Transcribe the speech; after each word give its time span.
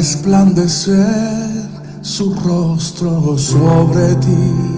resplandecer 0.00 1.68
su 2.00 2.34
rostro 2.36 3.36
sobre 3.36 4.14
ti 4.14 4.69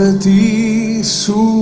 sobre 0.00 0.18
ti 0.18 1.04
su 1.04 1.60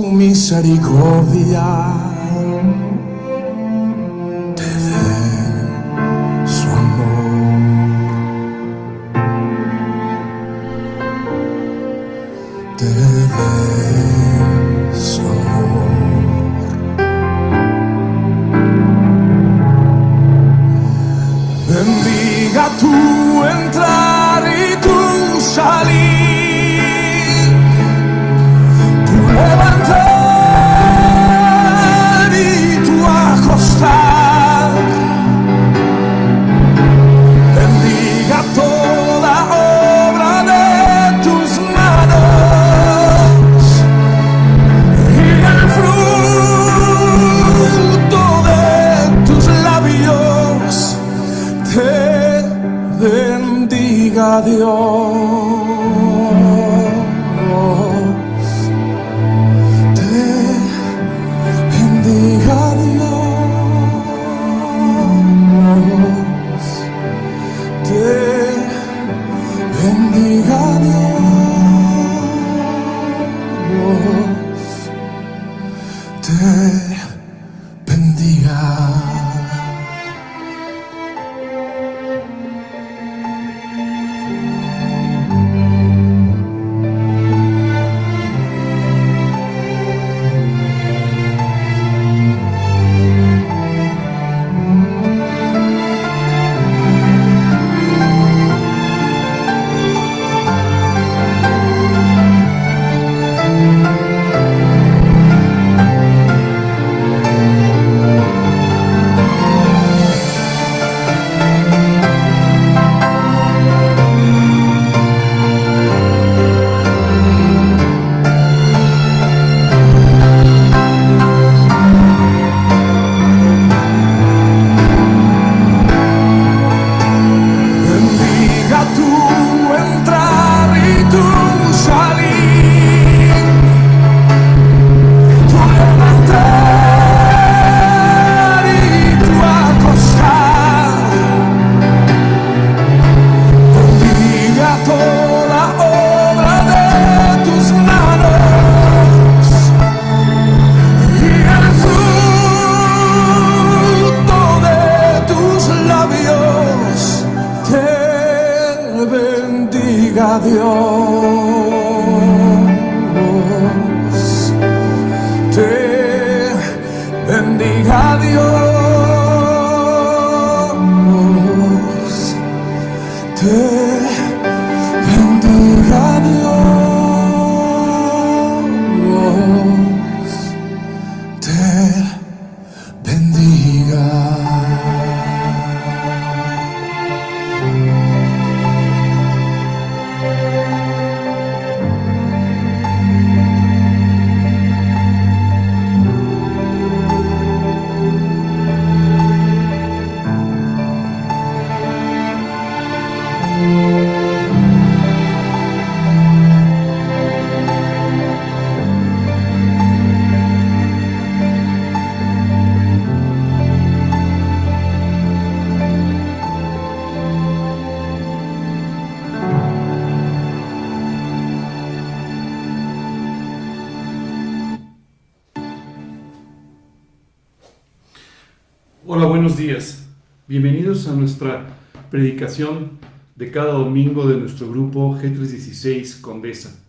de 234.29 234.37
nuestro 234.37 234.69
grupo 234.69 235.17
G316 235.17 236.21
Condesa. 236.21 236.85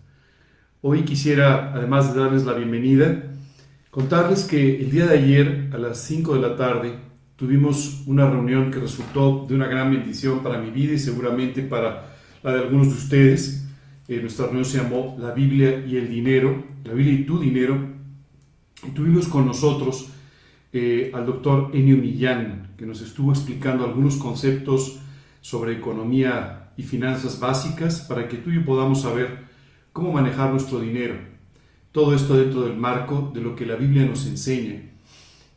Hoy 0.83 1.03
quisiera, 1.03 1.73
además 1.75 2.13
de 2.13 2.21
darles 2.21 2.45
la 2.45 2.53
bienvenida, 2.53 3.33
contarles 3.91 4.45
que 4.45 4.81
el 4.81 4.91
día 4.91 5.07
de 5.07 5.19
ayer 5.19 5.71
a 5.73 5.79
las 5.79 6.03
5 6.03 6.35
de 6.35 6.41
la 6.41 6.57
tarde 6.57 6.99
tuvimos 7.37 8.03
una 8.07 8.29
reunión 8.29 8.71
que 8.71 8.79
resultó 8.79 9.47
de 9.49 9.55
una 9.55 9.69
gran 9.69 9.91
bendición 9.91 10.43
para 10.43 10.61
mi 10.61 10.71
vida 10.71 10.93
y 10.93 10.99
seguramente 10.99 11.63
para 11.63 12.15
la 12.43 12.53
de 12.53 12.61
algunos 12.61 12.89
de 12.89 12.95
ustedes. 12.95 13.67
Eh, 14.07 14.21
nuestra 14.21 14.47
reunión 14.47 14.67
se 14.67 14.79
llamó 14.79 15.17
La 15.19 15.33
Biblia 15.33 15.85
y 15.87 15.97
el 15.97 16.11
Dinero, 16.11 16.63
la 16.85 16.93
Biblia 16.93 17.21
y 17.21 17.25
tu 17.25 17.39
Dinero. 17.39 17.79
Tuvimos 18.95 19.29
con 19.29 19.47
nosotros 19.47 20.11
eh, 20.73 21.11
al 21.15 21.25
doctor 21.25 21.71
Enio 21.73 21.97
Millán, 21.97 22.75
que 22.77 22.85
nos 22.85 23.01
estuvo 23.01 23.33
explicando 23.33 23.85
algunos 23.85 24.17
conceptos 24.17 25.01
sobre 25.41 25.73
economía 25.73 26.60
y 26.81 26.83
finanzas 26.83 27.39
básicas 27.39 28.01
para 28.01 28.27
que 28.27 28.39
tú 28.39 28.49
y 28.51 28.55
yo 28.55 28.65
podamos 28.65 29.03
saber 29.03 29.41
cómo 29.93 30.13
manejar 30.13 30.51
nuestro 30.51 30.81
dinero. 30.81 31.15
Todo 31.93 32.15
esto 32.15 32.39
dentro 32.39 32.63
del 32.63 32.75
marco 32.75 33.31
de 33.35 33.43
lo 33.43 33.55
que 33.55 33.67
la 33.67 33.75
Biblia 33.75 34.07
nos 34.07 34.27
enseña 34.27 34.81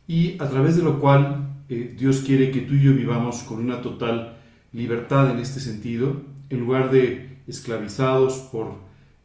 y 0.06 0.34
a 0.38 0.50
través 0.50 0.76
de 0.76 0.82
lo 0.82 1.00
cual 1.00 1.64
eh, 1.70 1.94
Dios 1.98 2.20
quiere 2.26 2.50
que 2.50 2.60
tú 2.60 2.74
y 2.74 2.82
yo 2.82 2.92
vivamos 2.92 3.42
con 3.44 3.58
una 3.58 3.80
total 3.80 4.36
libertad 4.74 5.30
en 5.30 5.38
este 5.38 5.60
sentido, 5.60 6.20
en 6.50 6.60
lugar 6.60 6.90
de 6.90 7.38
esclavizados 7.46 8.34
por, 8.52 8.74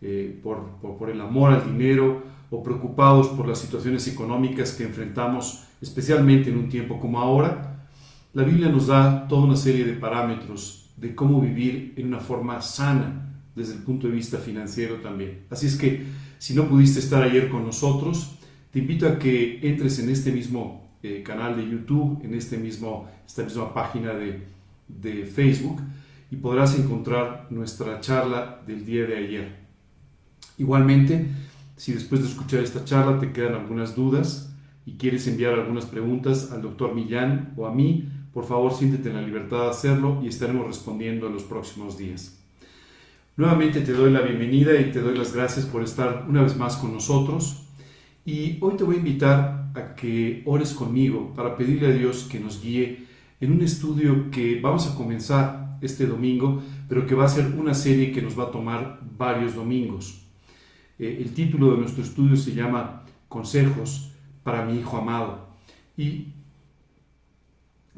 eh, 0.02 0.40
por, 0.42 0.78
por 0.80 1.10
el 1.10 1.20
amor 1.20 1.52
al 1.52 1.66
dinero 1.66 2.24
o 2.50 2.64
preocupados 2.64 3.28
por 3.28 3.46
las 3.46 3.60
situaciones 3.60 4.08
económicas 4.08 4.72
que 4.72 4.86
enfrentamos, 4.86 5.66
especialmente 5.82 6.50
en 6.50 6.60
un 6.60 6.70
tiempo 6.70 6.98
como 6.98 7.20
ahora, 7.20 7.90
la 8.34 8.44
Biblia 8.44 8.70
nos 8.70 8.88
da 8.88 9.28
toda 9.28 9.44
una 9.44 9.58
serie 9.58 9.84
de 9.84 9.94
parámetros 9.96 10.89
de 11.00 11.16
cómo 11.16 11.42
vivir 11.42 11.94
en 11.98 12.08
una 12.08 12.20
forma 12.20 12.62
sana 12.62 13.30
desde 13.56 13.76
el 13.76 13.84
punto 13.84 14.08
de 14.08 14.14
vista 14.14 14.38
financiero 14.38 14.96
también. 14.96 15.46
Así 15.50 15.68
es 15.68 15.76
que 15.76 16.06
si 16.38 16.54
no 16.54 16.68
pudiste 16.68 17.00
estar 17.00 17.24
ayer 17.24 17.50
con 17.50 17.66
nosotros, 17.66 18.36
te 18.72 18.80
invito 18.80 19.08
a 19.08 19.18
que 19.18 19.60
entres 19.68 20.00
en 20.00 20.10
este 20.10 20.32
mismo 20.32 20.98
eh, 21.02 21.24
canal 21.24 21.56
de 21.56 21.70
YouTube, 21.70 22.20
en 22.24 22.34
este 22.34 22.58
mismo, 22.58 23.10
esta 23.26 23.44
misma 23.44 23.74
página 23.74 24.14
de, 24.14 24.44
de 24.88 25.26
Facebook 25.26 25.82
y 26.32 26.36
podrás 26.36 26.78
encontrar 26.78 27.48
nuestra 27.50 28.00
charla 28.02 28.62
del 28.68 28.86
día 28.86 29.06
de 29.06 29.18
ayer. 29.18 29.56
Igualmente, 30.58 31.28
si 31.76 31.94
después 31.94 32.22
de 32.22 32.28
escuchar 32.28 32.60
esta 32.60 32.84
charla 32.84 33.20
te 33.20 33.32
quedan 33.32 33.56
algunas 33.56 33.96
dudas 33.96 34.54
y 34.86 34.94
quieres 34.94 35.28
enviar 35.28 35.54
algunas 35.54 35.86
preguntas 35.86 36.52
al 36.52 36.62
doctor 36.62 36.94
Millán 36.94 37.54
o 37.56 37.66
a 37.66 37.74
mí, 37.74 38.10
por 38.34 38.46
favor 38.46 38.74
siéntete 38.74 39.10
en 39.10 39.16
la 39.16 39.22
libertad 39.22 39.64
de 39.64 39.70
hacerlo 39.70 40.20
y 40.24 40.28
estaremos 40.28 40.68
respondiendo 40.68 41.28
en 41.28 41.34
los 41.34 41.44
próximos 41.44 41.98
días. 41.98 42.40
Nuevamente 43.38 43.82
te 43.82 43.94
doy 43.94 44.12
la 44.12 44.22
bienvenida 44.22 44.80
y 44.80 44.92
te 44.92 45.00
doy 45.00 45.18
las 45.18 45.34
gracias 45.34 45.66
por 45.66 45.82
estar 45.82 46.26
una 46.28 46.44
vez 46.44 46.58
más 46.58 46.76
con 46.76 46.94
nosotros. 46.94 47.64
Y 48.26 48.58
hoy 48.60 48.76
te 48.76 48.84
voy 48.84 48.96
a 48.96 49.00
invitar 49.00 49.72
a 49.74 49.96
que 49.96 50.44
ores 50.46 50.74
conmigo 50.74 51.34
para 51.34 51.56
pedirle 51.56 51.88
a 51.88 51.92
Dios 51.92 52.28
que 52.30 52.40
nos 52.40 52.62
guíe 52.62 53.08
en 53.40 53.52
un 53.54 53.62
estudio 53.62 54.30
que 54.30 54.60
vamos 54.60 54.88
a 54.88 54.96
comenzar 54.96 55.78
este 55.82 56.06
domingo, 56.06 56.62
pero 56.88 57.06
que 57.06 57.16
va 57.16 57.26
a 57.26 57.30
ser 57.30 57.46
una 57.58 57.74
serie 57.74 58.12
que 58.12 58.22
nos 58.22 58.38
va 58.38 58.44
a 58.44 58.52
tomar 58.52 59.00
varios 59.18 59.56
domingos. 59.56 60.26
Eh, 60.98 61.20
el 61.22 61.34
título 61.34 61.72
de 61.72 61.78
nuestro 61.78 62.04
estudio 62.04 62.36
se 62.36 62.54
llama 62.54 63.06
Consejos 63.30 64.12
para 64.44 64.66
mi 64.66 64.80
Hijo 64.80 64.98
amado. 64.98 65.48
Y 65.96 66.34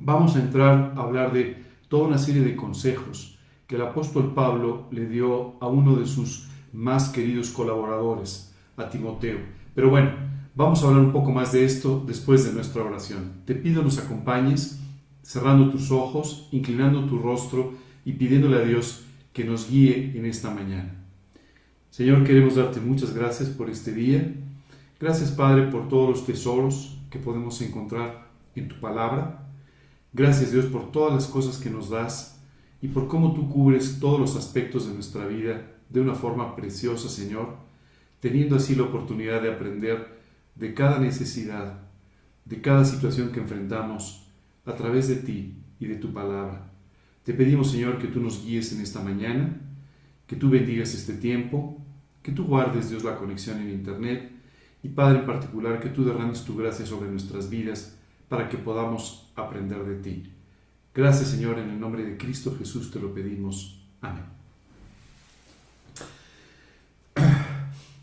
vamos 0.04 0.36
a 0.36 0.40
entrar 0.40 0.94
a 0.96 1.02
hablar 1.02 1.32
de 1.32 1.64
toda 1.88 2.08
una 2.08 2.18
serie 2.18 2.42
de 2.42 2.56
consejos 2.56 3.38
que 3.68 3.76
el 3.76 3.84
apóstol 3.84 4.34
Pablo 4.34 4.88
le 4.92 5.06
dio 5.08 5.62
a 5.62 5.68
uno 5.68 5.96
de 5.96 6.06
sus 6.06 6.50
más 6.74 7.10
queridos 7.10 7.50
colaboradores, 7.50 8.54
a 8.78 8.90
Timoteo. 8.90 9.38
Pero 9.76 9.90
bueno, 9.90 10.12
vamos 10.56 10.84
a 10.84 10.88
hablar 10.88 11.04
un 11.04 11.12
poco 11.12 11.32
más 11.32 11.52
de 11.52 11.66
esto 11.66 12.04
después 12.06 12.46
de 12.46 12.54
nuestra 12.54 12.84
oración. 12.84 13.44
Te 13.46 13.56
pido 13.56 13.84
nos 13.84 14.00
acompañes 14.00 14.80
cerrando 15.22 15.70
tus 15.70 15.92
ojos, 15.92 16.50
inclinando 16.52 17.06
tu 17.06 17.20
rostro 17.20 17.74
y 18.04 18.14
pidiéndole 18.14 18.58
a 18.58 18.66
Dios 18.66 19.06
que 19.34 19.46
nos 19.46 19.70
guíe 19.70 20.18
en 20.18 20.26
esta 20.26 20.50
mañana. 20.50 20.96
Señor, 21.90 22.24
queremos 22.24 22.56
darte 22.56 22.80
muchas 22.80 23.14
gracias 23.14 23.50
por 23.50 23.70
este 23.70 23.92
día. 23.92 24.34
Gracias, 25.00 25.32
Padre, 25.32 25.68
por 25.68 25.88
todos 25.88 26.10
los 26.10 26.26
tesoros 26.26 26.98
que 27.10 27.20
podemos 27.20 27.62
encontrar 27.62 28.30
en 28.56 28.68
tu 28.68 28.80
palabra. 28.80 29.41
Gracias, 30.14 30.52
Dios, 30.52 30.66
por 30.66 30.92
todas 30.92 31.14
las 31.14 31.28
cosas 31.28 31.58
que 31.58 31.70
nos 31.70 31.90
das 31.90 32.40
y 32.82 32.88
por 32.88 33.08
cómo 33.08 33.34
tú 33.34 33.50
cubres 33.50 34.00
todos 34.00 34.20
los 34.20 34.36
aspectos 34.36 34.88
de 34.88 34.94
nuestra 34.94 35.26
vida 35.26 35.68
de 35.90 36.02
una 36.02 36.16
forma 36.16 36.56
preciosa, 36.56 37.10
Señor, 37.10 37.56
teniendo 38.20 38.56
así 38.56 38.76
la 38.76 38.84
oportunidad 38.84 39.42
de 39.42 39.52
aprender 39.52 40.20
de 40.56 40.74
cada 40.74 41.00
necesidad, 41.00 41.80
de 42.46 42.62
cada 42.62 42.86
situación 42.86 43.32
que 43.32 43.40
enfrentamos 43.40 44.28
a 44.66 44.76
través 44.76 45.08
de 45.08 45.16
ti 45.16 45.56
y 45.80 45.86
de 45.86 45.96
tu 45.96 46.14
palabra. 46.14 46.72
Te 47.24 47.34
pedimos, 47.34 47.72
Señor, 47.72 47.98
que 47.98 48.08
tú 48.08 48.20
nos 48.20 48.46
guíes 48.46 48.74
en 48.74 48.82
esta 48.82 49.02
mañana, 49.02 49.60
que 50.28 50.36
tú 50.36 50.50
bendigas 50.50 50.94
este 50.94 51.14
tiempo 51.14 51.82
que 52.22 52.32
tú 52.32 52.46
guardes, 52.46 52.90
Dios, 52.90 53.04
la 53.04 53.18
conexión 53.18 53.60
en 53.60 53.72
Internet 53.72 54.32
y 54.84 54.90
Padre 54.90 55.20
en 55.20 55.26
particular, 55.26 55.80
que 55.80 55.90
tú 55.90 56.04
derrames 56.04 56.44
tu 56.44 56.56
gracia 56.56 56.86
sobre 56.86 57.10
nuestras 57.10 57.50
vidas 57.50 57.98
para 58.32 58.48
que 58.48 58.58
podamos 58.58 59.30
aprender 59.36 59.84
de 59.84 59.96
ti. 59.96 60.24
Gracias, 60.96 61.32
Señor, 61.32 61.60
en 61.60 61.70
el 61.70 61.78
nombre 61.78 62.06
de 62.06 62.16
Cristo 62.16 62.56
Jesús 62.58 62.90
te 62.90 62.98
lo 62.98 63.14
pedimos. 63.14 63.86
Amén. 64.00 64.24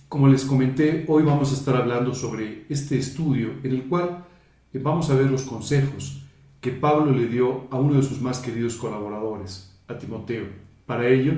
Como 0.07 0.29
les 0.29 0.45
comenté, 0.45 1.07
hoy 1.09 1.23
vamos 1.23 1.51
a 1.51 1.55
estar 1.55 1.75
hablando 1.77 2.13
sobre 2.15 2.67
este 2.69 2.99
estudio 2.99 3.53
en 3.63 3.71
el 3.71 3.85
cual 3.85 4.27
vamos 4.75 5.09
a 5.09 5.15
ver 5.15 5.31
los 5.31 5.45
consejos 5.45 6.23
que 6.61 6.73
Pablo 6.73 7.11
le 7.13 7.29
dio 7.29 7.67
a 7.71 7.79
uno 7.79 7.95
de 7.95 8.03
sus 8.03 8.21
más 8.21 8.41
queridos 8.41 8.77
colaboradores, 8.77 9.81
a 9.89 9.97
Timoteo. 9.97 10.45
Para 10.85 11.09
ello, 11.09 11.33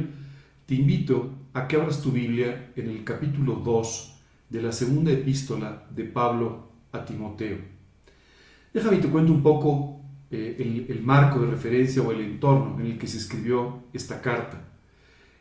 te 0.66 0.74
invito 0.74 1.30
a 1.52 1.68
que 1.68 1.76
abras 1.76 2.02
tu 2.02 2.10
Biblia 2.10 2.72
en 2.74 2.90
el 2.90 3.04
capítulo 3.04 3.54
2 3.54 4.14
de 4.48 4.62
la 4.62 4.72
segunda 4.72 5.12
epístola 5.12 5.86
de 5.94 6.06
Pablo 6.06 6.70
a 6.90 7.04
Timoteo. 7.04 7.79
Déjame 8.72 8.98
te 8.98 9.08
cuento 9.08 9.32
un 9.32 9.42
poco 9.42 10.00
eh, 10.30 10.86
el, 10.88 11.02
marco 11.02 11.40
de 11.40 11.50
referencia 11.50 12.02
o 12.02 12.12
el 12.12 12.20
entorno 12.20 12.78
en 12.78 12.86
el 12.86 12.98
que 12.98 13.08
se 13.08 13.18
escribió 13.18 13.82
esta 13.92 14.20
carta. 14.20 14.62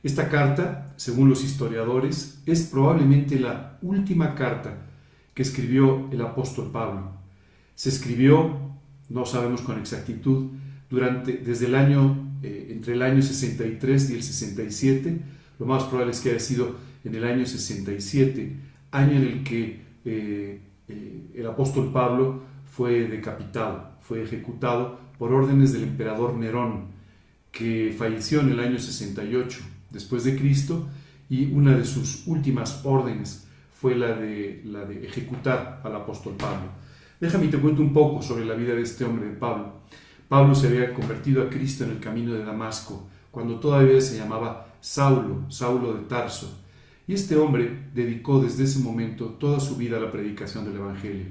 Esta 0.02 0.30
carta, 0.30 0.94
según 0.98 1.30
los 1.30 1.44
historiadores, 1.44 2.42
es 2.46 2.64
probablemente 2.64 3.40
la 3.40 3.78
última 3.82 4.34
carta 4.34 4.88
que 5.36 5.44
escribió 5.44 6.10
el 6.12 6.22
apóstol 6.22 6.72
Pablo. 6.72 7.12
Se 7.76 7.90
escribió, 7.90 8.58
no 9.10 9.26
sabemos 9.26 9.62
con 9.62 9.78
exactitud, 9.78 10.48
durante, 10.90 11.34
desde 11.34 11.68
el 11.68 11.76
año 11.76 12.30
eh, 12.42 12.70
entre 12.72 12.94
el 12.94 13.02
año 13.04 13.22
63 13.22 14.10
y 14.10 14.16
el 14.16 14.24
67, 14.24 15.22
lo 15.60 15.66
más 15.66 15.84
probable 15.84 16.14
es 16.14 16.22
que 16.22 16.30
haya 16.30 16.40
sido 16.40 16.78
en 17.04 17.14
el 17.14 17.26
año 17.26 17.46
67, 17.46 18.56
año 18.92 19.12
en 19.12 19.24
el 19.24 19.44
que 19.44 19.82
eh, 20.06 20.62
el 21.36 21.46
apóstol 21.46 21.92
Pablo 21.92 22.49
fue 22.70 23.08
decapitado, 23.08 23.92
fue 24.02 24.24
ejecutado 24.24 25.00
por 25.18 25.34
órdenes 25.34 25.74
del 25.74 25.84
emperador 25.84 26.34
Nerón, 26.36 26.88
que 27.52 27.94
falleció 27.98 28.42
en 28.42 28.50
el 28.50 28.60
año 28.60 28.80
68 28.80 29.60
después 29.90 30.24
de 30.24 30.38
Cristo 30.38 30.88
y 31.30 31.52
una 31.52 31.76
de 31.76 31.86
sus 31.86 32.28
últimas 32.28 32.82
órdenes 32.86 33.48
fue 33.80 33.96
la 33.96 34.14
de, 34.14 34.62
la 34.66 34.86
de 34.86 35.06
ejecutar 35.06 35.82
al 35.84 35.96
apóstol 35.96 36.36
Pablo. 36.38 36.70
Déjame 37.20 37.48
te 37.48 37.58
cuento 37.58 37.82
un 37.82 37.94
poco 37.94 38.22
sobre 38.22 38.46
la 38.46 38.54
vida 38.54 38.74
de 38.74 38.82
este 38.82 39.06
hombre, 39.06 39.30
Pablo. 39.30 39.74
Pablo 40.28 40.54
se 40.54 40.68
había 40.68 40.94
convertido 40.94 41.44
a 41.44 41.50
Cristo 41.50 41.84
en 41.84 41.92
el 41.92 42.00
camino 42.00 42.34
de 42.34 42.44
Damasco, 42.44 43.08
cuando 43.32 43.60
todavía 43.60 44.00
se 44.02 44.18
llamaba 44.18 44.68
Saulo, 44.80 45.50
Saulo 45.50 45.94
de 45.94 46.04
Tarso. 46.06 46.60
Y 47.08 47.14
este 47.14 47.36
hombre 47.36 47.88
dedicó 47.94 48.42
desde 48.42 48.66
ese 48.66 48.80
momento 48.80 49.26
toda 49.40 49.60
su 49.60 49.76
vida 49.76 49.98
a 49.98 50.00
la 50.00 50.12
predicación 50.12 50.66
del 50.66 50.76
Evangelio. 50.76 51.26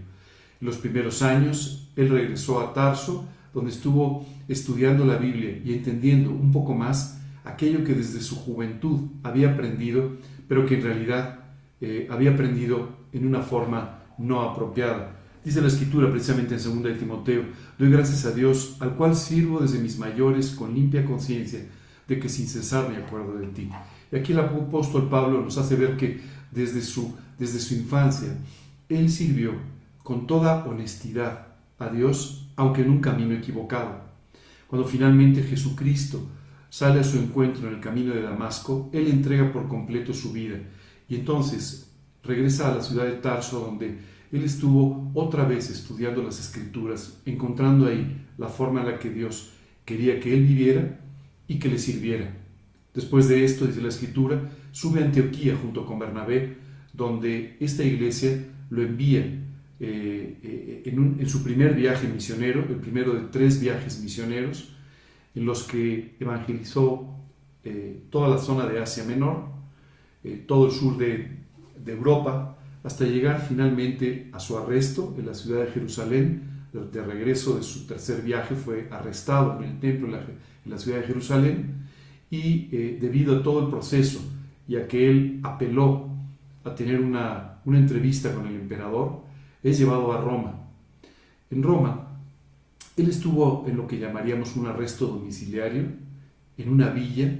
Los 0.60 0.78
primeros 0.78 1.22
años, 1.22 1.90
él 1.96 2.08
regresó 2.08 2.60
a 2.60 2.72
Tarso, 2.72 3.28
donde 3.54 3.70
estuvo 3.70 4.26
estudiando 4.48 5.04
la 5.04 5.16
Biblia 5.16 5.60
y 5.64 5.72
entendiendo 5.72 6.30
un 6.30 6.52
poco 6.52 6.74
más 6.74 7.20
aquello 7.44 7.84
que 7.84 7.94
desde 7.94 8.20
su 8.20 8.36
juventud 8.36 9.08
había 9.22 9.52
aprendido, 9.52 10.16
pero 10.48 10.66
que 10.66 10.76
en 10.76 10.82
realidad 10.82 11.40
eh, 11.80 12.08
había 12.10 12.32
aprendido 12.32 12.88
en 13.12 13.26
una 13.26 13.40
forma 13.40 14.02
no 14.18 14.42
apropiada. 14.42 15.16
Dice 15.44 15.60
la 15.60 15.68
escritura 15.68 16.10
precisamente 16.10 16.56
en 16.56 16.62
2 16.62 16.82
de 16.82 16.94
Timoteo, 16.94 17.42
doy 17.78 17.90
gracias 17.90 18.26
a 18.26 18.32
Dios, 18.32 18.76
al 18.80 18.96
cual 18.96 19.16
sirvo 19.16 19.60
desde 19.60 19.78
mis 19.78 19.98
mayores 19.98 20.50
con 20.50 20.74
limpia 20.74 21.04
conciencia, 21.04 21.60
de 22.06 22.18
que 22.18 22.28
sin 22.28 22.46
cesar 22.48 22.88
me 22.90 22.96
acuerdo 22.96 23.38
de 23.38 23.46
ti. 23.48 23.70
Y 24.10 24.16
aquí 24.16 24.32
el 24.32 24.40
apóstol 24.40 25.08
Pablo 25.08 25.40
nos 25.42 25.56
hace 25.56 25.76
ver 25.76 25.96
que 25.96 26.20
desde 26.50 26.82
su, 26.82 27.14
desde 27.38 27.60
su 27.60 27.74
infancia, 27.74 28.36
él 28.88 29.10
sirvió 29.10 29.52
con 30.08 30.26
toda 30.26 30.64
honestidad 30.64 31.48
a 31.78 31.90
Dios, 31.90 32.48
aunque 32.56 32.80
en 32.80 32.88
un 32.88 33.02
camino 33.02 33.34
equivocado. 33.34 34.04
Cuando 34.66 34.88
finalmente 34.88 35.42
Jesucristo 35.42 36.26
sale 36.70 37.00
a 37.00 37.04
su 37.04 37.18
encuentro 37.18 37.68
en 37.68 37.74
el 37.74 37.80
camino 37.80 38.14
de 38.14 38.22
Damasco, 38.22 38.88
él 38.94 39.08
entrega 39.08 39.52
por 39.52 39.68
completo 39.68 40.14
su 40.14 40.32
vida 40.32 40.60
y 41.10 41.16
entonces 41.16 41.92
regresa 42.22 42.72
a 42.72 42.76
la 42.76 42.82
ciudad 42.82 43.04
de 43.04 43.16
Tarso 43.16 43.60
donde 43.60 43.98
él 44.32 44.44
estuvo 44.44 45.10
otra 45.12 45.44
vez 45.44 45.68
estudiando 45.68 46.22
las 46.22 46.40
escrituras, 46.40 47.20
encontrando 47.26 47.86
ahí 47.86 48.26
la 48.38 48.48
forma 48.48 48.80
en 48.80 48.86
la 48.86 48.98
que 48.98 49.10
Dios 49.10 49.50
quería 49.84 50.20
que 50.20 50.32
él 50.32 50.46
viviera 50.46 51.00
y 51.46 51.58
que 51.58 51.68
le 51.68 51.78
sirviera. 51.78 52.34
Después 52.94 53.28
de 53.28 53.44
esto, 53.44 53.66
dice 53.66 53.82
la 53.82 53.88
escritura, 53.88 54.40
sube 54.72 55.02
a 55.02 55.04
Antioquía 55.04 55.54
junto 55.60 55.84
con 55.84 55.98
Bernabé, 55.98 56.56
donde 56.94 57.58
esta 57.60 57.84
iglesia 57.84 58.46
lo 58.70 58.80
envía 58.80 59.44
eh, 59.80 60.38
eh, 60.42 60.82
en, 60.86 61.28
su 61.28 61.42
primer 61.42 61.74
viaje 61.74 62.08
misionero, 62.08 62.64
el 62.68 62.76
primero 62.76 63.12
de 63.12 63.28
tres 63.30 63.60
viajes 63.60 64.00
misioneros, 64.00 64.74
en 65.34 65.46
los 65.46 65.62
que 65.64 66.16
evangelizó 66.18 67.14
eh, 67.64 68.04
toda 68.10 68.28
la 68.28 68.38
zona 68.38 68.66
de 68.66 68.80
Asia 68.80 69.04
Menor, 69.04 69.44
eh, 70.24 70.44
todo 70.46 70.66
el 70.66 70.72
sur 70.72 70.96
de, 70.96 71.38
de, 71.84 71.92
Europa, 71.92 72.56
hasta 72.82 73.04
llegar 73.04 73.44
finalmente 73.46 74.30
a 74.32 74.40
su 74.40 74.56
arresto 74.56 75.14
en 75.18 75.26
la 75.26 75.34
ciudad 75.34 75.64
de 75.64 75.70
Jerusalén. 75.72 76.42
De, 76.72 76.86
de 76.86 77.02
regreso 77.02 77.56
de 77.56 77.62
su 77.62 77.86
tercer 77.86 78.22
viaje 78.22 78.54
fue 78.54 78.88
arrestado 78.90 79.58
en 79.58 79.70
el 79.70 79.80
templo 79.80 80.06
en 80.06 80.12
la, 80.12 80.20
en 80.20 80.70
la 80.70 80.78
ciudad 80.78 80.98
de 80.98 81.06
Jerusalén 81.06 81.86
y 82.30 82.68
eh, 82.72 82.98
debido 83.00 83.38
a 83.38 83.42
todo 83.42 83.64
el 83.64 83.70
proceso 83.70 84.20
y 84.66 84.76
a 84.76 84.86
que 84.86 85.10
él 85.10 85.40
apeló 85.42 86.08
a 86.64 86.74
tener 86.74 87.00
una, 87.00 87.60
una 87.64 87.78
entrevista 87.78 88.34
con 88.34 88.46
el 88.46 88.54
emperador, 88.54 89.22
es 89.70 89.78
llevado 89.78 90.12
a 90.12 90.20
Roma. 90.20 90.54
En 91.50 91.62
Roma, 91.62 92.08
él 92.96 93.08
estuvo 93.08 93.64
en 93.68 93.76
lo 93.76 93.86
que 93.86 93.98
llamaríamos 93.98 94.56
un 94.56 94.66
arresto 94.66 95.06
domiciliario, 95.06 95.84
en 96.56 96.68
una 96.68 96.90
villa, 96.90 97.32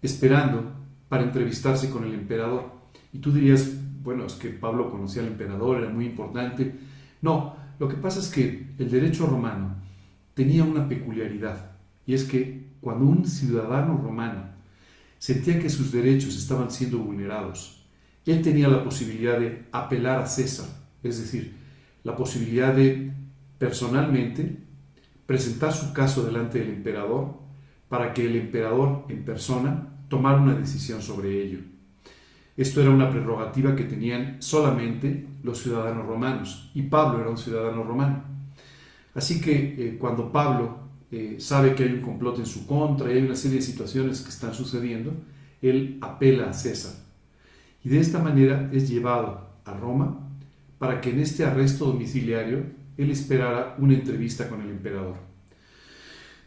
esperando 0.00 0.72
para 1.08 1.24
entrevistarse 1.24 1.90
con 1.90 2.04
el 2.04 2.14
emperador. 2.14 2.72
Y 3.12 3.18
tú 3.18 3.32
dirías, 3.32 3.72
bueno, 4.02 4.26
es 4.26 4.34
que 4.34 4.50
Pablo 4.50 4.90
conocía 4.90 5.22
al 5.22 5.28
emperador, 5.28 5.82
era 5.82 5.90
muy 5.90 6.06
importante. 6.06 6.74
No, 7.22 7.56
lo 7.78 7.88
que 7.88 7.96
pasa 7.96 8.20
es 8.20 8.28
que 8.28 8.66
el 8.78 8.90
derecho 8.90 9.26
romano 9.26 9.76
tenía 10.34 10.64
una 10.64 10.88
peculiaridad, 10.88 11.72
y 12.06 12.14
es 12.14 12.24
que 12.24 12.64
cuando 12.80 13.06
un 13.06 13.24
ciudadano 13.24 13.96
romano 13.96 14.44
sentía 15.18 15.58
que 15.58 15.70
sus 15.70 15.90
derechos 15.90 16.36
estaban 16.36 16.70
siendo 16.70 16.98
vulnerados, 16.98 17.84
él 18.26 18.42
tenía 18.42 18.68
la 18.68 18.84
posibilidad 18.84 19.38
de 19.38 19.64
apelar 19.72 20.20
a 20.20 20.26
César, 20.26 20.66
es 21.04 21.20
decir, 21.20 21.54
la 22.02 22.16
posibilidad 22.16 22.74
de 22.74 23.12
personalmente 23.58 24.56
presentar 25.26 25.72
su 25.72 25.92
caso 25.92 26.24
delante 26.24 26.58
del 26.58 26.70
emperador 26.70 27.34
para 27.88 28.12
que 28.12 28.26
el 28.26 28.36
emperador 28.36 29.04
en 29.08 29.24
persona 29.24 29.88
tomara 30.08 30.40
una 30.40 30.54
decisión 30.54 31.00
sobre 31.00 31.42
ello. 31.42 31.60
Esto 32.56 32.80
era 32.80 32.90
una 32.90 33.10
prerrogativa 33.10 33.74
que 33.74 33.84
tenían 33.84 34.36
solamente 34.40 35.26
los 35.42 35.58
ciudadanos 35.58 36.06
romanos, 36.06 36.70
y 36.74 36.82
Pablo 36.82 37.20
era 37.20 37.30
un 37.30 37.36
ciudadano 37.36 37.82
romano. 37.82 38.24
Así 39.14 39.40
que 39.40 39.74
eh, 39.78 39.96
cuando 39.98 40.30
Pablo 40.30 40.78
eh, 41.10 41.36
sabe 41.38 41.74
que 41.74 41.84
hay 41.84 41.92
un 41.92 42.00
complot 42.00 42.38
en 42.38 42.46
su 42.46 42.66
contra 42.66 43.12
y 43.12 43.16
hay 43.16 43.22
una 43.22 43.36
serie 43.36 43.58
de 43.58 43.62
situaciones 43.62 44.20
que 44.20 44.30
están 44.30 44.54
sucediendo, 44.54 45.12
él 45.62 45.98
apela 46.00 46.50
a 46.50 46.52
César. 46.52 46.94
Y 47.84 47.88
de 47.88 48.00
esta 48.00 48.18
manera 48.18 48.68
es 48.72 48.88
llevado 48.88 49.48
a 49.64 49.74
Roma 49.74 50.23
para 50.84 51.00
que 51.00 51.08
en 51.08 51.20
este 51.20 51.46
arresto 51.46 51.86
domiciliario 51.86 52.62
él 52.98 53.10
esperara 53.10 53.74
una 53.78 53.94
entrevista 53.94 54.50
con 54.50 54.60
el 54.60 54.68
emperador. 54.68 55.16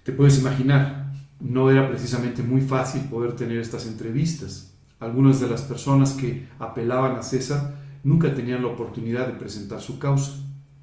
Te 0.03 0.11
puedes 0.11 0.37
imaginar, 0.37 1.11
no 1.39 1.71
era 1.71 1.89
precisamente 1.89 2.43
muy 2.43 2.61
fácil 2.61 3.01
poder 3.05 3.35
tener 3.35 3.57
estas 3.57 3.87
entrevistas. 3.87 4.75
Algunas 4.99 5.39
de 5.39 5.49
las 5.49 5.63
personas 5.63 6.11
que 6.13 6.45
apelaban 6.59 7.15
a 7.15 7.23
César 7.23 7.79
nunca 8.03 8.31
tenían 8.31 8.61
la 8.61 8.67
oportunidad 8.67 9.25
de 9.25 9.33
presentar 9.33 9.81
su 9.81 9.97
causa. 9.97 10.33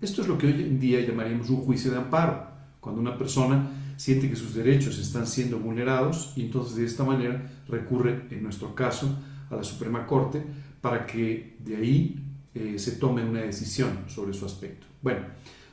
Esto 0.00 0.22
es 0.22 0.26
lo 0.26 0.36
que 0.36 0.48
hoy 0.48 0.60
en 0.60 0.80
día 0.80 1.06
llamaríamos 1.06 1.48
un 1.48 1.58
juicio 1.58 1.92
de 1.92 1.98
amparo, 1.98 2.48
cuando 2.80 3.00
una 3.00 3.16
persona 3.16 3.70
siente 3.96 4.28
que 4.28 4.34
sus 4.34 4.52
derechos 4.56 4.98
están 4.98 5.28
siendo 5.28 5.60
vulnerados 5.60 6.32
y 6.34 6.42
entonces 6.42 6.74
de 6.74 6.86
esta 6.86 7.04
manera 7.04 7.40
recurre, 7.68 8.26
en 8.32 8.42
nuestro 8.42 8.74
caso, 8.74 9.16
a 9.48 9.54
la 9.54 9.62
Suprema 9.62 10.08
Corte 10.08 10.42
para 10.80 11.06
que 11.06 11.56
de 11.60 11.76
ahí 11.76 12.23
eh, 12.54 12.78
se 12.78 12.92
tome 12.92 13.24
una 13.24 13.40
decisión 13.40 14.04
sobre 14.06 14.32
su 14.32 14.46
aspecto. 14.46 14.86
Bueno, 15.02 15.20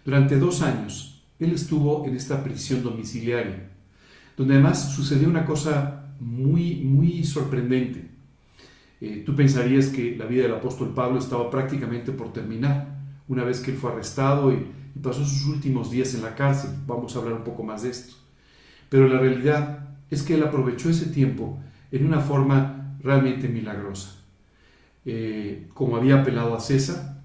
durante 0.04 0.38
dos 0.38 0.62
años 0.62 1.24
él 1.40 1.52
estuvo 1.54 2.06
en 2.06 2.16
esta 2.16 2.44
prisión 2.44 2.84
domiciliaria, 2.84 3.70
donde 4.38 4.56
además 4.56 4.94
sucedió 4.94 5.28
una 5.30 5.46
cosa 5.46 6.14
muy, 6.20 6.76
muy 6.76 7.24
sorprendente. 7.24 8.10
Eh, 9.00 9.24
tú 9.26 9.36
pensarías 9.36 9.88
que 9.88 10.16
la 10.16 10.26
vida 10.26 10.44
del 10.44 10.54
apóstol 10.54 10.94
Pablo 10.94 11.18
estaba 11.20 11.50
prácticamente 11.50 12.12
por 12.12 12.32
terminar, 12.32 13.00
una 13.28 13.44
vez 13.44 13.60
que 13.60 13.72
él 13.72 13.78
fue 13.78 13.92
arrestado 13.92 14.52
y, 14.52 14.68
y 14.96 15.00
pasó 15.00 15.26
sus 15.26 15.46
últimos 15.46 15.90
días 15.90 16.14
en 16.14 16.22
la 16.22 16.36
cárcel. 16.36 16.72
Vamos 16.86 17.16
a 17.16 17.20
hablar 17.20 17.34
un 17.34 17.44
poco 17.44 17.64
más 17.64 17.84
de 17.84 17.90
esto. 17.90 18.16
Pero 18.90 19.08
la 19.08 19.20
realidad 19.20 19.90
es 20.10 20.22
que 20.22 20.36
él 20.36 20.44
aprovechó 20.44 20.90
ese 20.90 21.08
tiempo 21.08 21.60
en 21.92 22.06
una 22.06 22.20
forma 22.20 22.98
realmente 23.02 23.48
milagrosa. 23.48 24.21
Eh, 25.06 25.68
como 25.74 25.96
había 25.96 26.22
apelado 26.22 26.56
a 26.56 26.60
César, 26.60 27.22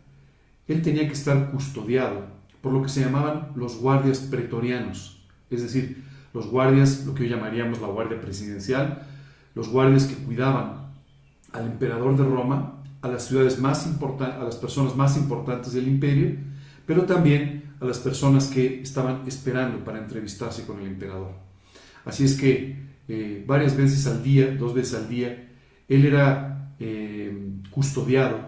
él 0.66 0.82
tenía 0.82 1.06
que 1.06 1.12
estar 1.12 1.50
custodiado 1.50 2.26
por 2.60 2.72
lo 2.72 2.82
que 2.82 2.88
se 2.88 3.00
llamaban 3.00 3.52
los 3.54 3.78
guardias 3.78 4.18
pretorianos, 4.18 5.24
es 5.50 5.62
decir, 5.62 6.02
los 6.34 6.48
guardias, 6.48 7.06
lo 7.06 7.14
que 7.14 7.22
hoy 7.22 7.28
llamaríamos 7.28 7.80
la 7.80 7.86
guardia 7.86 8.20
presidencial, 8.20 9.02
los 9.54 9.68
guardias 9.68 10.06
que 10.06 10.16
cuidaban 10.16 10.86
al 11.52 11.66
emperador 11.66 12.16
de 12.16 12.24
Roma, 12.24 12.82
a 13.02 13.08
las 13.08 13.26
ciudades 13.26 13.58
más 13.58 13.86
importantes, 13.86 14.40
a 14.40 14.44
las 14.44 14.56
personas 14.56 14.96
más 14.96 15.16
importantes 15.16 15.72
del 15.72 15.86
imperio, 15.86 16.36
pero 16.86 17.04
también 17.04 17.72
a 17.80 17.84
las 17.84 17.98
personas 17.98 18.48
que 18.48 18.82
estaban 18.82 19.22
esperando 19.26 19.84
para 19.84 19.98
entrevistarse 19.98 20.66
con 20.66 20.80
el 20.80 20.86
emperador. 20.86 21.32
Así 22.04 22.24
es 22.24 22.34
que 22.34 22.76
eh, 23.08 23.44
varias 23.46 23.76
veces 23.76 24.06
al 24.06 24.22
día, 24.22 24.56
dos 24.58 24.74
veces 24.74 24.94
al 24.94 25.08
día, 25.08 25.48
él 25.88 26.04
era 26.04 26.55
eh, 26.78 27.52
custodiado 27.70 28.38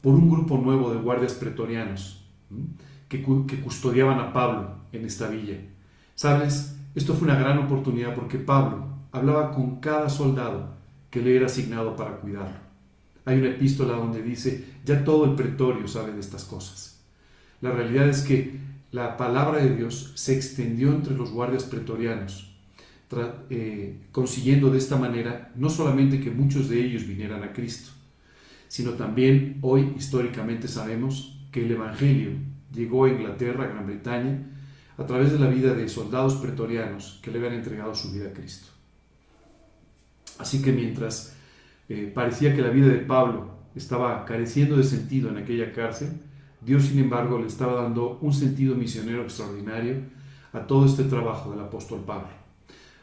por 0.00 0.14
un 0.14 0.30
grupo 0.30 0.58
nuevo 0.58 0.92
de 0.92 1.00
guardias 1.00 1.34
pretorianos 1.34 2.24
que, 3.08 3.22
que 3.46 3.60
custodiaban 3.60 4.18
a 4.20 4.32
Pablo 4.32 4.76
en 4.92 5.04
esta 5.04 5.28
villa. 5.28 5.58
¿Sabes? 6.14 6.76
Esto 6.94 7.14
fue 7.14 7.28
una 7.28 7.38
gran 7.38 7.58
oportunidad 7.58 8.14
porque 8.14 8.38
Pablo 8.38 8.86
hablaba 9.12 9.52
con 9.52 9.80
cada 9.80 10.08
soldado 10.08 10.74
que 11.10 11.22
le 11.22 11.36
era 11.36 11.46
asignado 11.46 11.96
para 11.96 12.16
cuidarlo. 12.16 12.58
Hay 13.24 13.38
una 13.38 13.50
epístola 13.50 13.94
donde 13.94 14.22
dice, 14.22 14.64
ya 14.84 15.04
todo 15.04 15.24
el 15.24 15.34
pretorio 15.34 15.86
sabe 15.86 16.12
de 16.12 16.20
estas 16.20 16.44
cosas. 16.44 17.00
La 17.60 17.72
realidad 17.72 18.08
es 18.08 18.22
que 18.22 18.58
la 18.90 19.16
palabra 19.16 19.58
de 19.58 19.74
Dios 19.74 20.12
se 20.14 20.34
extendió 20.34 20.88
entre 20.88 21.14
los 21.14 21.30
guardias 21.30 21.64
pretorianos, 21.64 22.47
eh, 23.48 24.00
consiguiendo 24.12 24.70
de 24.70 24.78
esta 24.78 24.96
manera 24.96 25.52
no 25.56 25.70
solamente 25.70 26.20
que 26.20 26.30
muchos 26.30 26.68
de 26.68 26.84
ellos 26.84 27.06
vinieran 27.06 27.42
a 27.42 27.52
Cristo, 27.52 27.90
sino 28.68 28.92
también 28.92 29.58
hoy 29.62 29.94
históricamente 29.96 30.68
sabemos 30.68 31.40
que 31.50 31.64
el 31.64 31.72
Evangelio 31.72 32.32
llegó 32.72 33.06
a 33.06 33.08
Inglaterra, 33.08 33.64
a 33.64 33.68
Gran 33.68 33.86
Bretaña, 33.86 34.46
a 34.98 35.06
través 35.06 35.32
de 35.32 35.38
la 35.38 35.48
vida 35.48 35.74
de 35.74 35.88
soldados 35.88 36.34
pretorianos 36.34 37.20
que 37.22 37.30
le 37.30 37.38
habían 37.38 37.54
entregado 37.54 37.94
su 37.94 38.12
vida 38.12 38.28
a 38.28 38.32
Cristo. 38.32 38.68
Así 40.38 40.60
que 40.60 40.72
mientras 40.72 41.34
eh, 41.88 42.12
parecía 42.14 42.54
que 42.54 42.62
la 42.62 42.70
vida 42.70 42.88
de 42.88 42.98
Pablo 42.98 43.58
estaba 43.74 44.24
careciendo 44.24 44.76
de 44.76 44.84
sentido 44.84 45.30
en 45.30 45.38
aquella 45.38 45.72
cárcel, 45.72 46.20
Dios 46.60 46.84
sin 46.84 46.98
embargo 46.98 47.38
le 47.38 47.46
estaba 47.46 47.82
dando 47.82 48.18
un 48.20 48.32
sentido 48.32 48.74
misionero 48.74 49.22
extraordinario 49.22 49.96
a 50.52 50.66
todo 50.66 50.86
este 50.86 51.04
trabajo 51.04 51.50
del 51.50 51.60
apóstol 51.60 52.02
Pablo. 52.04 52.37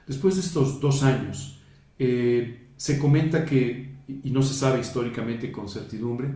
Después 0.07 0.35
de 0.35 0.41
estos 0.41 0.79
dos 0.79 1.03
años, 1.03 1.59
eh, 1.97 2.67
se 2.77 2.99
comenta 2.99 3.45
que, 3.45 3.95
y 4.07 4.29
no 4.31 4.41
se 4.41 4.53
sabe 4.53 4.79
históricamente 4.79 5.51
con 5.51 5.67
certidumbre, 5.69 6.29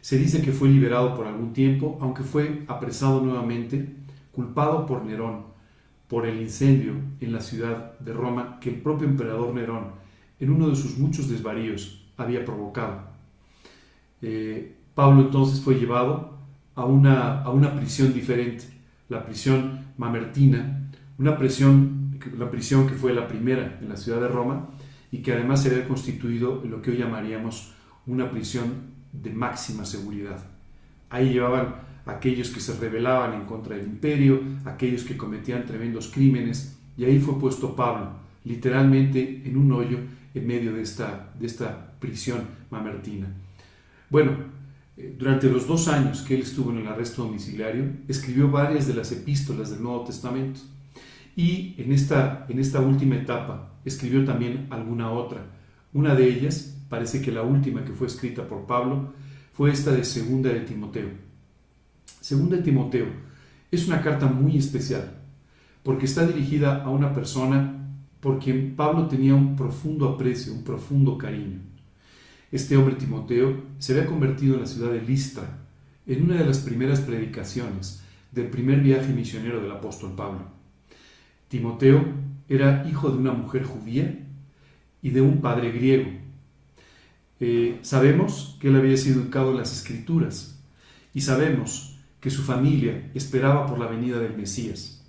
se 0.00 0.18
dice 0.18 0.42
que 0.42 0.52
fue 0.52 0.68
liberado 0.68 1.14
por 1.14 1.26
algún 1.26 1.52
tiempo, 1.52 1.96
aunque 2.00 2.22
fue 2.22 2.64
apresado 2.66 3.22
nuevamente, 3.22 3.88
culpado 4.32 4.84
por 4.84 5.04
Nerón, 5.04 5.44
por 6.08 6.26
el 6.26 6.40
incendio 6.42 6.92
en 7.20 7.32
la 7.32 7.40
ciudad 7.40 7.98
de 7.98 8.12
Roma 8.12 8.58
que 8.60 8.68
el 8.70 8.82
propio 8.82 9.08
emperador 9.08 9.54
Nerón, 9.54 9.92
en 10.38 10.50
uno 10.50 10.68
de 10.68 10.76
sus 10.76 10.98
muchos 10.98 11.30
desvaríos, 11.30 12.04
había 12.16 12.44
provocado. 12.44 13.02
Eh, 14.20 14.76
Pablo 14.94 15.22
entonces 15.22 15.60
fue 15.60 15.74
llevado 15.74 16.38
a 16.74 16.84
una, 16.84 17.42
a 17.42 17.50
una 17.50 17.74
prisión 17.74 18.12
diferente, 18.12 18.64
la 19.08 19.24
prisión 19.24 19.86
mamertina, 19.96 20.90
una 21.18 21.38
prisión, 21.38 21.93
la 22.36 22.50
prisión 22.50 22.86
que 22.86 22.94
fue 22.94 23.12
la 23.12 23.28
primera 23.28 23.78
en 23.80 23.88
la 23.88 23.96
ciudad 23.96 24.20
de 24.20 24.28
Roma 24.28 24.68
y 25.10 25.18
que 25.18 25.32
además 25.32 25.62
se 25.62 25.70
había 25.70 25.86
constituido 25.86 26.62
lo 26.64 26.82
que 26.82 26.90
hoy 26.90 26.98
llamaríamos 26.98 27.72
una 28.06 28.30
prisión 28.30 28.94
de 29.12 29.30
máxima 29.30 29.84
seguridad. 29.84 30.44
Ahí 31.10 31.32
llevaban 31.32 31.76
aquellos 32.06 32.50
que 32.50 32.60
se 32.60 32.78
rebelaban 32.78 33.34
en 33.34 33.46
contra 33.46 33.76
del 33.76 33.86
imperio, 33.86 34.40
aquellos 34.64 35.04
que 35.04 35.16
cometían 35.16 35.64
tremendos 35.64 36.08
crímenes, 36.08 36.78
y 36.96 37.04
ahí 37.04 37.18
fue 37.18 37.38
puesto 37.38 37.74
Pablo, 37.74 38.10
literalmente 38.44 39.42
en 39.44 39.56
un 39.56 39.72
hoyo 39.72 39.98
en 40.34 40.46
medio 40.46 40.72
de 40.72 40.82
esta, 40.82 41.32
de 41.38 41.46
esta 41.46 41.92
prisión 41.98 42.42
mamertina. 42.70 43.28
Bueno, 44.10 44.32
eh, 44.96 45.14
durante 45.18 45.48
los 45.48 45.66
dos 45.66 45.88
años 45.88 46.22
que 46.22 46.34
él 46.34 46.42
estuvo 46.42 46.70
en 46.70 46.78
el 46.78 46.88
arresto 46.88 47.24
domiciliario, 47.24 47.84
escribió 48.08 48.50
varias 48.50 48.86
de 48.86 48.94
las 48.94 49.10
epístolas 49.12 49.70
del 49.70 49.82
Nuevo 49.82 50.04
Testamento. 50.04 50.60
Y 51.36 51.74
en 51.78 51.92
esta, 51.92 52.46
en 52.48 52.58
esta 52.58 52.80
última 52.80 53.16
etapa 53.16 53.72
escribió 53.84 54.24
también 54.24 54.66
alguna 54.70 55.10
otra. 55.10 55.46
Una 55.92 56.14
de 56.14 56.28
ellas, 56.28 56.76
parece 56.88 57.20
que 57.20 57.32
la 57.32 57.42
última 57.42 57.84
que 57.84 57.92
fue 57.92 58.06
escrita 58.06 58.46
por 58.46 58.66
Pablo, 58.66 59.12
fue 59.52 59.70
esta 59.70 59.92
de 59.92 60.04
Segunda 60.04 60.50
de 60.50 60.60
Timoteo. 60.60 61.08
Segunda 62.20 62.56
de 62.56 62.62
Timoteo 62.62 63.06
es 63.70 63.86
una 63.86 64.02
carta 64.02 64.26
muy 64.26 64.56
especial, 64.56 65.22
porque 65.82 66.06
está 66.06 66.26
dirigida 66.26 66.82
a 66.82 66.90
una 66.90 67.12
persona 67.12 67.74
por 68.20 68.38
quien 68.38 68.74
Pablo 68.74 69.06
tenía 69.06 69.34
un 69.34 69.54
profundo 69.54 70.08
aprecio, 70.08 70.52
un 70.52 70.64
profundo 70.64 71.18
cariño. 71.18 71.60
Este 72.50 72.76
hombre 72.76 72.94
Timoteo 72.94 73.62
se 73.78 73.92
había 73.92 74.06
convertido 74.06 74.54
en 74.54 74.62
la 74.62 74.66
ciudad 74.66 74.92
de 74.92 75.02
Listra, 75.02 75.58
en 76.06 76.22
una 76.22 76.36
de 76.36 76.46
las 76.46 76.58
primeras 76.58 77.00
predicaciones 77.00 78.02
del 78.32 78.48
primer 78.48 78.80
viaje 78.80 79.12
misionero 79.12 79.60
del 79.60 79.72
apóstol 79.72 80.12
Pablo. 80.16 80.63
Timoteo 81.48 82.04
era 82.48 82.86
hijo 82.88 83.10
de 83.10 83.18
una 83.18 83.32
mujer 83.32 83.64
judía 83.64 84.18
y 85.02 85.10
de 85.10 85.20
un 85.20 85.40
padre 85.40 85.70
griego. 85.70 86.10
Eh, 87.40 87.78
sabemos 87.82 88.56
que 88.60 88.68
él 88.68 88.76
había 88.76 88.96
sido 88.96 89.20
educado 89.20 89.50
en 89.50 89.58
las 89.58 89.72
escrituras 89.72 90.62
y 91.12 91.20
sabemos 91.20 91.98
que 92.20 92.30
su 92.30 92.42
familia 92.42 93.10
esperaba 93.14 93.66
por 93.66 93.78
la 93.78 93.86
venida 93.86 94.18
del 94.18 94.36
Mesías. 94.36 95.04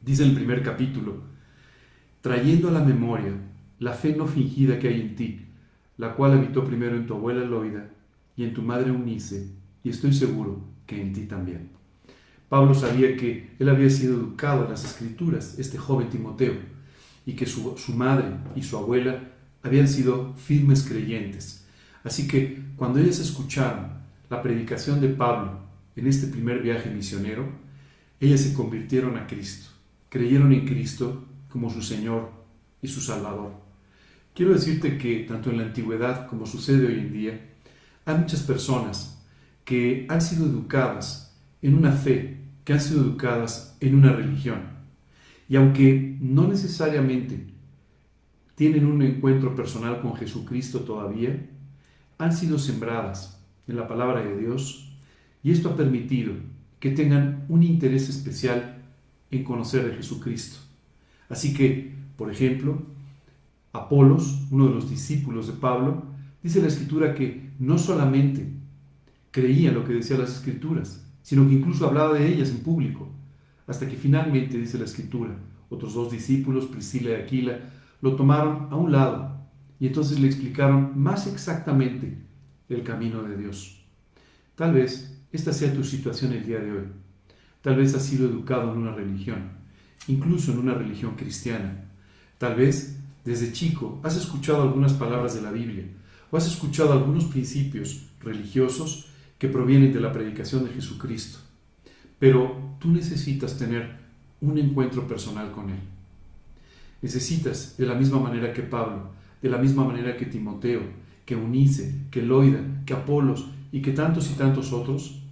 Dice 0.00 0.24
el 0.24 0.34
primer 0.34 0.62
capítulo, 0.62 1.22
trayendo 2.20 2.68
a 2.68 2.72
la 2.72 2.84
memoria 2.84 3.32
la 3.78 3.92
fe 3.92 4.14
no 4.14 4.26
fingida 4.26 4.78
que 4.78 4.88
hay 4.88 5.00
en 5.00 5.16
ti, 5.16 5.46
la 5.96 6.14
cual 6.14 6.32
habitó 6.32 6.64
primero 6.64 6.96
en 6.96 7.06
tu 7.06 7.14
abuela 7.14 7.44
Loida 7.44 7.88
y 8.36 8.44
en 8.44 8.52
tu 8.52 8.62
madre 8.62 8.90
Unice, 8.90 9.52
y 9.82 9.88
estoy 9.88 10.12
seguro 10.12 10.62
que 10.86 11.00
en 11.00 11.12
ti 11.12 11.22
también. 11.22 11.73
Pablo 12.54 12.72
sabía 12.72 13.16
que 13.16 13.50
él 13.58 13.68
había 13.68 13.90
sido 13.90 14.14
educado 14.14 14.62
en 14.62 14.70
las 14.70 14.84
escrituras, 14.84 15.58
este 15.58 15.76
joven 15.76 16.08
Timoteo, 16.08 16.54
y 17.26 17.32
que 17.32 17.46
su, 17.46 17.76
su 17.76 17.92
madre 17.96 18.26
y 18.54 18.62
su 18.62 18.76
abuela 18.76 19.32
habían 19.64 19.88
sido 19.88 20.34
firmes 20.34 20.84
creyentes. 20.84 21.66
Así 22.04 22.28
que 22.28 22.62
cuando 22.76 23.00
ellas 23.00 23.18
escucharon 23.18 23.94
la 24.30 24.40
predicación 24.40 25.00
de 25.00 25.08
Pablo 25.08 25.62
en 25.96 26.06
este 26.06 26.28
primer 26.28 26.62
viaje 26.62 26.90
misionero, 26.90 27.44
ellas 28.20 28.42
se 28.42 28.54
convirtieron 28.54 29.16
a 29.16 29.26
Cristo, 29.26 29.70
creyeron 30.08 30.52
en 30.52 30.64
Cristo 30.64 31.24
como 31.48 31.70
su 31.70 31.82
Señor 31.82 32.30
y 32.80 32.86
su 32.86 33.00
Salvador. 33.00 33.50
Quiero 34.32 34.52
decirte 34.52 34.96
que 34.96 35.24
tanto 35.26 35.50
en 35.50 35.56
la 35.56 35.64
antigüedad 35.64 36.28
como 36.28 36.46
sucede 36.46 36.86
hoy 36.86 37.00
en 37.00 37.12
día, 37.12 37.40
hay 38.04 38.16
muchas 38.16 38.44
personas 38.44 39.20
que 39.64 40.06
han 40.08 40.20
sido 40.20 40.46
educadas 40.46 41.36
en 41.60 41.74
una 41.74 41.90
fe, 41.90 42.43
que 42.64 42.72
han 42.72 42.80
sido 42.80 43.02
educadas 43.02 43.76
en 43.80 43.94
una 43.94 44.12
religión. 44.12 44.62
Y 45.48 45.56
aunque 45.56 46.16
no 46.20 46.48
necesariamente 46.48 47.46
tienen 48.54 48.86
un 48.86 49.02
encuentro 49.02 49.54
personal 49.54 50.00
con 50.00 50.16
Jesucristo 50.16 50.80
todavía, 50.80 51.48
han 52.18 52.32
sido 52.34 52.58
sembradas 52.58 53.40
en 53.66 53.76
la 53.76 53.88
palabra 53.88 54.22
de 54.22 54.38
Dios 54.38 54.92
y 55.42 55.50
esto 55.50 55.70
ha 55.70 55.76
permitido 55.76 56.32
que 56.80 56.90
tengan 56.90 57.44
un 57.48 57.62
interés 57.62 58.08
especial 58.08 58.82
en 59.30 59.44
conocer 59.44 59.90
a 59.90 59.94
Jesucristo. 59.96 60.58
Así 61.28 61.54
que, 61.54 61.94
por 62.16 62.30
ejemplo, 62.30 62.82
Apolos, 63.72 64.46
uno 64.50 64.68
de 64.68 64.74
los 64.74 64.88
discípulos 64.88 65.48
de 65.48 65.54
Pablo, 65.54 66.04
dice 66.42 66.60
la 66.60 66.68
escritura 66.68 67.14
que 67.14 67.50
no 67.58 67.76
solamente 67.76 68.46
creía 69.30 69.72
lo 69.72 69.84
que 69.84 69.94
decían 69.94 70.20
las 70.20 70.36
escrituras, 70.36 71.04
sino 71.24 71.48
que 71.48 71.54
incluso 71.54 71.86
hablaba 71.86 72.14
de 72.14 72.28
ellas 72.28 72.50
en 72.50 72.58
público, 72.58 73.08
hasta 73.66 73.88
que 73.88 73.96
finalmente, 73.96 74.58
dice 74.58 74.78
la 74.78 74.84
escritura, 74.84 75.34
otros 75.70 75.94
dos 75.94 76.12
discípulos, 76.12 76.66
Priscila 76.66 77.10
y 77.10 77.14
Aquila, 77.14 77.58
lo 78.02 78.14
tomaron 78.14 78.68
a 78.70 78.76
un 78.76 78.92
lado 78.92 79.34
y 79.80 79.86
entonces 79.86 80.20
le 80.20 80.26
explicaron 80.26 80.92
más 81.00 81.26
exactamente 81.26 82.18
el 82.68 82.82
camino 82.82 83.22
de 83.22 83.38
Dios. 83.38 83.82
Tal 84.54 84.74
vez 84.74 85.18
esta 85.32 85.54
sea 85.54 85.72
tu 85.72 85.82
situación 85.82 86.32
el 86.32 86.44
día 86.44 86.58
de 86.58 86.72
hoy. 86.72 86.84
Tal 87.62 87.76
vez 87.76 87.94
has 87.94 88.04
sido 88.04 88.28
educado 88.28 88.72
en 88.72 88.78
una 88.78 88.92
religión, 88.92 89.48
incluso 90.06 90.52
en 90.52 90.58
una 90.58 90.74
religión 90.74 91.14
cristiana. 91.16 91.86
Tal 92.36 92.54
vez 92.54 92.98
desde 93.24 93.52
chico 93.52 93.98
has 94.02 94.16
escuchado 94.16 94.62
algunas 94.62 94.92
palabras 94.92 95.34
de 95.34 95.40
la 95.40 95.50
Biblia 95.50 95.84
o 96.30 96.36
has 96.36 96.46
escuchado 96.46 96.92
algunos 96.92 97.24
principios 97.24 98.08
religiosos 98.20 99.06
que 99.38 99.48
provienen 99.48 99.92
de 99.92 100.00
la 100.00 100.12
predicación 100.12 100.64
de 100.64 100.72
Jesucristo. 100.72 101.38
Pero 102.18 102.76
tú 102.78 102.90
necesitas 102.90 103.58
tener 103.58 103.98
un 104.40 104.58
encuentro 104.58 105.06
personal 105.06 105.50
con 105.52 105.70
Él. 105.70 105.80
Necesitas, 107.02 107.76
de 107.76 107.86
la 107.86 107.94
misma 107.94 108.18
manera 108.18 108.52
que 108.52 108.62
Pablo, 108.62 109.10
de 109.42 109.48
la 109.50 109.58
misma 109.58 109.84
manera 109.84 110.16
que 110.16 110.26
Timoteo, 110.26 110.80
que 111.26 111.36
Unice, 111.36 111.94
que 112.10 112.22
Loida, 112.22 112.60
que 112.86 112.94
Apolos 112.94 113.46
y 113.72 113.82
que 113.82 113.92
tantos 113.92 114.30
y 114.30 114.34
tantos 114.34 114.72
otros, 114.72 115.22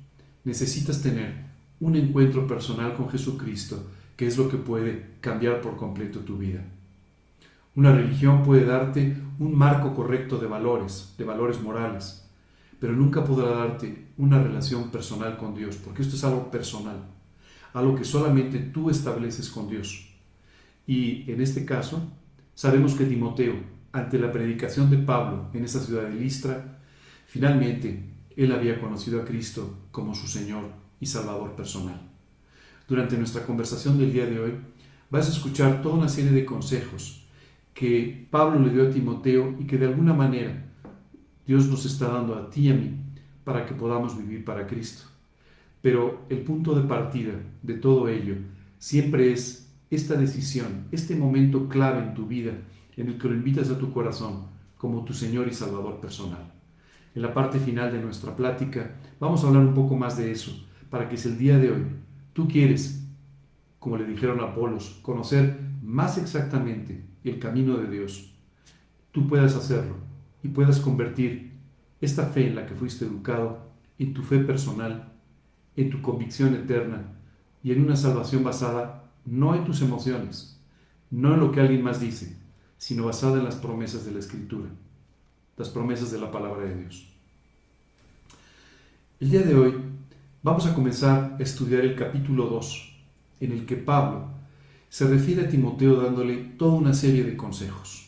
necesitas 0.45 1.03
tener 1.03 1.35
un 1.81 1.97
encuentro 1.97 2.47
personal 2.47 2.95
con 2.95 3.09
Jesucristo, 3.09 3.91
que 4.17 4.27
es 4.27 4.37
lo 4.37 4.49
que 4.49 4.57
puede 4.57 5.13
cambiar 5.21 5.61
por 5.61 5.77
completo 5.77 6.21
tu 6.21 6.37
vida. 6.37 6.63
Una 7.75 7.93
religión 7.93 8.43
puede 8.43 8.65
darte 8.65 9.17
un 9.39 9.57
marco 9.57 9.95
correcto 9.95 10.39
de 10.39 10.47
valores, 10.47 11.15
de 11.17 11.25
valores 11.25 11.61
morales, 11.61 12.22
pero 12.83 12.95
nunca 12.95 13.23
podrá 13.23 13.51
darte 13.51 14.09
una 14.19 14.43
relación 14.43 14.91
personal 14.91 15.37
con 15.37 15.55
Dios, 15.55 15.77
porque 15.77 16.03
esto 16.03 16.17
es 16.17 16.25
algo 16.25 16.51
personal, 16.51 16.97
algo 17.75 17.95
que 17.95 18.03
solamente 18.03 18.59
tú 18.59 18.91
estableces 18.91 19.51
con 19.51 19.69
Dios. 19.69 20.09
Y 20.85 21.31
en 21.31 21.41
este 21.41 21.65
caso, 21.65 22.03
sabemos 22.57 22.95
que 22.95 23.05
Timoteo, 23.05 23.55
ante 23.93 24.19
la 24.19 24.33
predicación 24.33 24.91
de 24.91 24.99
Pablo 24.99 25.49
en 25.55 25.65
esa 25.65 25.79
ciudad 25.79 26.09
de 26.09 26.17
Listra, 26.17 26.81
finalmente 27.29 28.03
él 28.37 28.51
había 28.51 28.81
conocido 28.81 29.23
a 29.23 29.25
Cristo 29.25 29.87
como 29.93 30.13
su 30.17 30.27
Señor 30.27 30.65
y 30.99 31.07
Salvador 31.07 31.55
personal. 31.55 32.01
Durante 32.89 33.17
nuestra 33.17 33.47
conversación 33.47 33.97
del 33.97 34.13
día 34.13 34.27
de 34.27 34.41
hoy, 34.41 34.55
vas 35.09 35.29
a 35.29 35.33
escuchar 35.33 35.83
toda 35.83 35.95
una 35.95 36.09
serie 36.09 36.33
de 36.33 36.45
consejos 36.45 37.29
que 37.75 38.27
Pablo 38.29 38.59
le 38.59 38.73
dio 38.73 38.89
a 38.89 38.91
Timoteo 38.91 39.55
y 39.61 39.69
que 39.69 39.79
de 39.79 39.87
alguna 39.87 40.15
manera 40.15 40.72
Dios 41.53 41.69
nos 41.69 41.85
está 41.85 42.09
dando 42.09 42.35
a 42.35 42.49
ti 42.49 42.63
y 42.63 42.71
a 42.71 42.75
mí 42.75 42.95
para 43.45 43.67
que 43.67 43.75
podamos 43.75 44.17
vivir 44.17 44.43
para 44.43 44.67
Cristo. 44.67 45.03
Pero 45.83 46.23
el 46.31 46.41
punto 46.41 46.75
de 46.75 46.89
partida 46.89 47.35
de 47.63 47.75
todo 47.75 48.09
ello 48.09 48.37
siempre 48.79 49.35
es 49.35 49.71
esta 49.91 50.15
decisión, 50.15 50.87
este 50.93 51.15
momento 51.15 51.69
clave 51.69 52.05
en 52.05 52.15
tu 52.15 52.27
vida 52.27 52.53
en 52.97 53.09
el 53.09 53.19
que 53.19 53.29
lo 53.29 53.35
invitas 53.35 53.69
a 53.69 53.79
tu 53.79 53.93
corazón 53.93 54.47
como 54.79 55.05
tu 55.05 55.13
Señor 55.13 55.47
y 55.47 55.53
Salvador 55.53 56.01
personal. 56.01 56.55
En 57.15 57.21
la 57.21 57.35
parte 57.35 57.59
final 57.59 57.93
de 57.93 58.01
nuestra 58.01 58.35
plática 58.35 58.97
vamos 59.21 59.45
a 59.45 59.49
hablar 59.49 59.67
un 59.67 59.75
poco 59.75 59.95
más 59.95 60.17
de 60.17 60.33
eso, 60.33 60.53
para 60.89 61.07
que 61.07 61.19
si 61.19 61.29
el 61.29 61.37
día 61.37 61.59
de 61.59 61.71
hoy 61.71 61.85
tú 62.33 62.49
quieres, 62.49 63.07
como 63.79 63.99
le 63.99 64.07
dijeron 64.07 64.41
a 64.41 64.45
Apolos, 64.45 65.01
conocer 65.03 65.61
más 65.83 66.17
exactamente 66.17 67.05
el 67.23 67.39
camino 67.39 67.77
de 67.77 67.91
Dios, 67.91 68.33
tú 69.11 69.29
puedas 69.29 69.55
hacerlo 69.55 70.12
y 70.43 70.49
puedas 70.49 70.81
convertir 70.81 71.53
esta 72.01 72.27
fe 72.27 72.49
en 72.49 72.57
la 72.57 72.67
que 72.67 72.75
fuiste 72.75 73.05
educado 73.05 73.71
en 73.99 74.13
tu 74.13 74.23
fe 74.23 74.39
personal, 74.39 75.13
en 75.77 75.91
tu 75.91 76.03
convicción 76.03 76.55
eterna 76.55 77.05
y 77.63 77.73
en 77.73 77.85
una 77.85 77.97
salvación 77.97 78.43
basada 78.43 79.05
no 79.25 79.55
en 79.55 79.65
tus 79.65 79.83
emociones, 79.83 80.59
no 81.11 81.35
en 81.35 81.41
lo 81.41 81.53
que 81.53 81.61
alguien 81.61 81.83
más 81.83 82.01
dice, 82.01 82.37
sino 82.77 83.07
basada 83.07 83.39
en 83.39 83.45
las 83.45 83.55
promesas 83.55 84.05
de 84.05 84.13
la 84.13 84.19
Escritura, 84.19 84.69
las 85.57 85.69
promesas 85.69 86.11
de 86.11 86.19
la 86.19 86.31
palabra 86.31 86.67
de 86.67 86.75
Dios. 86.75 87.09
El 89.21 89.31
día 89.31 89.43
de 89.43 89.55
hoy 89.55 89.75
vamos 90.43 90.67
a 90.67 90.75
comenzar 90.75 91.37
a 91.39 91.43
estudiar 91.43 91.83
el 91.83 91.95
capítulo 91.95 92.47
2, 92.47 92.97
en 93.41 93.53
el 93.53 93.67
que 93.67 93.77
Pablo 93.77 94.27
se 94.89 95.07
refiere 95.07 95.43
a 95.43 95.49
Timoteo 95.49 96.03
dándole 96.03 96.37
toda 96.59 96.75
una 96.75 96.93
serie 96.93 97.23
de 97.23 97.37
consejos. 97.37 98.02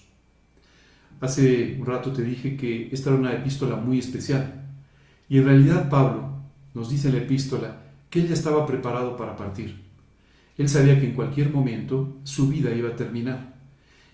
Hace 1.21 1.77
un 1.79 1.87
rato 1.87 2.13
te 2.13 2.23
dije 2.23 2.57
que 2.57 2.89
esta 2.93 3.11
era 3.11 3.19
una 3.19 3.33
epístola 3.33 3.77
muy 3.77 3.99
especial, 3.99 4.63
y 5.29 5.39
en 5.39 5.45
realidad 5.45 5.89
Pablo 5.89 6.35
nos 6.75 6.91
dice 6.91 7.09
en 7.09 7.15
la 7.15 7.23
epístola 7.23 7.83
que 8.11 8.21
él 8.21 8.29
ya 8.29 8.35
estaba 8.35 8.67
preparado 8.67 9.17
para 9.17 9.37
partir. 9.37 9.83
Él 10.57 10.69
sabía 10.69 10.99
que 11.01 11.07
en 11.07 11.15
cualquier 11.15 11.51
momento 11.51 12.19
su 12.25 12.49
vida 12.49 12.73
iba 12.73 12.91
a 12.91 12.97
terminar 12.97 13.55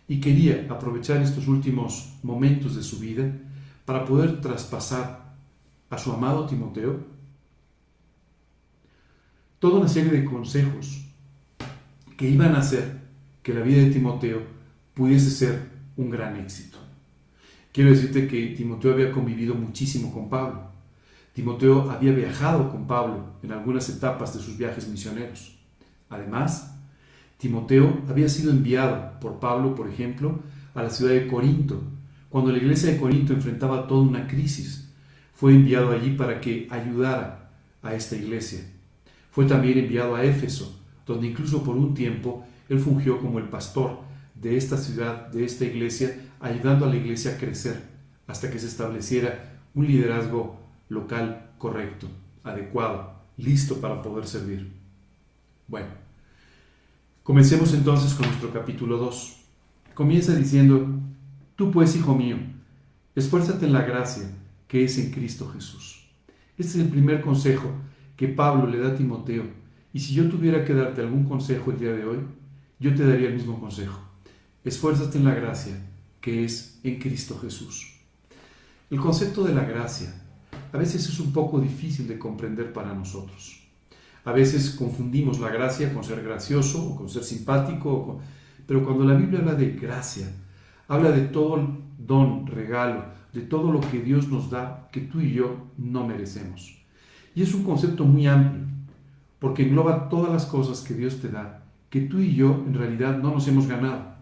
y 0.09 0.21
quería 0.21 0.67
aprovechar 0.69 1.23
estos 1.23 1.47
últimos 1.47 2.15
momentos 2.23 2.75
de 2.77 2.83
su 2.83 2.99
vida 2.99 3.31
para 3.85 4.05
poder 4.05 4.41
traspasar 4.41 5.35
a 5.89 5.99
su 5.99 6.13
amado 6.13 6.47
Timoteo 6.47 6.99
toda 9.61 9.79
una 9.79 9.89
serie 9.89 10.11
de 10.11 10.25
consejos 10.25 11.05
que 12.17 12.29
iban 12.29 12.55
a 12.55 12.59
hacer 12.59 13.03
que 13.43 13.55
la 13.55 13.61
vida 13.61 13.83
de 13.83 13.91
Timoteo 13.91 14.43
pudiese 14.95 15.31
ser 15.31 15.71
un 15.97 16.11
gran 16.11 16.37
éxito. 16.37 16.80
Quiero 17.73 17.91
decirte 17.91 18.27
que 18.27 18.49
Timoteo 18.49 18.93
había 18.93 19.13
convivido 19.13 19.55
muchísimo 19.55 20.13
con 20.13 20.29
Pablo. 20.29 20.71
Timoteo 21.33 21.91
había 21.91 22.13
viajado 22.13 22.69
con 22.71 22.87
Pablo 22.89 23.27
en 23.43 23.53
algunas 23.53 23.89
etapas 23.89 24.35
de 24.35 24.41
sus 24.43 24.57
viajes 24.59 24.89
misioneros. 24.89 25.57
Además, 26.09 26.77
Timoteo 27.39 28.03
había 28.09 28.29
sido 28.29 28.51
enviado 28.51 29.19
por 29.21 29.39
Pablo, 29.39 29.75
por 29.77 29.89
ejemplo, 29.89 30.41
a 30.75 30.83
la 30.83 30.91
ciudad 30.91 31.13
de 31.13 31.29
Corinto, 31.29 31.81
cuando 32.29 32.51
la 32.51 32.59
iglesia 32.59 32.93
de 32.93 32.99
Corinto 32.99 33.33
enfrentaba 33.33 33.87
toda 33.87 34.03
una 34.03 34.27
crisis. 34.27 34.89
Fue 35.33 35.53
enviado 35.53 35.93
allí 35.93 36.11
para 36.11 36.41
que 36.41 36.67
ayudara 36.71 37.51
a 37.83 37.95
esta 37.95 38.17
iglesia. 38.17 38.61
Fue 39.31 39.47
también 39.47 39.79
enviado 39.79 40.17
a 40.17 40.25
Éfeso, 40.25 40.81
donde 41.07 41.29
incluso 41.29 41.63
por 41.63 41.77
un 41.77 41.95
tiempo 41.95 42.45
él 42.69 42.81
fungió 42.81 43.21
como 43.21 43.39
el 43.39 43.49
pastor 43.49 44.01
de 44.35 44.57
esta 44.57 44.77
ciudad, 44.77 45.29
de 45.29 45.45
esta 45.45 45.65
iglesia, 45.65 46.15
ayudando 46.41 46.87
a 46.87 46.89
la 46.89 46.97
iglesia 46.97 47.33
a 47.33 47.37
crecer 47.37 47.83
hasta 48.27 48.51
que 48.51 48.59
se 48.59 48.67
estableciera 48.67 49.61
un 49.75 49.87
liderazgo 49.87 50.59
local 50.89 51.51
correcto, 51.59 52.09
adecuado, 52.43 53.13
listo 53.37 53.81
para 53.81 54.03
poder 54.03 54.27
servir. 54.27 54.73
Bueno, 55.69 55.89
comencemos 57.23 57.73
entonces 57.75 58.15
con 58.15 58.27
nuestro 58.27 58.53
capítulo 58.53 58.97
2. 58.97 59.37
Comienza 59.95 60.35
diciendo, 60.35 60.89
tú 61.57 61.71
pues, 61.71 61.95
hijo 61.95 62.15
mío, 62.15 62.37
esfuérzate 63.15 63.67
en 63.67 63.73
la 63.73 63.83
gracia 63.83 64.31
que 64.67 64.85
es 64.85 64.99
en 64.99 65.11
Cristo 65.11 65.49
Jesús. 65.51 66.09
Este 66.57 66.79
es 66.79 66.85
el 66.85 66.89
primer 66.89 67.21
consejo 67.21 67.71
que 68.17 68.29
Pablo 68.29 68.67
le 68.67 68.79
da 68.79 68.91
a 68.91 68.95
Timoteo. 68.95 69.45
Y 69.93 70.01
si 70.01 70.15
yo 70.15 70.29
tuviera 70.29 70.65
que 70.65 70.75
darte 70.75 71.01
algún 71.01 71.25
consejo 71.25 71.73
el 71.73 71.79
día 71.79 71.93
de 71.93 72.05
hoy, 72.05 72.19
yo 72.79 72.95
te 72.95 73.07
daría 73.07 73.29
el 73.29 73.35
mismo 73.35 73.59
consejo. 73.61 74.01
Esfuérzate 74.65 75.19
en 75.19 75.25
la 75.25 75.35
gracia 75.35 75.90
que 76.21 76.45
es 76.45 76.81
en 76.83 76.99
Cristo 76.99 77.39
Jesús. 77.39 77.95
El 78.91 79.01
concepto 79.01 79.45
de 79.45 79.55
la 79.55 79.65
gracia 79.65 80.15
a 80.73 80.77
veces 80.79 81.09
es 81.09 81.19
un 81.21 81.33
poco 81.33 81.61
difícil 81.61 82.07
de 82.07 82.19
comprender 82.19 82.73
para 82.73 82.95
nosotros. 82.95 83.61
A 84.25 84.33
veces 84.33 84.71
confundimos 84.71 85.41
la 85.41 85.49
gracia 85.49 85.93
con 85.93 86.05
ser 86.05 86.23
gracioso 86.23 86.85
o 86.85 86.97
con 86.97 87.09
ser 87.09 87.25
simpático, 87.25 88.21
pero 88.67 88.85
cuando 88.85 89.05
la 89.05 89.15
Biblia 89.15 89.41
habla 89.41 89.55
de 89.55 89.73
gracia, 89.73 90.31
habla 90.89 91.11
de 91.11 91.23
todo 91.23 91.79
don, 91.99 92.47
regalo, 92.47 93.05
de 93.33 93.43
todo 93.43 93.73
lo 93.73 93.81
que 93.81 94.01
Dios 94.01 94.29
nos 94.29 94.51
da 94.51 94.89
que 94.93 95.01
tú 95.01 95.21
y 95.21 95.33
yo 95.33 95.69
no 95.79 96.07
merecemos. 96.07 96.79
Y 97.35 97.43
es 97.43 97.55
un 97.55 97.65
concepto 97.65 98.05
muy 98.05 98.27
amplio, 98.27 98.67
porque 99.39 99.63
engloba 99.63 100.09
todas 100.09 100.33
las 100.33 100.47
cosas 100.47 100.81
que 100.81 100.95
Dios 100.95 101.21
te 101.21 101.29
da, 101.29 101.65
que 101.89 102.03
tú 102.03 102.21
y 102.21 102.35
yo 102.35 102.63
en 102.67 102.75
realidad 102.75 103.19
no 103.19 103.33
nos 103.33 103.49
hemos 103.49 103.67
ganado, 103.67 104.15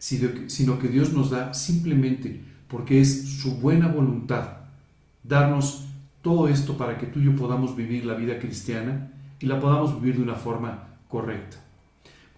sino 0.00 0.78
que 0.78 0.88
Dios 0.88 1.12
nos 1.12 1.30
da 1.30 1.54
simplemente 1.54 2.40
porque 2.66 3.00
es 3.00 3.28
su 3.40 3.56
buena 3.56 3.88
voluntad 3.88 4.60
darnos 5.22 5.86
todo 6.22 6.48
esto 6.48 6.76
para 6.76 6.98
que 6.98 7.06
tú 7.06 7.20
y 7.20 7.24
yo 7.24 7.36
podamos 7.36 7.76
vivir 7.76 8.04
la 8.04 8.14
vida 8.14 8.38
cristiana 8.38 9.12
y 9.38 9.46
la 9.46 9.60
podamos 9.60 10.00
vivir 10.00 10.16
de 10.16 10.22
una 10.22 10.34
forma 10.34 10.96
correcta. 11.08 11.58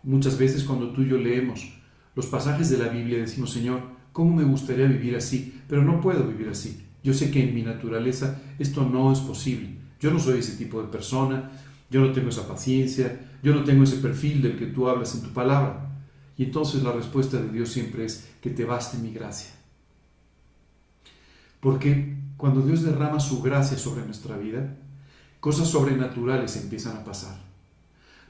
Muchas 0.03 0.37
veces 0.39 0.65
cuando 0.65 0.91
tú 0.91 1.03
y 1.03 1.09
yo 1.09 1.19
leemos 1.19 1.73
los 2.15 2.27
pasajes 2.27 2.69
de 2.69 2.79
la 2.79 2.89
Biblia 2.89 3.19
decimos, 3.19 3.53
Señor, 3.53 3.81
¿cómo 4.13 4.37
me 4.37 4.45
gustaría 4.45 4.87
vivir 4.87 5.17
así? 5.17 5.61
Pero 5.69 5.83
no 5.83 6.01
puedo 6.01 6.25
vivir 6.25 6.49
así. 6.49 6.85
Yo 7.03 7.15
sé 7.15 7.31
que 7.31 7.43
en 7.43 7.55
mi 7.55 7.63
naturaleza 7.63 8.41
esto 8.59 8.89
no 8.89 9.13
es 9.13 9.21
posible. 9.21 9.71
Yo 9.99 10.11
no 10.11 10.19
soy 10.19 10.41
ese 10.41 10.57
tipo 10.57 10.83
de 10.83 10.89
persona, 10.89 11.51
yo 11.91 12.01
no 12.01 12.13
tengo 12.13 12.29
esa 12.29 12.47
paciencia, 12.47 13.21
yo 13.43 13.55
no 13.55 13.65
tengo 13.65 13.85
ese 13.85 13.97
perfil 13.97 14.43
del 14.43 14.59
que 14.59 14.67
tú 14.67 14.89
hablas 14.89 15.15
en 15.15 15.23
tu 15.23 15.31
palabra. 15.31 15.92
Y 16.37 16.45
entonces 16.45 16.83
la 16.83 16.93
respuesta 16.93 17.39
de 17.39 17.51
Dios 17.51 17.71
siempre 17.71 18.05
es 18.05 18.29
que 18.41 18.51
te 18.51 18.65
baste 18.65 18.99
mi 18.99 19.13
gracia. 19.13 19.51
Porque 21.61 22.17
cuando 22.37 22.63
Dios 22.63 22.83
derrama 22.83 23.21
su 23.21 23.43
gracia 23.43 23.79
sobre 23.79 24.05
nuestra 24.05 24.37
vida, 24.37 24.77
cosas 25.41 25.69
sobrenaturales 25.69 26.57
empiezan 26.57 26.97
a 26.97 27.05
pasar. 27.05 27.39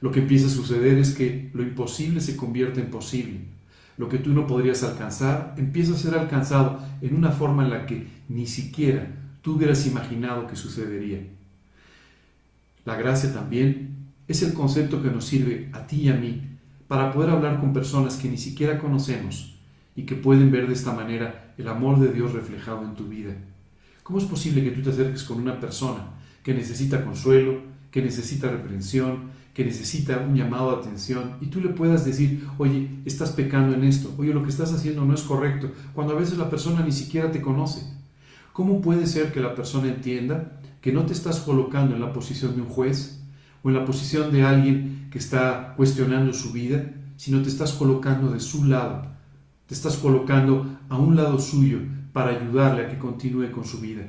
Lo 0.01 0.11
que 0.11 0.19
empieza 0.19 0.47
a 0.47 0.51
suceder 0.51 0.97
es 0.97 1.15
que 1.15 1.49
lo 1.53 1.63
imposible 1.63 2.19
se 2.21 2.35
convierte 2.35 2.81
en 2.81 2.91
posible. 2.91 3.39
Lo 3.97 4.09
que 4.09 4.17
tú 4.17 4.33
no 4.33 4.47
podrías 4.47 4.83
alcanzar 4.83 5.55
empieza 5.57 5.93
a 5.93 5.97
ser 5.97 6.15
alcanzado 6.15 6.79
en 7.01 7.15
una 7.15 7.31
forma 7.31 7.63
en 7.63 7.69
la 7.69 7.85
que 7.85 8.07
ni 8.27 8.47
siquiera 8.47 9.07
tú 9.41 9.55
hubieras 9.55 9.85
imaginado 9.87 10.47
que 10.47 10.55
sucedería. 10.55 11.19
La 12.85 12.95
gracia 12.95 13.33
también 13.33 13.95
es 14.27 14.41
el 14.43 14.53
concepto 14.53 15.01
que 15.01 15.09
nos 15.09 15.25
sirve 15.25 15.69
a 15.73 15.87
ti 15.87 16.01
y 16.01 16.09
a 16.09 16.15
mí 16.15 16.52
para 16.87 17.11
poder 17.11 17.29
hablar 17.29 17.59
con 17.59 17.73
personas 17.73 18.15
que 18.17 18.29
ni 18.29 18.37
siquiera 18.37 18.79
conocemos 18.79 19.55
y 19.95 20.03
que 20.03 20.15
pueden 20.15 20.51
ver 20.51 20.67
de 20.67 20.73
esta 20.73 20.93
manera 20.93 21.53
el 21.57 21.67
amor 21.67 21.99
de 21.99 22.11
Dios 22.11 22.33
reflejado 22.33 22.83
en 22.83 22.95
tu 22.95 23.05
vida. 23.05 23.35
¿Cómo 24.03 24.19
es 24.19 24.25
posible 24.25 24.63
que 24.63 24.71
tú 24.71 24.81
te 24.81 24.89
acerques 24.89 25.23
con 25.23 25.39
una 25.39 25.59
persona 25.59 26.07
que 26.43 26.53
necesita 26.53 27.05
consuelo, 27.05 27.61
que 27.89 28.01
necesita 28.01 28.49
reprensión, 28.49 29.31
que 29.53 29.63
necesita 29.63 30.17
un 30.17 30.35
llamado 30.35 30.71
de 30.71 30.81
atención 30.81 31.37
y 31.39 31.47
tú 31.47 31.61
le 31.61 31.69
puedas 31.69 32.03
decir, 32.05 32.45
oye, 32.57 32.89
estás 33.05 33.31
pecando 33.31 33.75
en 33.75 33.83
esto, 33.83 34.13
oye, 34.17 34.33
lo 34.33 34.43
que 34.43 34.49
estás 34.49 34.73
haciendo 34.73 35.05
no 35.05 35.13
es 35.13 35.21
correcto, 35.21 35.71
cuando 35.93 36.13
a 36.13 36.19
veces 36.19 36.37
la 36.37 36.49
persona 36.49 36.83
ni 36.83 36.91
siquiera 36.91 37.31
te 37.31 37.41
conoce? 37.41 37.81
¿Cómo 38.51 38.81
puede 38.81 39.07
ser 39.07 39.31
que 39.31 39.39
la 39.39 39.55
persona 39.55 39.87
entienda 39.87 40.59
que 40.81 40.91
no 40.91 41.05
te 41.05 41.13
estás 41.13 41.39
colocando 41.39 41.95
en 41.95 42.01
la 42.01 42.11
posición 42.11 42.55
de 42.55 42.61
un 42.61 42.67
juez 42.67 43.22
o 43.63 43.69
en 43.69 43.75
la 43.75 43.85
posición 43.85 44.31
de 44.31 44.43
alguien 44.43 45.07
que 45.09 45.17
está 45.17 45.73
cuestionando 45.75 46.33
su 46.33 46.51
vida, 46.51 46.91
sino 47.17 47.41
te 47.41 47.49
estás 47.49 47.73
colocando 47.73 48.31
de 48.31 48.39
su 48.39 48.65
lado, 48.65 49.07
te 49.67 49.73
estás 49.73 49.97
colocando 49.97 50.77
a 50.89 50.97
un 50.97 51.15
lado 51.15 51.39
suyo 51.39 51.79
para 52.11 52.31
ayudarle 52.31 52.85
a 52.85 52.89
que 52.89 52.99
continúe 52.99 53.51
con 53.51 53.65
su 53.65 53.79
vida. 53.79 54.03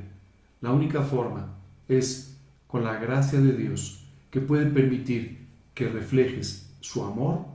La 0.61 0.71
única 0.71 1.01
forma 1.01 1.55
es 1.87 2.37
con 2.67 2.83
la 2.83 2.99
gracia 2.99 3.39
de 3.39 3.53
Dios 3.53 4.05
que 4.29 4.41
puede 4.41 4.65
permitir 4.65 5.47
que 5.73 5.87
reflejes 5.87 6.69
su 6.81 7.03
amor 7.03 7.45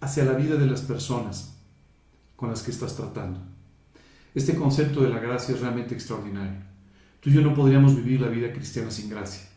hacia 0.00 0.24
la 0.24 0.32
vida 0.32 0.56
de 0.56 0.66
las 0.66 0.82
personas 0.82 1.56
con 2.36 2.50
las 2.50 2.62
que 2.62 2.70
estás 2.70 2.96
tratando. 2.96 3.40
Este 4.34 4.56
concepto 4.56 5.02
de 5.02 5.10
la 5.10 5.20
gracia 5.20 5.54
es 5.54 5.60
realmente 5.60 5.94
extraordinario. 5.94 6.60
Tú 7.20 7.30
y 7.30 7.34
yo 7.34 7.40
no 7.40 7.54
podríamos 7.54 7.94
vivir 7.94 8.20
la 8.20 8.28
vida 8.28 8.52
cristiana 8.52 8.90
sin 8.90 9.08
gracia. 9.08 9.53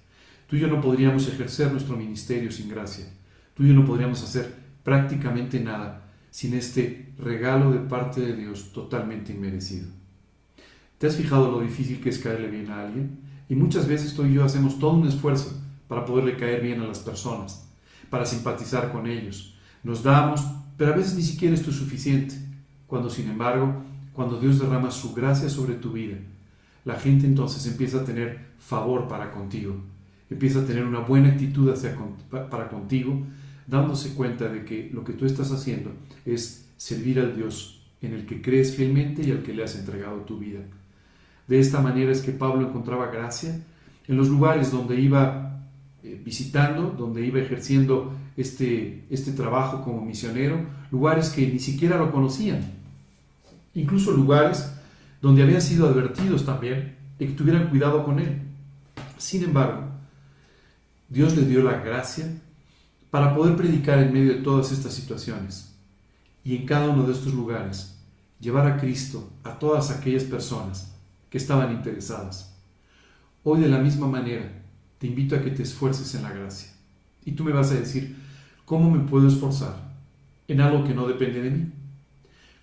Tú 0.48 0.56
y 0.56 0.60
yo 0.60 0.68
no 0.68 0.82
podríamos 0.82 1.28
ejercer 1.28 1.72
nuestro 1.72 1.96
ministerio 1.96 2.52
sin 2.52 2.70
gracia. 2.70 3.06
Tú 3.54 3.64
y 3.64 3.68
yo 3.68 3.74
no 3.74 3.86
podríamos 3.86 4.24
hacer 4.24 4.56
prácticamente 4.84 5.60
nada 5.60 6.10
sin 6.32 6.54
este 6.54 7.14
regalo 7.18 7.72
de 7.72 7.80
parte 7.80 8.22
de 8.22 8.36
Dios 8.36 8.72
totalmente 8.72 9.34
inmerecido. 9.34 9.88
¿Te 10.98 11.08
has 11.08 11.16
fijado 11.16 11.52
lo 11.52 11.62
difícil 11.62 12.00
que 12.00 12.10
es 12.10 12.20
caerle 12.20 12.48
bien 12.48 12.72
a 12.72 12.82
alguien? 12.82 13.20
Y 13.50 13.56
muchas 13.56 13.88
veces 13.88 14.14
tú 14.14 14.26
y 14.26 14.34
yo 14.34 14.44
hacemos 14.44 14.80
todo 14.80 14.92
un 14.94 15.08
esfuerzo 15.08 15.62
para 15.88 16.06
poderle 16.06 16.38
caer 16.38 16.62
bien 16.62 16.82
a 16.82 16.88
las 16.88 17.00
personas, 17.00 17.68
para 18.10 18.26
simpatizar 18.26 18.92
con 18.92 19.08
ellos. 19.08 19.58
Nos 19.84 20.04
damos, 20.04 20.44
pero 20.78 20.94
a 20.94 20.98
veces 20.98 21.16
ni 21.16 21.24
siquiera 21.24 21.56
esto 21.56 21.72
es 21.72 21.78
suficiente. 21.78 22.36
Cuando 22.88 23.10
sin 23.10 23.30
embargo, 23.30 23.84
cuando 24.14 24.40
Dios 24.40 24.60
derrama 24.60 24.92
su 24.92 25.14
gracia 25.14 25.50
sobre 25.50 25.76
tu 25.76 25.92
vida, 25.92 26.18
la 26.86 26.96
gente 26.96 27.26
entonces 27.26 27.66
empieza 27.68 28.00
a 28.00 28.06
tener 28.06 28.48
favor 28.58 29.08
para 29.08 29.32
contigo, 29.32 29.76
empieza 30.30 30.60
a 30.60 30.66
tener 30.66 30.84
una 30.86 31.00
buena 31.00 31.30
actitud 31.30 31.70
hacia, 31.72 31.96
para 32.30 32.70
contigo, 32.70 33.26
dándose 33.66 34.14
cuenta 34.14 34.48
de 34.48 34.66
que 34.66 34.90
lo 34.94 35.04
que 35.04 35.14
tú 35.14 35.26
estás 35.26 35.52
haciendo 35.52 35.92
es 36.26 36.70
servir 36.78 37.20
al 37.20 37.36
Dios 37.36 37.82
en 38.02 38.14
el 38.14 38.26
que 38.26 38.42
crees 38.42 38.76
fielmente 38.76 39.24
y 39.24 39.32
al 39.32 39.44
que 39.44 39.54
le 39.54 39.64
has 39.64 39.76
entregado 39.76 40.18
tu 40.22 40.38
vida. 40.38 40.60
De 41.48 41.60
esta 41.60 41.82
manera 41.82 42.12
es 42.12 42.22
que 42.22 42.32
Pablo 42.32 42.68
encontraba 42.68 43.08
gracia 43.08 43.60
en 44.08 44.18
los 44.18 44.30
lugares 44.30 44.72
donde 44.72 45.00
iba 45.00 45.62
eh, 46.04 46.22
visitando, 46.24 46.92
donde 46.98 47.26
iba 47.26 47.40
ejerciendo 47.40 48.14
este, 48.36 49.06
este 49.10 49.32
trabajo 49.32 49.84
como 49.84 50.06
misionero, 50.06 50.60
lugares 50.92 51.30
que 51.30 51.48
ni 51.48 51.60
siquiera 51.60 51.98
lo 51.98 52.12
conocían, 52.12 52.62
incluso 53.74 54.12
lugares 54.12 54.72
donde 55.22 55.44
habían 55.44 55.62
sido 55.62 55.88
advertidos 55.88 56.46
también 56.46 56.96
de 57.18 57.28
que 57.28 57.34
tuvieran 57.34 57.70
cuidado 57.70 58.06
con 58.06 58.20
él. 58.20 58.42
Sin 59.18 59.44
embargo, 59.44 59.87
Dios 61.10 61.38
le 61.38 61.46
dio 61.46 61.64
la 61.64 61.80
gracia 61.80 62.26
para 63.10 63.34
poder 63.34 63.56
predicar 63.56 64.00
en 64.00 64.12
medio 64.12 64.34
de 64.34 64.42
todas 64.42 64.72
estas 64.72 64.94
situaciones 64.94 65.74
y 66.44 66.56
en 66.56 66.66
cada 66.66 66.90
uno 66.90 67.04
de 67.04 67.14
estos 67.14 67.34
lugares 67.34 67.98
llevar 68.40 68.68
a 68.68 68.78
Cristo 68.78 69.30
a 69.44 69.58
todas 69.58 69.90
aquellas 69.90 70.24
personas 70.24 70.94
que 71.30 71.38
estaban 71.38 71.72
interesadas. 71.72 72.56
Hoy 73.44 73.62
de 73.62 73.70
la 73.70 73.80
misma 73.80 74.08
manera 74.08 74.52
te 74.98 75.08
invito 75.08 75.36
a 75.36 75.42
que 75.42 75.52
te 75.52 75.64
esfuerces 75.64 76.14
en 76.16 76.24
la 76.24 76.34
gracia. 76.34 76.72
Y 77.24 77.32
tú 77.32 77.44
me 77.44 77.54
vas 77.54 77.72
a 77.72 77.76
decir, 77.76 78.18
¿cómo 78.66 78.92
me 78.92 79.08
puedo 79.08 79.28
esforzar 79.28 79.76
en 80.48 80.62
algo 80.62 80.84
que 80.84 80.94
no 80.94 81.08
depende 81.08 81.42
de 81.42 81.52
mí? 81.52 81.72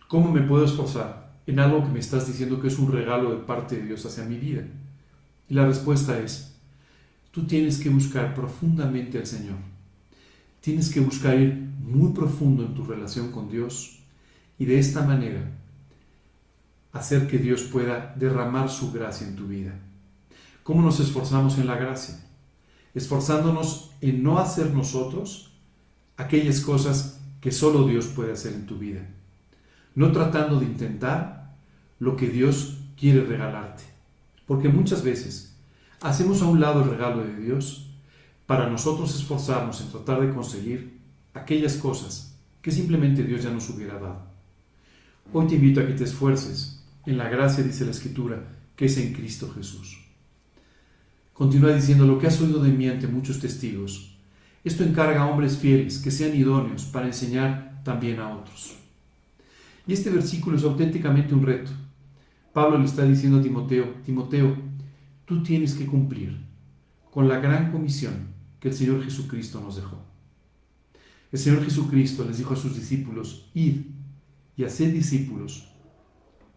¿Cómo 0.09 0.31
me 0.31 0.43
puedo 0.43 0.65
esforzar 0.65 1.33
en 1.47 1.61
algo 1.61 1.83
que 1.83 1.91
me 1.91 2.01
estás 2.01 2.27
diciendo 2.27 2.61
que 2.61 2.69
es 2.69 2.79
un 2.79 2.93
regalo 2.93 3.31
de 3.31 3.45
parte 3.45 3.77
de 3.77 3.87
Dios 3.87 4.05
hacia 4.05 4.25
mi 4.25 4.37
vida? 4.37 4.65
Y 5.49 5.55
la 5.55 5.67
respuesta 5.67 6.19
es, 6.19 6.54
tú 7.35 7.43
tienes 7.43 7.79
que 7.79 7.89
buscar 7.89 8.33
profundamente 8.33 9.19
al 9.19 9.27
Señor. 9.27 9.57
Tienes 10.61 10.89
que 10.89 11.01
buscar 11.01 11.37
ir 11.37 11.53
muy 11.81 12.13
profundo 12.13 12.65
en 12.65 12.75
tu 12.75 12.85
relación 12.85 13.33
con 13.33 13.51
Dios 13.51 13.99
y 14.57 14.67
de 14.67 14.79
esta 14.79 15.03
manera 15.03 15.51
hacer 16.93 17.27
que 17.27 17.39
Dios 17.39 17.63
pueda 17.63 18.15
derramar 18.17 18.71
su 18.71 18.93
gracia 18.93 19.27
en 19.27 19.35
tu 19.35 19.49
vida. 19.49 19.73
¿Cómo 20.63 20.81
nos 20.81 21.01
esforzamos 21.01 21.59
en 21.59 21.67
la 21.67 21.75
gracia? 21.75 22.25
Esforzándonos 22.95 23.91
en 24.01 24.23
no 24.23 24.39
hacer 24.39 24.73
nosotros 24.73 25.51
aquellas 26.17 26.61
cosas 26.61 27.21
que 27.41 27.51
solo 27.51 27.85
Dios 27.85 28.07
puede 28.07 28.33
hacer 28.33 28.53
en 28.53 28.67
tu 28.67 28.79
vida. 28.79 29.09
No 29.97 30.13
tratando 30.13 30.61
de 30.61 30.67
intentar 30.67 31.57
lo 31.99 32.15
que 32.15 32.29
Dios 32.29 32.79
quiere 32.97 33.25
regalarte. 33.25 33.83
Porque 34.47 34.69
muchas 34.69 35.03
veces 35.03 35.54
hacemos 36.05 36.43
a 36.43 36.45
un 36.45 36.61
lado 36.61 36.83
el 36.83 36.91
regalo 36.91 37.25
de 37.25 37.35
Dios 37.35 37.87
para 38.47 38.69
nosotros 38.69 39.15
esforzarnos 39.15 39.81
en 39.81 39.89
tratar 39.89 40.21
de 40.21 40.35
conseguir 40.35 41.01
aquellas 41.33 41.77
cosas 41.77 42.39
que 42.61 42.71
simplemente 42.71 43.23
Dios 43.23 43.43
ya 43.43 43.51
nos 43.51 43.71
hubiera 43.71 43.95
dado. 43.95 44.27
Hoy 45.33 45.47
te 45.47 45.55
invito 45.55 45.81
a 45.81 45.87
que 45.87 45.95
te 45.95 46.05
esfuerces 46.05 46.85
en 47.07 47.17
la 47.17 47.31
gracia, 47.31 47.65
dice 47.65 47.87
la 47.87 47.93
Escritura, 47.93 48.45
que 48.77 48.85
es 48.85 48.99
en 48.99 49.15
Cristo 49.15 49.51
Jesús. 49.55 49.99
Continúa 51.33 51.73
diciendo 51.73 52.07
lo 52.07 52.19
que 52.19 52.27
has 52.27 52.41
oído 52.41 52.63
de 52.63 52.71
mí 52.71 52.87
ante 52.87 53.07
muchos 53.07 53.41
testigos. 53.41 54.15
Esto 54.63 54.85
encarga 54.85 55.23
a 55.23 55.27
hombres 55.27 55.57
fieles 55.57 55.99
que 55.99 56.11
sean 56.11 56.37
idóneos 56.37 56.85
para 56.85 57.07
enseñar 57.07 57.81
también 57.83 58.21
a 58.21 58.29
otros. 58.29 58.77
Y 59.87 59.95
este 59.95 60.11
versículo 60.11 60.59
es 60.59 60.65
auténticamente 60.65 61.35
un 61.35 61.47
reto. 61.47 61.71
Pablo 62.53 62.79
le 62.79 62.85
está 62.85 63.05
diciendo 63.05 63.39
a 63.39 63.43
Timoteo, 63.43 63.95
Timoteo, 64.05 64.74
tú 65.25 65.43
tienes 65.43 65.75
que 65.75 65.87
cumplir 65.87 66.39
con 67.11 67.29
la 67.29 67.39
gran 67.39 67.71
comisión 67.71 68.29
que 68.61 68.69
el 68.69 68.75
Señor 68.75 69.03
Jesucristo 69.05 69.61
nos 69.61 69.77
dejó. 69.77 69.99
El 71.31 71.39
Señor 71.39 71.65
Jesucristo 71.65 72.25
les 72.25 72.39
dijo 72.39 72.55
a 72.55 72.57
sus 72.57 72.77
discípulos, 72.77 73.51
id 73.55 73.83
y 74.57 74.65
haced 74.65 74.93
discípulos 74.93 75.69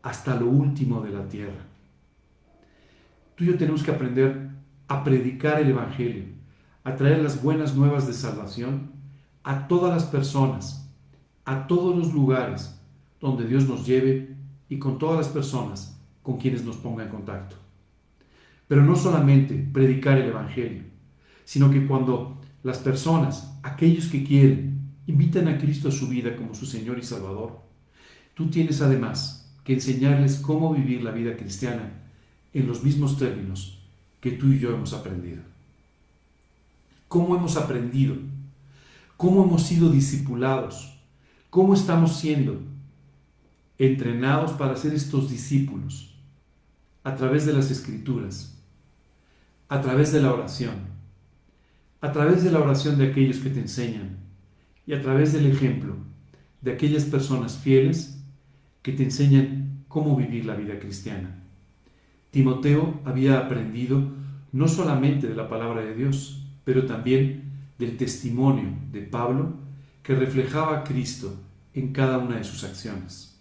hasta 0.02 0.36
lo 0.36 0.48
último 0.48 1.02
de 1.02 1.12
la 1.12 1.28
tierra. 1.28 1.66
Tú 3.36 3.44
y 3.44 3.48
yo 3.48 3.58
tenemos 3.58 3.84
que 3.84 3.92
aprender 3.92 4.50
a 4.88 5.04
predicar 5.04 5.62
el 5.62 5.70
Evangelio, 5.70 6.26
a 6.84 6.96
traer 6.96 7.22
las 7.22 7.42
buenas 7.42 7.76
nuevas 7.76 8.08
de 8.08 8.14
salvación 8.14 8.92
a 9.44 9.68
todas 9.68 9.94
las 9.94 10.06
personas, 10.06 10.90
a 11.46 11.68
todos 11.68 11.96
los 11.96 12.14
lugares 12.14 12.80
donde 13.20 13.48
Dios 13.48 13.68
nos 13.68 13.86
lleve 13.86 14.36
y 14.70 14.80
con 14.80 14.98
todas 14.98 15.18
las 15.18 15.28
personas 15.30 16.00
con 16.22 16.38
quienes 16.38 16.64
nos 16.64 16.78
ponga 16.78 17.04
en 17.04 17.10
contacto. 17.10 17.67
Pero 18.68 18.84
no 18.84 18.96
solamente 18.96 19.56
predicar 19.56 20.18
el 20.18 20.30
Evangelio, 20.30 20.84
sino 21.46 21.72
que 21.72 21.86
cuando 21.86 22.42
las 22.64 22.80
personas, 22.80 23.58
aquellos 23.64 24.08
que 24.08 24.24
quieren, 24.24 24.92
invitan 25.08 25.48
a 25.48 25.58
Cristo 25.58 25.88
a 25.88 25.92
su 25.92 26.08
vida 26.08 26.36
como 26.36 26.54
su 26.54 26.66
Señor 26.66 27.00
y 27.00 27.04
Salvador, 27.04 27.62
tú 28.34 28.48
tienes 28.50 28.82
además 28.82 29.56
que 29.64 29.74
enseñarles 29.74 30.38
cómo 30.38 30.74
vivir 30.74 31.04
la 31.04 31.12
vida 31.12 31.38
cristiana 31.38 31.92
en 32.54 32.68
los 32.68 32.84
mismos 32.84 33.18
términos 33.18 33.80
que 34.20 34.32
tú 34.32 34.52
y 34.52 34.60
yo 34.60 34.74
hemos 34.74 34.94
aprendido. 34.94 35.42
¿Cómo 37.08 37.36
hemos 37.36 37.56
aprendido? 37.56 38.16
¿Cómo 39.16 39.44
hemos 39.44 39.64
sido 39.64 39.90
discipulados? 39.90 41.00
¿Cómo 41.50 41.74
estamos 41.74 42.18
siendo 42.18 42.62
entrenados 43.78 44.52
para 44.52 44.76
ser 44.76 44.94
estos 44.94 45.30
discípulos? 45.30 46.16
A 47.04 47.16
través 47.16 47.46
de 47.46 47.54
las 47.54 47.72
escrituras, 47.72 48.57
a 49.70 49.82
través 49.82 50.12
de 50.12 50.22
la 50.22 50.34
oración, 50.34 50.76
a 52.02 52.12
través 52.12 52.44
de 52.44 52.52
la 52.52 52.60
oración 52.60 52.98
de 52.98 53.08
aquellos 53.08 53.38
que 53.38 53.50
te 53.50 53.60
enseñan 53.60 54.18
y 54.86 54.94
a 54.94 55.02
través 55.02 55.34
del 55.34 55.48
ejemplo 55.48 55.96
de 56.62 56.72
aquellas 56.72 57.06
personas 57.06 57.58
fieles 57.58 58.20
que 58.82 58.94
te 58.94 59.04
enseñan 59.04 59.84
cómo 59.88 60.16
vivir 60.16 60.46
la 60.46 60.56
vida 60.56 60.80
cristiana. 60.80 61.44
Timoteo 62.32 63.00
había 63.06 63.40
aprendido 63.40 64.02
no 64.52 64.68
solamente 64.68 65.28
de 65.28 65.36
la 65.36 65.50
palabra 65.50 65.82
de 65.82 65.94
Dios, 65.96 66.46
pero 66.64 66.86
también 66.86 67.52
del 67.78 67.98
testimonio 67.98 68.70
de 68.92 69.02
Pablo 69.02 69.54
que 70.04 70.16
reflejaba 70.16 70.80
a 70.80 70.84
Cristo 70.84 71.36
en 71.74 71.94
cada 71.94 72.18
una 72.18 72.38
de 72.38 72.44
sus 72.44 72.64
acciones. 72.64 73.40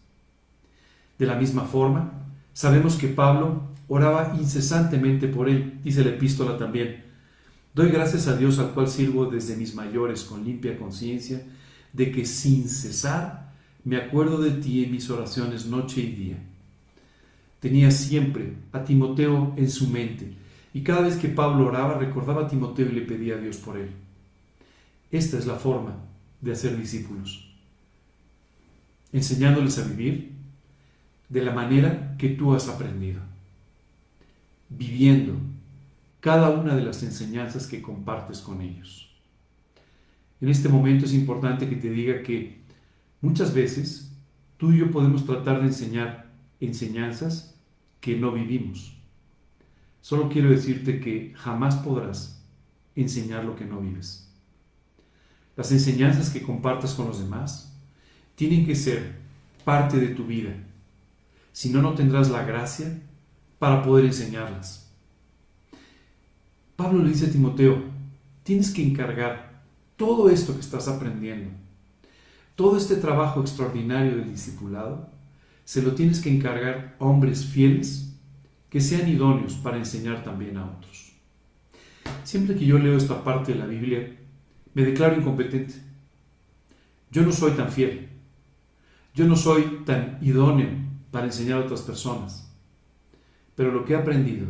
De 1.19 1.27
la 1.27 1.37
misma 1.37 1.63
forma, 1.63 2.13
sabemos 2.53 2.97
que 2.97 3.09
Pablo 3.09 3.63
oraba 3.89 4.37
incesantemente 4.39 5.29
por 5.29 5.49
él, 5.49 5.81
dice 5.83 6.05
la 6.05 6.11
epístola 6.11 6.59
también. 6.59 7.05
Doy 7.75 7.91
gracias 7.91 8.27
a 8.27 8.37
Dios 8.37 8.59
al 8.59 8.73
cual 8.73 8.89
sirvo 8.89 9.27
desde 9.27 9.57
mis 9.57 9.75
mayores 9.75 10.25
con 10.25 10.45
limpia 10.45 10.79
conciencia, 10.79 11.43
de 11.93 12.11
que 12.11 12.25
sin 12.25 12.69
cesar 12.69 13.53
me 13.85 13.97
acuerdo 13.97 14.39
de 14.41 14.51
ti 14.51 14.85
en 14.85 14.91
mis 14.91 15.09
oraciones 15.11 15.67
noche 15.67 16.01
y 16.01 16.13
día 16.13 16.39
tenía 17.61 17.91
siempre 17.91 18.55
a 18.73 18.85
Timoteo 18.85 19.55
en 19.57 19.71
su 19.71 19.89
mente 19.89 20.35
y 20.73 20.83
cada 20.83 21.01
vez 21.01 21.17
que 21.17 21.29
Pablo 21.29 21.67
oraba 21.67 21.99
recordaba 21.99 22.43
a 22.43 22.49
Timoteo 22.49 22.87
y 22.87 22.93
le 22.93 23.01
pedía 23.01 23.35
a 23.35 23.39
Dios 23.39 23.57
por 23.57 23.77
él. 23.77 23.91
Esta 25.11 25.39
es 25.39 25.47
la 25.47 25.55
forma 25.55 25.97
de 26.41 26.53
hacer 26.53 26.77
discípulos, 26.77 27.51
enseñándoles 29.13 29.79
a 29.79 29.85
vivir 29.85 30.33
de 31.29 31.43
la 31.43 31.53
manera 31.53 32.15
que 32.19 32.29
tú 32.29 32.55
has 32.55 32.69
aprendido, 32.69 33.21
viviendo 34.69 35.35
cada 36.21 36.51
una 36.51 36.75
de 36.75 36.83
las 36.83 37.03
enseñanzas 37.03 37.67
que 37.67 37.83
compartes 37.83 38.41
con 38.41 38.61
ellos. 38.61 39.11
En 40.41 40.49
este 40.49 40.69
momento 40.69 41.05
es 41.05 41.15
importante 41.15 41.69
que 41.69 41.77
te 41.77 41.91
diga 41.91 42.23
que 42.23 42.61
muchas 43.21 43.55
veces 43.55 44.13
tú 44.57 44.73
y 44.73 44.79
yo 44.79 44.91
podemos 44.91 45.25
tratar 45.25 45.61
de 45.61 45.69
enseñar 45.69 46.27
enseñanzas 46.61 47.55
que 48.01 48.17
no 48.17 48.33
vivimos. 48.33 48.97
Solo 50.01 50.29
quiero 50.29 50.51
decirte 50.51 51.01
que 51.01 51.33
jamás 51.37 51.77
podrás 51.77 52.45
enseñar 52.95 53.45
lo 53.45 53.57
que 53.57 53.65
no 53.65 53.81
vives. 53.81 54.31
Las 55.57 55.73
enseñanzas 55.73 56.31
que 56.31 56.43
compartas 56.43 56.95
con 56.95 57.07
los 57.09 57.19
demás 57.19 57.75
tienen 58.35 58.67
que 58.67 58.75
ser 58.75 59.17
parte 59.65 59.99
de 59.99 60.09
tu 60.09 60.27
vida. 60.27 60.55
Si 61.53 61.71
no, 61.71 61.81
no 61.83 61.95
tendrás 61.95 62.31
la 62.31 62.45
gracia 62.45 63.01
para 63.59 63.83
poder 63.83 64.05
enseñarlas. 64.05 64.91
Pablo 66.77 67.03
le 67.03 67.11
dice 67.11 67.27
a 67.27 67.31
Timoteo, 67.31 67.83
tienes 68.43 68.71
que 68.71 68.87
encargar 68.87 69.63
todo 69.97 70.29
esto 70.29 70.55
que 70.55 70.61
estás 70.61 70.89
aprendiendo, 70.89 71.51
todo 72.55 72.77
este 72.77 72.97
trabajo 72.97 73.41
extraordinario 73.41 74.17
del 74.17 74.31
discipulado, 74.31 75.09
se 75.65 75.83
lo 75.83 75.95
tienes 75.95 76.21
que 76.21 76.35
encargar 76.35 76.97
a 77.01 77.05
hombres 77.05 77.45
fieles 77.45 78.15
que 78.71 78.81
sean 78.81 79.09
idóneos 79.09 79.55
para 79.55 79.79
enseñar 79.79 80.23
también 80.23 80.59
a 80.59 80.67
otros. 80.67 81.13
Siempre 82.25 82.57
que 82.57 82.67
yo 82.67 82.79
leo 82.79 82.97
esta 82.97 83.25
parte 83.25 83.53
de 83.53 83.59
la 83.59 83.67
Biblia, 83.67 84.17
me 84.75 84.85
declaro 84.85 85.17
incompetente. 85.17 85.75
Yo 87.11 87.23
no 87.23 87.33
soy 87.33 87.53
tan 87.53 87.71
fiel. 87.71 88.09
Yo 89.15 89.27
no 89.27 89.35
soy 89.35 89.83
tan 89.87 90.19
idóneo 90.21 90.69
para 91.11 91.27
enseñar 91.27 91.63
a 91.63 91.65
otras 91.65 91.81
personas. 91.81 92.46
Pero 93.57 93.73
lo 93.73 93.85
que 93.85 93.95
he 93.95 93.97
aprendido 93.97 94.47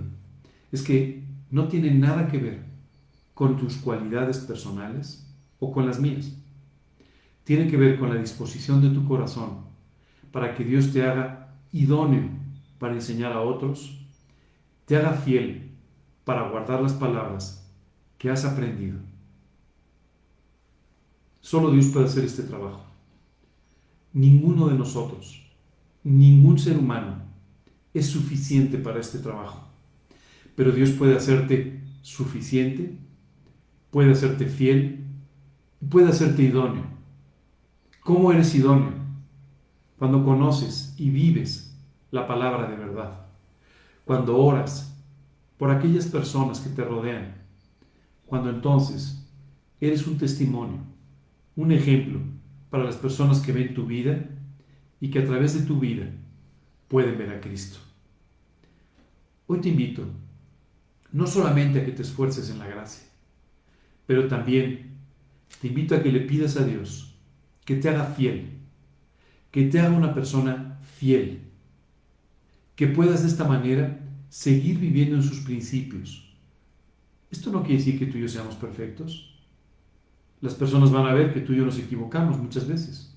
es 0.70 0.82
que 0.82 1.24
no 1.50 1.68
tiene 1.68 1.92
nada 1.92 2.28
que 2.28 2.38
ver 2.38 2.64
con 3.32 3.56
tus 3.56 3.76
cualidades 3.76 4.38
personales 4.38 5.26
o 5.58 5.72
con 5.72 5.86
las 5.86 6.00
mías. 6.00 6.36
Tiene 7.44 7.68
que 7.68 7.76
ver 7.76 7.98
con 7.98 8.10
la 8.10 8.20
disposición 8.20 8.82
de 8.82 8.90
tu 8.90 9.06
corazón 9.06 9.64
para 10.32 10.54
que 10.54 10.64
Dios 10.64 10.92
te 10.92 11.04
haga 11.04 11.54
idóneo 11.72 12.28
para 12.78 12.94
enseñar 12.94 13.32
a 13.32 13.40
otros, 13.40 13.96
te 14.84 14.96
haga 14.96 15.12
fiel 15.12 15.70
para 16.24 16.48
guardar 16.48 16.82
las 16.82 16.92
palabras 16.92 17.72
que 18.18 18.28
has 18.28 18.44
aprendido. 18.44 18.98
Solo 21.40 21.70
Dios 21.70 21.86
puede 21.86 22.06
hacer 22.06 22.24
este 22.24 22.42
trabajo. 22.42 22.84
Ninguno 24.12 24.66
de 24.66 24.74
nosotros, 24.74 25.46
ningún 26.02 26.58
ser 26.58 26.76
humano 26.76 27.25
es 27.98 28.06
suficiente 28.06 28.78
para 28.78 29.00
este 29.00 29.18
trabajo. 29.18 29.68
Pero 30.54 30.72
Dios 30.72 30.90
puede 30.90 31.16
hacerte 31.16 31.82
suficiente, 32.02 32.96
puede 33.90 34.12
hacerte 34.12 34.46
fiel, 34.46 35.04
puede 35.88 36.08
hacerte 36.08 36.42
idóneo. 36.42 36.84
¿Cómo 38.00 38.32
eres 38.32 38.54
idóneo? 38.54 39.06
cuando 39.98 40.24
conoces 40.24 40.94
y 40.98 41.10
vives 41.10 41.76
la 42.10 42.26
palabra 42.26 42.68
de 42.68 42.76
verdad, 42.76 43.26
cuando 44.04 44.38
oras 44.38 44.94
por 45.56 45.70
aquellas 45.70 46.06
personas 46.06 46.60
que 46.60 46.70
te 46.70 46.84
rodean, 46.84 47.34
cuando 48.26 48.50
entonces 48.50 49.26
eres 49.80 50.06
un 50.06 50.18
testimonio, 50.18 50.80
un 51.56 51.72
ejemplo 51.72 52.20
para 52.70 52.84
las 52.84 52.96
personas 52.96 53.40
que 53.40 53.52
ven 53.52 53.74
tu 53.74 53.86
vida 53.86 54.28
y 55.00 55.10
que 55.10 55.20
a 55.20 55.24
través 55.24 55.54
de 55.54 55.66
tu 55.66 55.78
vida 55.80 56.10
pueden 56.88 57.16
ver 57.16 57.30
a 57.30 57.40
Cristo. 57.40 57.78
Hoy 59.46 59.60
te 59.60 59.68
invito 59.68 60.04
no 61.12 61.26
solamente 61.26 61.80
a 61.80 61.84
que 61.84 61.92
te 61.92 62.02
esfuerces 62.02 62.50
en 62.50 62.58
la 62.58 62.66
gracia, 62.66 63.04
pero 64.06 64.28
también 64.28 64.98
te 65.60 65.68
invito 65.68 65.94
a 65.94 66.02
que 66.02 66.12
le 66.12 66.20
pidas 66.20 66.56
a 66.56 66.64
Dios 66.64 67.14
que 67.64 67.76
te 67.76 67.88
haga 67.88 68.04
fiel 68.04 68.56
que 69.56 69.64
te 69.64 69.80
haga 69.80 69.96
una 69.96 70.12
persona 70.12 70.78
fiel, 70.98 71.40
que 72.74 72.88
puedas 72.88 73.22
de 73.22 73.28
esta 73.28 73.44
manera 73.44 74.00
seguir 74.28 74.78
viviendo 74.78 75.16
en 75.16 75.22
sus 75.22 75.40
principios. 75.40 76.30
Esto 77.30 77.50
no 77.50 77.62
quiere 77.62 77.78
decir 77.78 77.98
que 77.98 78.04
tú 78.04 78.18
y 78.18 78.20
yo 78.20 78.28
seamos 78.28 78.56
perfectos. 78.56 79.34
Las 80.42 80.54
personas 80.54 80.92
van 80.92 81.06
a 81.06 81.14
ver 81.14 81.32
que 81.32 81.40
tú 81.40 81.54
y 81.54 81.56
yo 81.56 81.64
nos 81.64 81.78
equivocamos 81.78 82.38
muchas 82.38 82.68
veces. 82.68 83.16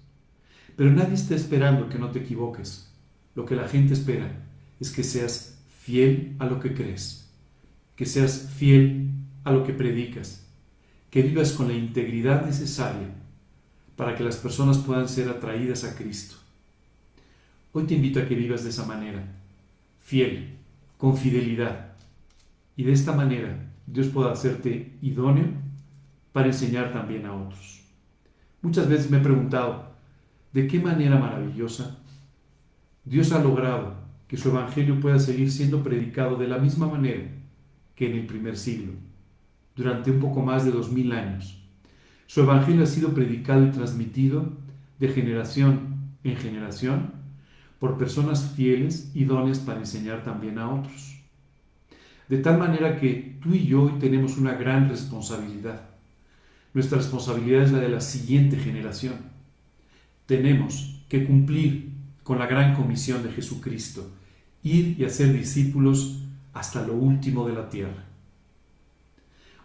Pero 0.77 0.91
nadie 0.91 1.15
está 1.15 1.35
esperando 1.35 1.89
que 1.89 1.99
no 1.99 2.09
te 2.09 2.19
equivoques. 2.19 2.89
Lo 3.35 3.45
que 3.45 3.57
la 3.57 3.67
gente 3.67 3.93
espera 3.93 4.31
es 4.79 4.91
que 4.91 5.03
seas 5.03 5.58
fiel 5.89 6.35
a 6.37 6.45
lo 6.45 6.59
que 6.59 6.75
crees, 6.75 7.27
que 7.95 8.05
seas 8.05 8.51
fiel 8.55 9.09
a 9.43 9.51
lo 9.51 9.63
que 9.63 9.73
predicas, 9.73 10.45
que 11.09 11.23
vivas 11.23 11.51
con 11.53 11.67
la 11.67 11.73
integridad 11.73 12.45
necesaria 12.45 13.07
para 13.95 14.15
que 14.15 14.23
las 14.23 14.37
personas 14.37 14.77
puedan 14.77 15.09
ser 15.09 15.27
atraídas 15.29 15.83
a 15.85 15.95
Cristo. 15.95 16.35
Hoy 17.71 17.85
te 17.85 17.95
invito 17.95 18.19
a 18.19 18.27
que 18.27 18.35
vivas 18.35 18.63
de 18.63 18.69
esa 18.69 18.85
manera, 18.85 19.25
fiel, 19.99 20.57
con 20.99 21.17
fidelidad. 21.17 21.93
Y 22.75 22.83
de 22.83 22.91
esta 22.91 23.13
manera 23.13 23.57
Dios 23.87 24.09
pueda 24.09 24.31
hacerte 24.31 24.93
idóneo 25.01 25.47
para 26.31 26.49
enseñar 26.49 26.93
también 26.93 27.25
a 27.25 27.33
otros. 27.33 27.81
Muchas 28.61 28.87
veces 28.87 29.09
me 29.09 29.17
he 29.17 29.21
preguntado, 29.21 29.91
¿de 30.53 30.67
qué 30.67 30.79
manera 30.79 31.17
maravillosa 31.17 31.97
Dios 33.05 33.31
ha 33.31 33.39
logrado 33.39 33.98
que 34.29 34.37
su 34.37 34.49
evangelio 34.49 35.01
pueda 35.01 35.19
seguir 35.19 35.51
siendo 35.51 35.83
predicado 35.83 36.37
de 36.37 36.47
la 36.47 36.59
misma 36.59 36.87
manera 36.87 37.23
que 37.95 38.09
en 38.09 38.19
el 38.19 38.27
primer 38.27 38.55
siglo, 38.57 38.93
durante 39.75 40.11
un 40.11 40.19
poco 40.19 40.41
más 40.43 40.63
de 40.63 40.71
dos 40.71 40.91
mil 40.91 41.11
años? 41.11 41.61
Su 42.27 42.41
evangelio 42.41 42.83
ha 42.83 42.85
sido 42.85 43.13
predicado 43.13 43.65
y 43.65 43.71
transmitido 43.71 44.53
de 44.99 45.09
generación 45.09 45.97
en 46.23 46.37
generación 46.37 47.11
por 47.79 47.97
personas 47.97 48.53
fieles, 48.55 49.11
idóneas 49.15 49.57
para 49.59 49.79
enseñar 49.79 50.23
también 50.23 50.59
a 50.59 50.69
otros. 50.69 51.17
De 52.27 52.37
tal 52.37 52.59
manera 52.59 52.99
que 52.99 53.37
tú 53.41 53.55
y 53.55 53.65
yo 53.65 53.83
hoy 53.83 53.93
tenemos 53.99 54.37
una 54.37 54.53
gran 54.53 54.89
responsabilidad. 54.89 55.89
Nuestra 56.75 56.99
responsabilidad 56.99 57.63
es 57.63 57.71
la 57.71 57.79
de 57.79 57.89
la 57.89 58.01
siguiente 58.01 58.57
generación. 58.57 59.15
Tenemos 60.27 61.03
que 61.09 61.25
cumplir 61.25 61.89
con 62.21 62.37
la 62.37 62.45
gran 62.45 62.75
comisión 62.75 63.23
de 63.23 63.31
Jesucristo, 63.31 64.11
ir 64.63 64.95
y 64.99 65.05
hacer 65.05 65.33
discípulos 65.33 66.23
hasta 66.53 66.85
lo 66.85 66.93
último 66.93 67.47
de 67.47 67.53
la 67.53 67.69
tierra. 67.69 68.05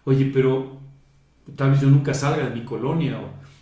Oye, 0.05 0.31
pero 0.33 0.79
tal 1.57 1.73
vez 1.73 1.81
yo 1.81 1.89
nunca 1.89 2.15
salga 2.15 2.49
de 2.49 2.55
mi 2.55 2.65
colonia 2.65 3.21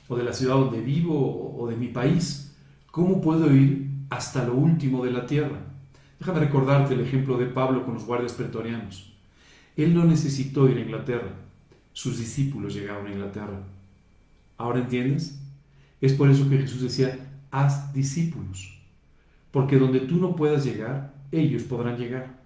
o, 0.08 0.16
de 0.16 0.24
la 0.24 0.32
ciudad 0.32 0.56
donde 0.56 0.80
vivo 0.80 1.18
o, 1.18 1.62
o 1.62 1.68
de 1.68 1.76
mi 1.76 1.88
país. 1.88 2.54
¿Cómo 2.90 3.20
puedo 3.20 3.54
ir 3.54 3.88
hasta 4.10 4.44
lo 4.44 4.54
último 4.54 5.04
de 5.04 5.10
la 5.10 5.24
tierra? 5.24 5.58
Déjame 6.18 6.40
recordarte 6.40 6.94
el 6.94 7.00
ejemplo 7.00 7.38
de 7.38 7.46
Pablo 7.46 7.84
con 7.84 7.94
los 7.94 8.04
guardias 8.04 8.34
pretorianos. 8.34 9.12
Él 9.76 9.94
no 9.94 10.04
necesitó 10.04 10.68
ir 10.68 10.76
a 10.76 10.80
Inglaterra, 10.80 11.32
sus 11.92 12.18
discípulos 12.18 12.74
llegaron 12.74 13.06
a 13.06 13.12
Inglaterra. 13.12 13.62
¿Ahora 14.58 14.80
entiendes? 14.80 15.40
Es 16.00 16.12
por 16.12 16.30
eso 16.30 16.48
que 16.48 16.58
Jesús 16.58 16.82
decía, 16.82 17.18
haz 17.50 17.92
discípulos, 17.92 18.78
porque 19.50 19.78
donde 19.78 20.00
tú 20.00 20.16
no 20.16 20.36
puedas 20.36 20.64
llegar, 20.64 21.11
ellos 21.32 21.64
podrán 21.64 21.98
llegar. 21.98 22.40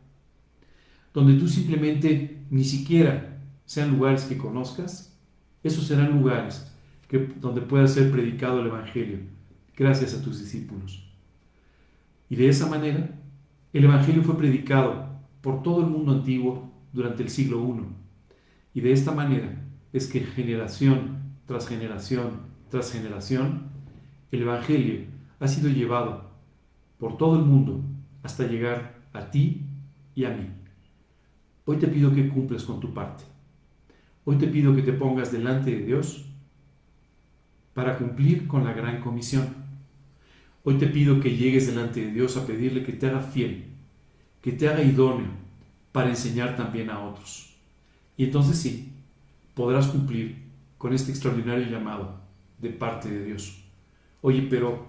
Donde 1.12 1.35
tú 1.35 1.49
simplemente 1.49 2.44
ni 2.51 2.64
siquiera 2.64 3.38
sean 3.64 3.90
lugares 3.90 4.25
que 4.25 4.38
conozcas, 4.38 5.14
esos 5.62 5.87
serán 5.87 6.12
lugares 6.12 6.72
donde 7.40 7.61
pueda 7.61 7.87
ser 7.87 8.11
predicado 8.11 8.61
el 8.61 8.66
Evangelio, 8.66 9.18
gracias 9.77 10.14
a 10.14 10.22
tus 10.22 10.40
discípulos. 10.40 11.05
Y 12.29 12.37
de 12.37 12.49
esa 12.49 12.66
manera 12.66 13.11
el 13.72 13.85
Evangelio 13.85 14.22
fue 14.22 14.38
predicado 14.38 15.07
por 15.40 15.62
todo 15.62 15.81
el 15.81 15.90
mundo 15.90 16.12
antiguo 16.12 16.72
durante 16.92 17.22
el 17.22 17.29
siglo 17.29 17.62
I. 17.62 18.79
Y 18.79 18.81
de 18.81 18.92
esta 18.92 19.12
manera 19.12 19.62
es 19.92 20.07
que 20.07 20.20
generación 20.20 21.35
tras 21.46 21.68
generación 21.68 22.57
tras 22.70 22.92
generación, 22.92 23.70
el 24.31 24.42
Evangelio 24.42 25.05
ha 25.38 25.49
sido 25.49 25.68
llevado 25.68 26.31
por 26.99 27.16
todo 27.16 27.38
el 27.38 27.44
mundo 27.44 27.81
hasta 28.27 28.47
llegar 28.47 28.97
a 29.15 29.31
ti 29.31 29.62
y 30.15 30.25
a 30.25 30.31
mí. 30.31 30.51
Hoy 31.65 31.79
te 31.79 31.89
pido 31.89 32.15
que 32.15 32.29
cumples 32.29 32.65
con 32.65 32.79
tu 32.81 32.93
parte. 32.93 33.25
Hoy 34.25 34.37
te 34.37 34.47
pido 34.47 34.77
que 34.77 34.83
te 34.83 34.93
pongas 34.93 35.33
delante 35.33 35.71
de 35.71 35.87
Dios 35.87 36.27
para 37.73 37.97
cumplir 37.97 38.47
con 38.47 38.65
la 38.65 38.75
gran 38.75 39.01
comisión 39.01 39.67
Hoy 40.69 40.79
te 40.79 40.89
pido 40.89 41.21
que 41.21 41.37
llegues 41.37 41.69
delante 41.69 42.01
de 42.01 42.11
Dios 42.11 42.37
a 42.37 42.45
pedirle 42.45 42.83
que 42.83 42.93
te 42.93 43.07
haga 43.07 43.21
fiel, 43.21 43.67
que 44.43 44.51
te 44.51 44.69
haga 44.69 44.83
idóneo 44.83 45.29
para 45.93 46.09
enseñar 46.09 46.57
también 46.57 46.91
a 46.91 47.05
otros. 47.05 47.55
Y 48.17 48.25
entonces 48.25 48.59
sí, 48.59 48.93
podrás 49.55 49.87
cumplir 49.87 50.43
con 50.77 50.93
este 50.93 51.12
extraordinario 51.12 51.71
llamado 51.71 52.19
de 52.59 52.71
parte 52.71 53.09
de 53.09 53.27
Dios. 53.27 53.62
Oye, 54.23 54.45
pero 54.51 54.89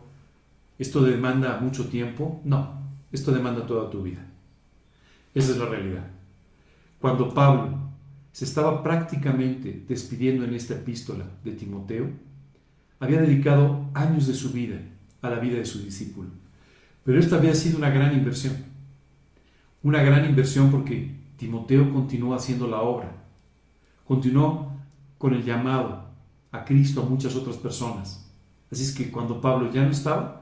¿esto 0.80 1.04
demanda 1.04 1.60
mucho 1.62 1.88
tiempo? 1.89 2.41
No, 2.43 2.82
esto 3.11 3.31
demanda 3.31 3.65
toda 3.65 3.89
tu 3.89 4.03
vida. 4.03 4.25
Esa 5.33 5.51
es 5.51 5.57
la 5.57 5.65
realidad. 5.65 6.07
Cuando 6.99 7.33
Pablo 7.33 7.77
se 8.31 8.45
estaba 8.45 8.83
prácticamente 8.83 9.85
despidiendo 9.87 10.45
en 10.45 10.53
esta 10.53 10.75
epístola 10.75 11.25
de 11.43 11.51
Timoteo, 11.53 12.09
había 12.99 13.21
dedicado 13.21 13.85
años 13.93 14.27
de 14.27 14.33
su 14.33 14.51
vida 14.51 14.79
a 15.21 15.29
la 15.29 15.39
vida 15.39 15.57
de 15.57 15.65
su 15.65 15.79
discípulo. 15.79 16.29
Pero 17.03 17.19
esta 17.19 17.37
había 17.37 17.55
sido 17.55 17.77
una 17.77 17.89
gran 17.89 18.13
inversión. 18.13 18.55
Una 19.83 20.01
gran 20.01 20.25
inversión 20.25 20.71
porque 20.71 21.15
Timoteo 21.37 21.93
continuó 21.93 22.33
haciendo 22.35 22.67
la 22.67 22.81
obra. 22.81 23.11
Continuó 24.05 24.71
con 25.17 25.33
el 25.33 25.43
llamado 25.43 26.05
a 26.51 26.65
Cristo 26.65 27.03
a 27.03 27.09
muchas 27.09 27.35
otras 27.35 27.57
personas. 27.57 28.29
Así 28.71 28.83
es 28.83 28.93
que 28.93 29.11
cuando 29.11 29.39
Pablo 29.39 29.71
ya 29.71 29.83
no 29.83 29.91
estaba, 29.91 30.41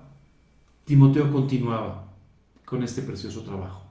Timoteo 0.86 1.32
continuaba 1.32 2.05
con 2.66 2.84
este 2.84 3.02
precioso 3.04 3.44
trabajo. 3.44 3.86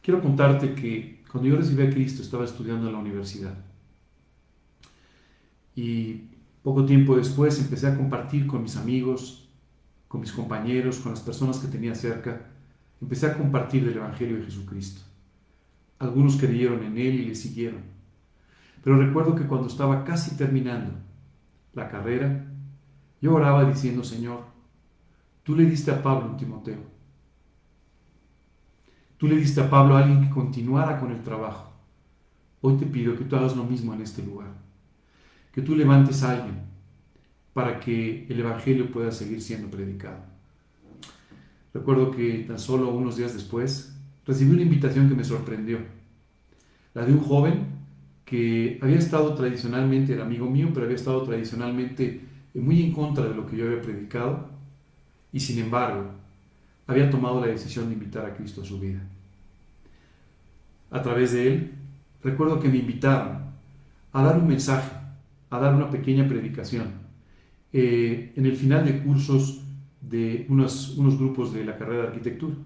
Quiero 0.00 0.22
contarte 0.22 0.74
que 0.74 1.22
cuando 1.30 1.48
yo 1.48 1.56
recibí 1.56 1.82
a 1.82 1.90
Cristo 1.90 2.22
estaba 2.22 2.44
estudiando 2.44 2.86
en 2.86 2.92
la 2.92 2.98
universidad. 2.98 3.56
Y 5.74 6.28
poco 6.62 6.84
tiempo 6.84 7.16
después 7.16 7.58
empecé 7.58 7.86
a 7.86 7.96
compartir 7.96 8.46
con 8.46 8.62
mis 8.62 8.76
amigos, 8.76 9.48
con 10.08 10.20
mis 10.20 10.32
compañeros, 10.32 10.98
con 10.98 11.12
las 11.12 11.20
personas 11.20 11.58
que 11.58 11.68
tenía 11.68 11.94
cerca. 11.94 12.48
Empecé 13.00 13.26
a 13.26 13.36
compartir 13.36 13.84
el 13.84 13.96
Evangelio 13.96 14.36
de 14.36 14.44
Jesucristo. 14.44 15.00
Algunos 15.98 16.36
creyeron 16.36 16.82
en 16.82 16.98
Él 16.98 17.14
y 17.20 17.24
le 17.26 17.34
siguieron. 17.34 17.80
Pero 18.82 18.98
recuerdo 18.98 19.34
que 19.34 19.46
cuando 19.46 19.68
estaba 19.68 20.04
casi 20.04 20.36
terminando 20.36 20.92
la 21.72 21.88
carrera, 21.88 22.44
yo 23.20 23.34
oraba 23.34 23.64
diciendo, 23.64 24.04
Señor, 24.04 24.44
tú 25.44 25.56
le 25.56 25.64
diste 25.64 25.92
a 25.92 26.02
Pablo 26.02 26.30
un 26.30 26.36
Timoteo. 26.36 26.91
Tú 29.22 29.28
le 29.28 29.36
diste 29.36 29.60
a 29.60 29.70
Pablo 29.70 29.94
a 29.94 30.00
alguien 30.00 30.20
que 30.20 30.30
continuara 30.30 30.98
con 30.98 31.12
el 31.12 31.22
trabajo. 31.22 31.70
Hoy 32.60 32.74
te 32.74 32.86
pido 32.86 33.16
que 33.16 33.22
tú 33.22 33.36
hagas 33.36 33.54
lo 33.56 33.62
mismo 33.62 33.94
en 33.94 34.02
este 34.02 34.20
lugar 34.20 34.48
que 35.52 35.62
tú 35.62 35.76
levantes 35.76 36.24
a 36.24 36.32
alguien 36.32 36.56
para 37.54 37.78
que 37.78 38.26
el 38.28 38.40
Evangelio 38.40 38.90
pueda 38.90 39.12
seguir 39.12 39.40
siendo 39.40 39.70
predicado. 39.70 40.18
Recuerdo 41.72 42.10
que 42.10 42.44
tan 42.48 42.58
solo 42.58 42.88
unos 42.88 43.16
días 43.16 43.32
después 43.32 43.96
recibí 44.26 44.54
una 44.54 44.62
invitación 44.62 45.08
que 45.08 45.14
me 45.14 45.22
sorprendió, 45.22 45.78
la 46.92 47.06
de 47.06 47.12
un 47.12 47.20
joven 47.20 47.66
que 48.24 48.80
había 48.82 48.98
estado 48.98 49.36
tradicionalmente, 49.36 50.14
era 50.14 50.24
amigo 50.24 50.50
mío, 50.50 50.70
pero 50.74 50.86
había 50.86 50.96
estado 50.96 51.22
tradicionalmente 51.22 52.22
muy 52.54 52.82
en 52.82 52.90
contra 52.90 53.28
de 53.28 53.36
lo 53.36 53.46
que 53.46 53.56
yo 53.56 53.66
había 53.66 53.82
predicado 53.82 54.48
y 55.32 55.38
sin 55.38 55.60
embargo 55.60 56.10
había 56.88 57.08
tomado 57.08 57.40
la 57.40 57.46
decisión 57.46 57.86
de 57.86 57.94
invitar 57.94 58.26
a 58.26 58.34
Cristo 58.34 58.62
a 58.62 58.64
su 58.64 58.80
vida. 58.80 59.00
A 60.92 61.02
través 61.02 61.32
de 61.32 61.48
él, 61.48 61.72
recuerdo 62.22 62.60
que 62.60 62.68
me 62.68 62.76
invitaron 62.76 63.38
a 64.12 64.22
dar 64.22 64.38
un 64.38 64.46
mensaje 64.46 65.02
a 65.52 65.58
dar 65.58 65.74
una 65.74 65.90
pequeña 65.90 66.26
predicación. 66.26 66.92
Eh, 67.74 68.32
en 68.36 68.46
el 68.46 68.56
final 68.56 68.86
de 68.86 69.02
cursos 69.02 69.62
de 70.00 70.46
unos, 70.48 70.96
grupos 70.96 71.52
de 71.52 71.62
la 71.64 71.76
carrera 71.76 72.02
de 72.02 72.08
arquitectura. 72.08 72.56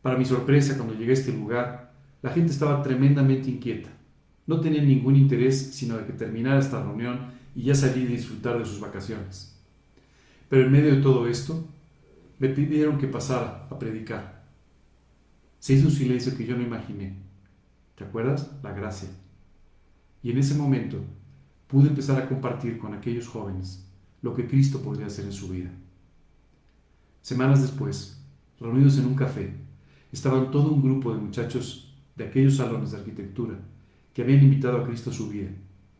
Para 0.00 0.16
mi 0.16 0.24
sorpresa, 0.24 0.76
cuando 0.76 0.94
llegué 0.94 1.10
a 1.10 1.14
este 1.14 1.32
lugar, 1.32 1.92
la 2.22 2.30
gente 2.30 2.50
estaba 2.50 2.82
tremendamente 2.82 3.50
inquieta. 3.50 3.90
No 4.46 4.60
tenían 4.60 4.88
ningún 4.88 5.16
interés 5.16 5.74
sino 5.74 5.98
de 5.98 6.06
que 6.06 6.14
terminara 6.14 6.60
esta 6.60 6.82
reunión 6.82 7.18
y 7.54 7.64
ya 7.64 7.74
salir 7.74 8.10
y 8.10 8.14
disfrutar 8.14 8.58
de 8.58 8.64
sus 8.64 8.80
vacaciones. 8.80 9.54
Pero 10.48 10.64
en 10.64 10.72
medio 10.72 10.94
de 10.94 11.02
todo 11.02 11.28
esto, 11.28 11.62
me 12.38 12.48
pidieron 12.48 12.96
que 12.96 13.06
pasara 13.06 13.66
a 13.70 13.78
predicar. 13.78 14.35
Se 15.66 15.72
hizo 15.72 15.88
un 15.88 15.92
silencio 15.92 16.36
que 16.36 16.46
yo 16.46 16.56
no 16.56 16.62
imaginé. 16.62 17.16
¿Te 17.96 18.04
acuerdas? 18.04 18.52
La 18.62 18.70
gracia. 18.70 19.08
Y 20.22 20.30
en 20.30 20.38
ese 20.38 20.54
momento 20.54 21.00
pude 21.66 21.88
empezar 21.88 22.22
a 22.22 22.28
compartir 22.28 22.78
con 22.78 22.94
aquellos 22.94 23.26
jóvenes 23.26 23.84
lo 24.22 24.32
que 24.32 24.46
Cristo 24.46 24.80
podría 24.80 25.06
hacer 25.06 25.24
en 25.24 25.32
su 25.32 25.48
vida. 25.48 25.72
Semanas 27.20 27.62
después, 27.62 28.24
reunidos 28.60 28.96
en 28.98 29.06
un 29.06 29.16
café, 29.16 29.56
estaban 30.12 30.52
todo 30.52 30.70
un 30.70 30.84
grupo 30.84 31.12
de 31.12 31.20
muchachos 31.20 31.92
de 32.14 32.26
aquellos 32.26 32.54
salones 32.54 32.92
de 32.92 32.98
arquitectura 32.98 33.58
que 34.14 34.22
habían 34.22 34.44
invitado 34.44 34.78
a 34.78 34.86
Cristo 34.86 35.10
a 35.10 35.14
su 35.14 35.28
vida 35.30 35.50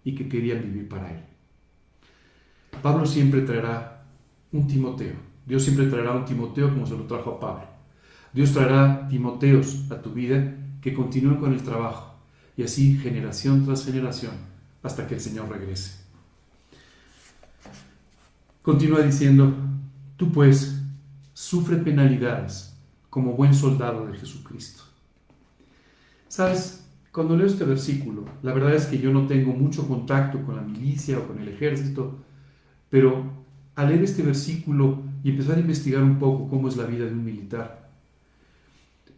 y 0.04 0.14
que 0.14 0.28
querían 0.28 0.62
vivir 0.62 0.88
para 0.88 1.10
Él. 1.10 1.24
Pablo 2.80 3.04
siempre 3.04 3.40
traerá 3.40 4.06
un 4.52 4.68
Timoteo. 4.68 5.16
Dios 5.44 5.64
siempre 5.64 5.88
traerá 5.88 6.12
un 6.12 6.24
Timoteo 6.24 6.72
como 6.72 6.86
se 6.86 6.96
lo 6.96 7.02
trajo 7.08 7.32
a 7.32 7.40
Pablo. 7.40 7.75
Dios 8.36 8.52
traerá 8.52 9.08
Timoteos 9.08 9.90
a 9.90 10.02
tu 10.02 10.12
vida 10.12 10.54
que 10.82 10.92
continúen 10.92 11.36
con 11.36 11.54
el 11.54 11.62
trabajo, 11.62 12.16
y 12.54 12.64
así 12.64 12.98
generación 12.98 13.64
tras 13.64 13.86
generación 13.86 14.32
hasta 14.82 15.06
que 15.06 15.14
el 15.14 15.20
Señor 15.22 15.48
regrese. 15.48 16.04
Continúa 18.60 19.00
diciendo, 19.00 19.54
Tú 20.18 20.30
pues 20.32 20.82
sufre 21.32 21.78
penalidades 21.78 22.76
como 23.08 23.32
buen 23.32 23.54
soldado 23.54 24.06
de 24.06 24.18
Jesucristo. 24.18 24.82
Sabes, 26.28 26.86
cuando 27.12 27.38
leo 27.38 27.46
este 27.46 27.64
versículo, 27.64 28.26
la 28.42 28.52
verdad 28.52 28.74
es 28.74 28.84
que 28.84 28.98
yo 28.98 29.14
no 29.14 29.26
tengo 29.26 29.54
mucho 29.54 29.88
contacto 29.88 30.44
con 30.44 30.56
la 30.56 30.62
milicia 30.62 31.18
o 31.18 31.26
con 31.26 31.40
el 31.40 31.48
ejército, 31.48 32.18
pero 32.90 33.24
al 33.76 33.88
leer 33.88 34.04
este 34.04 34.22
versículo 34.22 35.04
y 35.24 35.30
empezar 35.30 35.56
a 35.56 35.60
investigar 35.60 36.02
un 36.02 36.18
poco 36.18 36.50
cómo 36.50 36.68
es 36.68 36.76
la 36.76 36.84
vida 36.84 37.06
de 37.06 37.12
un 37.12 37.24
militar, 37.24 37.85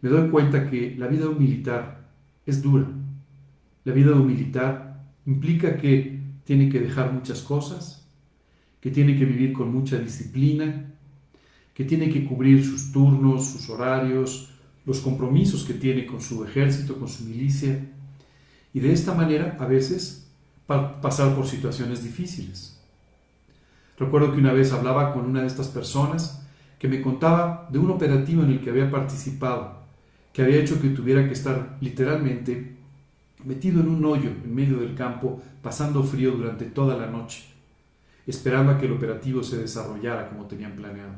me 0.01 0.09
doy 0.09 0.29
cuenta 0.29 0.69
que 0.69 0.95
la 0.97 1.07
vida 1.07 1.21
de 1.21 1.29
un 1.29 1.39
militar 1.39 2.07
es 2.45 2.61
dura. 2.61 2.87
La 3.83 3.93
vida 3.93 4.11
de 4.11 4.19
un 4.19 4.27
militar 4.27 5.03
implica 5.25 5.77
que 5.77 6.19
tiene 6.45 6.69
que 6.69 6.79
dejar 6.79 7.11
muchas 7.11 7.41
cosas, 7.41 8.07
que 8.79 8.91
tiene 8.91 9.17
que 9.17 9.25
vivir 9.25 9.53
con 9.53 9.73
mucha 9.73 9.97
disciplina, 9.97 10.85
que 11.73 11.85
tiene 11.85 12.09
que 12.09 12.25
cubrir 12.25 12.65
sus 12.65 12.91
turnos, 12.91 13.45
sus 13.45 13.69
horarios, 13.69 14.53
los 14.85 14.99
compromisos 14.99 15.63
que 15.63 15.73
tiene 15.73 16.05
con 16.05 16.21
su 16.21 16.43
ejército, 16.43 16.97
con 16.97 17.07
su 17.07 17.25
milicia, 17.25 17.85
y 18.73 18.79
de 18.79 18.93
esta 18.93 19.13
manera 19.13 19.57
a 19.59 19.65
veces 19.65 20.27
pasar 20.65 21.35
por 21.35 21.47
situaciones 21.47 22.03
difíciles. 22.03 22.79
Recuerdo 23.97 24.31
que 24.31 24.39
una 24.39 24.53
vez 24.53 24.71
hablaba 24.71 25.13
con 25.13 25.25
una 25.25 25.41
de 25.41 25.47
estas 25.47 25.67
personas 25.67 26.47
que 26.77 26.87
me 26.87 27.01
contaba 27.01 27.67
de 27.71 27.79
un 27.79 27.91
operativo 27.91 28.43
en 28.43 28.51
el 28.51 28.61
que 28.61 28.69
había 28.69 28.89
participado 28.89 29.78
que 30.39 30.45
había 30.45 30.61
hecho 30.61 30.81
que 30.81 30.91
tuviera 30.91 31.27
que 31.27 31.33
estar 31.33 31.75
literalmente 31.81 32.77
metido 33.43 33.81
en 33.81 33.89
un 33.89 34.05
hoyo 34.05 34.29
en 34.29 34.55
medio 34.55 34.77
del 34.77 34.95
campo, 34.95 35.41
pasando 35.61 36.01
frío 36.01 36.31
durante 36.31 36.63
toda 36.63 36.95
la 36.95 37.07
noche, 37.07 37.43
esperando 38.25 38.71
a 38.71 38.77
que 38.77 38.85
el 38.85 38.93
operativo 38.93 39.43
se 39.43 39.57
desarrollara 39.57 40.29
como 40.29 40.45
tenían 40.45 40.77
planeado. 40.77 41.15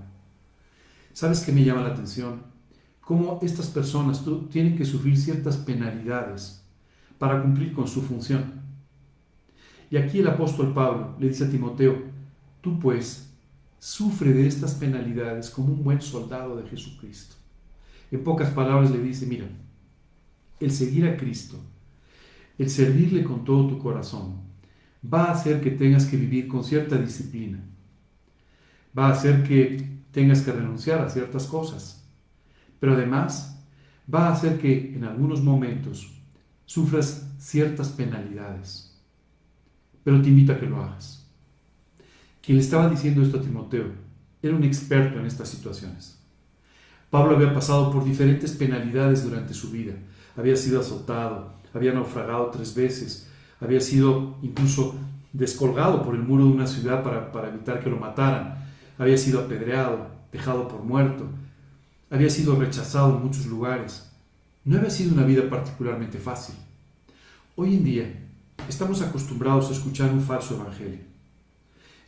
¿Sabes 1.13 1.41
qué 1.41 1.51
me 1.51 1.63
llama 1.63 1.84
la 1.84 1.89
atención? 1.89 2.41
Cómo 2.99 3.38
estas 3.43 3.67
personas 3.67 4.26
tienen 4.49 4.76
que 4.76 4.86
sufrir 4.86 5.15
ciertas 5.15 5.57
penalidades 5.57 6.63
para 7.19 7.43
cumplir 7.43 7.74
con 7.74 7.88
su 7.88 8.01
función. 8.01 8.53
Y 9.91 9.97
aquí 9.97 10.17
el 10.17 10.30
apóstol 10.30 10.74
Pablo 10.74 11.15
le 11.19 11.28
dice 11.28 11.43
a 11.43 11.51
Timoteo, 11.51 11.95
tú 12.59 12.80
pues 12.80 13.32
sufre 13.78 14.34
de 14.34 14.47
estas 14.47 14.74
penalidades 14.74 15.51
como 15.51 15.74
un 15.74 15.84
buen 15.84 16.01
soldado 16.01 16.55
de 16.55 16.67
Jesucristo. 16.67 17.36
En 18.12 18.24
pocas 18.24 18.49
palabras 18.49 18.91
le 18.91 19.01
dice, 19.01 19.26
mira, 19.26 19.47
el 20.59 20.72
seguir 20.72 21.07
a 21.07 21.18
Cristo, 21.18 21.57
el 22.57 22.70
servirle 22.70 23.24
con 23.24 23.45
todo 23.45 23.68
tu 23.68 23.80
corazón, 23.80 24.41
va 25.01 25.26
a 25.26 25.32
hacer 25.32 25.62
que 25.62 25.72
tengas 25.72 26.05
que 26.05 26.18
vivir 26.18 26.47
con 26.47 26.64
cierta 26.64 26.97
disciplina. 26.97 27.64
Va 28.97 29.07
a 29.07 29.14
hacer 29.14 29.43
que 29.43 30.01
tengas 30.12 30.41
que 30.41 30.51
renunciar 30.51 31.01
a 31.01 31.09
ciertas 31.09 31.47
cosas. 31.47 32.05
Pero 32.80 32.93
además 32.93 33.64
va 34.14 34.28
a 34.28 34.34
hacer 34.34 34.59
que 34.59 34.93
en 34.93 35.05
algunos 35.05 35.41
momentos 35.41 36.22
sufras 36.66 37.28
ciertas 37.39 37.89
penalidades. 37.89 38.99
Pero 40.03 40.22
te 40.22 40.30
invito 40.30 40.51
a 40.51 40.59
que 40.59 40.68
lo 40.68 40.84
hagas. 40.84 41.30
Quien 42.41 42.57
le 42.57 42.64
estaba 42.64 42.89
diciendo 42.89 43.22
esto 43.22 43.38
a 43.38 43.41
Timoteo 43.41 43.91
era 44.41 44.55
un 44.55 44.64
experto 44.64 45.20
en 45.20 45.26
estas 45.26 45.49
situaciones. 45.49 46.20
Pablo 47.12 47.36
había 47.36 47.53
pasado 47.53 47.91
por 47.91 48.05
diferentes 48.05 48.53
penalidades 48.53 49.26
durante 49.26 49.53
su 49.53 49.70
vida. 49.70 49.93
Había 50.38 50.55
sido 50.55 50.80
azotado, 50.80 51.53
había 51.74 51.91
naufragado 51.91 52.49
tres 52.51 52.74
veces, 52.74 53.28
había 53.59 53.82
sido 53.82 54.38
incluso 54.41 54.95
descolgado 55.34 56.03
por 56.03 56.16
el 56.16 56.24
muro 56.24 56.45
de 56.45 56.51
una 56.51 56.68
ciudad 56.68 57.03
para, 57.03 57.49
evitar 57.49 57.84
que 57.84 57.89
lo 57.89 57.97
mataran, 57.97 58.66
había 58.97 59.18
sido 59.18 59.41
apedreado, 59.41 60.07
dejado 60.32 60.70
por 60.70 60.84
muerto, 60.84 61.26
había 62.09 62.30
sido 62.30 62.55
rechazado 62.55 63.18
en 63.18 63.24
muchos 63.24 63.45
lugares. 63.45 64.09
No 64.64 64.78
había 64.78 64.89
sido 64.89 65.14
una 65.14 65.26
vida 65.26 65.49
particularmente 65.49 66.18
fácil. 66.18 66.55
Hoy 67.57 67.76
en 67.76 67.84
día 67.84 68.14
estamos 68.70 69.01
acostumbrados 69.01 69.70
a 69.70 69.74
escuchar 69.74 70.12
un 70.12 70.22
falso 70.22 70.55
evangelio. 70.55 70.99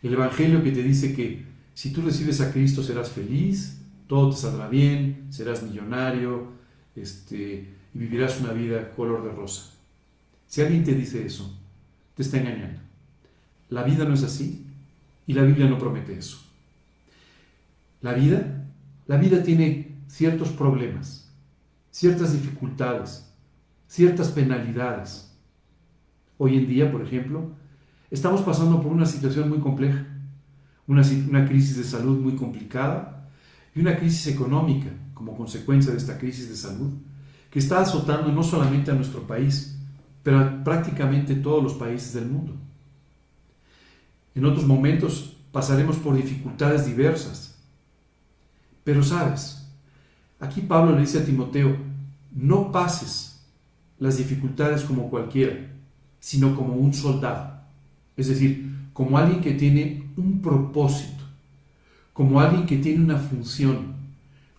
El 0.02 0.14
evangelio 0.14 0.64
que 0.64 0.72
te 0.72 0.82
dice 0.82 1.14
que 1.14 1.46
si 1.74 1.92
tú 1.92 2.02
recibes 2.02 2.40
a 2.40 2.54
Cristo 2.54 2.82
serás 2.82 3.10
feliz, 3.10 3.83
todo 4.14 4.30
te 4.30 4.38
saldrá 4.38 4.68
bien, 4.68 5.26
serás 5.32 5.64
millonario 5.64 6.50
este, 6.96 7.74
y 7.96 7.98
vivirás 7.98 8.40
una 8.42 8.54
vida 8.54 8.92
color 8.92 9.24
de 9.24 9.32
rosa. 9.32 9.72
Si 10.46 10.62
alguien 10.62 10.84
te 10.84 10.94
dice 10.94 11.26
eso, 11.26 11.60
te 12.14 12.22
está 12.22 12.38
engañando. 12.38 12.80
La 13.70 13.82
vida 13.82 14.06
no 14.06 14.14
es 14.14 14.22
así 14.22 14.68
y 15.26 15.34
la 15.34 15.42
Biblia 15.42 15.68
no 15.68 15.80
promete 15.80 16.16
eso. 16.16 16.38
La 18.02 18.14
vida, 18.14 18.68
la 19.08 19.18
vida 19.18 19.42
tiene 19.42 19.96
ciertos 20.06 20.50
problemas, 20.50 21.34
ciertas 21.90 22.34
dificultades, 22.34 23.34
ciertas 23.88 24.28
penalidades. 24.28 25.36
Hoy 26.38 26.58
en 26.58 26.68
día, 26.68 26.92
por 26.92 27.02
ejemplo, 27.02 27.50
estamos 28.12 28.44
pasando 28.44 28.80
por 28.80 28.92
una 28.92 29.08
situación 29.08 29.50
muy 29.50 29.58
compleja, 29.58 30.06
una, 30.86 31.02
una 31.28 31.48
crisis 31.48 31.78
de 31.78 31.84
salud 31.84 32.20
muy 32.20 32.36
complicada, 32.36 33.13
y 33.76 33.80
una 33.80 33.98
crisis 33.98 34.28
económica 34.28 34.90
como 35.14 35.36
consecuencia 35.36 35.92
de 35.92 35.98
esta 35.98 36.18
crisis 36.18 36.50
de 36.50 36.56
salud 36.56 36.94
que 37.50 37.60
está 37.60 37.82
azotando 37.82 38.32
no 38.32 38.44
solamente 38.44 38.92
a 38.92 38.96
nuestro 38.96 39.28
país, 39.28 39.78
pero 40.24 40.40
a 40.40 40.64
prácticamente 40.64 41.36
todos 41.36 41.64
los 41.64 41.74
países 41.74 42.14
del 42.14 42.26
mundo. 42.26 42.54
En 44.34 44.46
otros 44.46 44.66
momentos 44.66 45.38
pasaremos 45.52 45.98
por 45.98 46.16
dificultades 46.16 46.86
diversas. 46.86 47.56
Pero 48.84 49.04
sabes, 49.04 49.68
aquí 50.40 50.62
Pablo 50.62 50.96
le 50.96 51.02
dice 51.02 51.20
a 51.20 51.26
Timoteo, 51.26 51.78
no 52.32 52.72
pases 52.72 53.46
las 54.00 54.18
dificultades 54.18 54.84
como 54.84 55.10
cualquiera, 55.10 55.72
sino 56.20 56.56
como 56.56 56.74
un 56.74 56.94
soldado. 56.94 57.62
Es 58.18 58.28
decir, 58.28 58.90
como 58.94 59.18
alguien 59.18 59.42
que 59.42 59.54
tiene 59.54 60.12
un 60.18 60.42
propósito 60.42 61.13
como 62.14 62.40
alguien 62.40 62.66
que 62.66 62.78
tiene 62.78 63.04
una 63.04 63.18
función, 63.18 63.96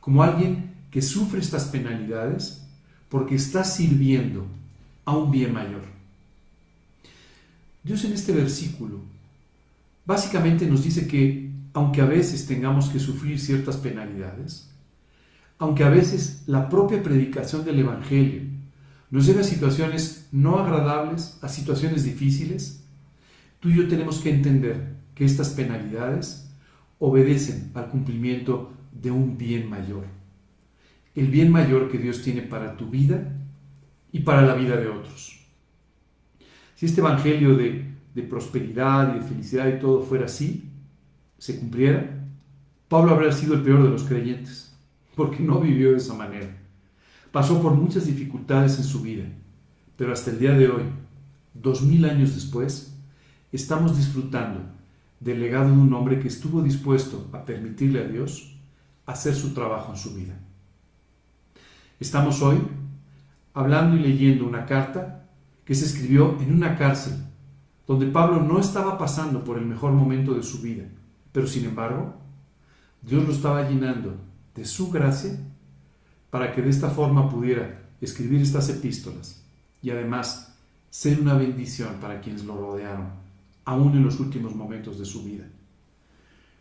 como 0.01 0.23
alguien 0.23 0.75
que 0.91 1.01
sufre 1.01 1.41
estas 1.41 1.65
penalidades 1.67 2.63
porque 3.09 3.37
está 3.37 3.65
sirviendo 3.65 4.47
a 5.05 5.17
un 5.17 5.31
bien 5.31 5.53
mayor. 5.53 5.83
Dios 7.83 8.05
en 8.05 8.13
este 8.13 8.33
versículo 8.33 9.01
básicamente 10.05 10.67
nos 10.67 10.85
dice 10.85 11.07
que 11.07 11.51
aunque 11.73 12.01
a 12.01 12.07
veces 12.07 12.47
tengamos 12.47 12.89
que 12.89 13.01
sufrir 13.01 13.41
ciertas 13.41 13.77
penalidades, 13.77 14.71
aunque 15.59 15.85
a 15.85 15.89
veces 15.91 16.43
la 16.47 16.69
propia 16.69 17.03
predicación 17.03 17.65
del 17.65 17.81
Evangelio 17.81 18.43
nos 19.11 19.27
lleve 19.27 19.41
a 19.41 19.45
situaciones 19.45 20.27
no 20.33 20.59
agradables, 20.59 21.39
a 21.43 21.49
situaciones 21.49 22.05
difíciles, 22.05 22.81
tú 23.61 23.71
y 23.71 23.77
yo 23.77 23.89
tenemos 23.89 24.19
que 24.19 24.31
entender 24.31 24.95
que 25.15 25.25
estas 25.25 25.51
penalidades 25.51 26.44
obedecen 27.05 27.71
al 27.75 27.89
cumplimiento 27.91 28.73
de 28.91 29.11
un 29.11 29.37
bien 29.37 29.69
mayor. 29.69 30.05
El 31.15 31.29
bien 31.29 31.53
mayor 31.53 31.91
que 31.91 31.99
Dios 31.99 32.23
tiene 32.23 32.41
para 32.41 32.77
tu 32.79 32.89
vida 32.89 33.31
y 34.11 34.21
para 34.21 34.43
la 34.43 34.55
vida 34.55 34.77
de 34.77 34.89
otros. 34.89 35.45
Si 36.75 36.87
este 36.87 37.03
evangelio 37.03 37.57
de, 37.57 37.93
prosperidad 38.29 39.15
y 39.15 39.19
de 39.19 39.25
felicidad 39.25 39.69
y 39.69 39.79
todo 39.79 40.01
fuera 40.01 40.25
así, 40.25 40.71
se 41.39 41.59
cumpliera, 41.59 42.27
Pablo 42.89 43.13
habría 43.13 43.33
sido 43.33 43.55
el 43.55 43.63
peor 43.63 43.83
de 43.83 43.91
los 43.91 44.05
creyentes, 44.05 44.75
porque 45.15 45.43
no 45.43 45.61
vivió 45.61 45.91
de 45.91 45.99
esa 45.99 46.15
manera. 46.15 46.57
Pasó 47.33 47.61
por 47.61 47.75
muchas 47.75 48.07
dificultades 48.07 48.79
en 48.79 48.85
su 48.85 49.03
vida, 49.03 49.25
pero 49.97 50.13
hasta 50.13 50.31
el 50.31 50.39
día 50.39 50.53
de 50.53 50.69
hoy, 50.69 50.85
dos 51.53 51.83
mil 51.83 52.05
años 52.07 52.35
después, 52.35 52.97
estamos 53.53 53.97
disfrutando 53.97 54.61
del 55.21 55.41
legado 55.41 55.71
de 55.71 55.79
un 55.79 55.93
hombre 55.95 56.21
que 56.21 56.29
estuvo 56.29 56.63
dispuesto 56.63 57.29
a 57.33 57.45
permitirle 57.45 58.01
a 58.01 58.09
Dios 58.09 58.57
hacer 59.07 59.35
su 59.35 59.55
trabajo 59.55 59.93
en 59.93 59.99
su 59.99 60.15
vida. 60.15 60.35
Estamos 62.01 62.43
hoy 62.43 62.59
hablando 63.55 63.97
y 63.97 64.01
leyendo 64.01 64.47
una 64.47 64.67
carta 64.67 65.27
que 65.65 65.75
se 65.75 65.87
escribió 65.87 66.37
en 66.41 66.53
una 66.53 66.77
cárcel, 66.77 67.15
donde 67.87 68.07
Pablo 68.07 68.43
no 68.43 68.59
estaba 68.59 68.99
pasando 68.99 69.45
por 69.45 69.59
el 69.59 69.67
mejor 69.67 69.93
momento 69.93 70.35
de 70.35 70.43
su 70.43 70.61
vida, 70.61 70.85
pero 71.33 71.47
sin 71.47 71.65
embargo, 71.65 72.15
Dios 73.03 73.25
lo 73.25 73.33
estaba 73.33 73.69
llenando 73.69 74.17
de 74.55 74.65
su 74.65 74.91
gracia 74.91 75.39
para 76.31 76.53
que 76.53 76.63
de 76.63 76.71
esta 76.71 76.91
forma 76.91 77.29
pudiera 77.29 77.83
escribir 78.01 78.41
estas 78.41 78.69
epístolas 78.69 79.45
y 79.83 79.91
además 79.91 80.57
ser 80.91 81.21
una 81.21 81.35
bendición 81.35 81.97
para 82.01 82.21
quienes 82.21 82.45
lo 82.45 82.57
rodearon 82.57 83.24
aún 83.65 83.97
en 83.97 84.05
los 84.05 84.21
últimos 84.21 84.55
momentos 84.55 84.99
de 84.99 85.05
su 85.05 85.23
vida. 85.25 85.45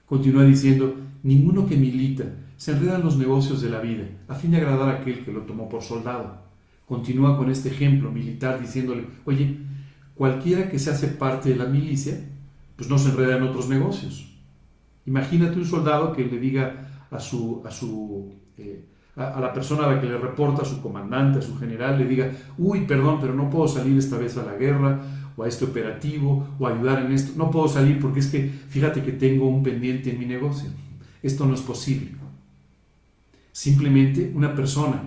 Continúa 0.05 0.43
diciendo, 0.43 0.95
ninguno 1.23 1.65
que 1.65 1.77
milita 1.77 2.25
se 2.57 2.71
enreda 2.71 2.97
en 2.97 3.03
los 3.03 3.17
negocios 3.17 3.61
de 3.61 3.69
la 3.69 3.79
vida 3.79 4.05
a 4.27 4.35
fin 4.35 4.51
de 4.51 4.57
agradar 4.57 4.89
a 4.89 4.99
aquel 4.99 5.23
que 5.23 5.33
lo 5.33 5.41
tomó 5.41 5.67
por 5.67 5.81
soldado. 5.81 6.43
Continúa 6.85 7.37
con 7.37 7.49
este 7.49 7.69
ejemplo 7.69 8.11
militar 8.11 8.59
diciéndole, 8.59 9.07
oye, 9.25 9.57
cualquiera 10.15 10.69
que 10.69 10.79
se 10.79 10.91
hace 10.91 11.07
parte 11.07 11.49
de 11.49 11.55
la 11.55 11.65
milicia, 11.65 12.19
pues 12.75 12.89
no 12.89 12.97
se 12.97 13.09
enreda 13.09 13.37
en 13.37 13.43
otros 13.43 13.69
negocios. 13.69 14.29
Imagínate 15.05 15.57
un 15.57 15.65
soldado 15.65 16.13
que 16.13 16.25
le 16.25 16.39
diga 16.39 17.05
a, 17.09 17.19
su, 17.19 17.61
a, 17.65 17.71
su, 17.71 18.33
eh, 18.57 18.85
a, 19.15 19.39
la 19.39 19.53
persona 19.53 19.85
a 19.85 19.93
la 19.93 20.01
que 20.01 20.07
le 20.07 20.17
reporta, 20.17 20.61
a 20.61 20.65
su 20.65 20.81
comandante, 20.81 21.39
a 21.39 21.41
su 21.41 21.57
general, 21.57 21.97
le 21.97 22.05
diga, 22.05 22.31
uy, 22.57 22.85
perdón, 22.85 23.19
pero 23.19 23.33
no 23.33 23.49
puedo 23.49 23.67
salir 23.67 23.97
esta 23.97 24.17
vez 24.17 24.37
a 24.37 24.45
la 24.45 24.55
guerra 24.55 25.01
o 25.35 25.43
a 25.43 25.47
este 25.47 25.65
operativo 25.65 26.47
o 26.59 26.67
ayudar 26.67 27.05
en 27.05 27.11
esto. 27.11 27.33
No 27.35 27.51
puedo 27.51 27.67
salir 27.67 27.99
porque 27.99 28.19
es 28.19 28.27
que 28.27 28.49
fíjate 28.69 29.03
que 29.03 29.11
tengo 29.11 29.47
un 29.47 29.63
pendiente 29.63 30.11
en 30.11 30.19
mi 30.19 30.25
negocio. 30.25 30.69
Esto 31.21 31.45
no 31.45 31.53
es 31.53 31.61
posible. 31.61 32.11
Simplemente 33.51 34.31
una 34.33 34.55
persona 34.55 35.01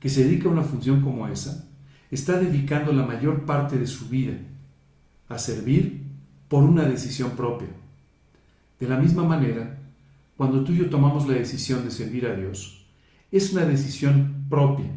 que 0.00 0.08
se 0.08 0.24
dedica 0.24 0.48
a 0.48 0.52
una 0.52 0.62
función 0.62 1.00
como 1.00 1.28
esa 1.28 1.68
está 2.10 2.38
dedicando 2.38 2.92
la 2.92 3.06
mayor 3.06 3.44
parte 3.44 3.78
de 3.78 3.86
su 3.86 4.08
vida 4.08 4.34
a 5.28 5.38
servir 5.38 6.02
por 6.48 6.64
una 6.64 6.84
decisión 6.84 7.30
propia. 7.30 7.68
De 8.78 8.88
la 8.88 8.98
misma 8.98 9.22
manera, 9.22 9.78
cuando 10.36 10.64
tú 10.64 10.72
y 10.72 10.78
yo 10.78 10.90
tomamos 10.90 11.26
la 11.28 11.34
decisión 11.34 11.84
de 11.84 11.90
servir 11.90 12.26
a 12.26 12.34
Dios, 12.34 12.84
es 13.30 13.52
una 13.52 13.64
decisión 13.64 14.44
propia, 14.50 14.90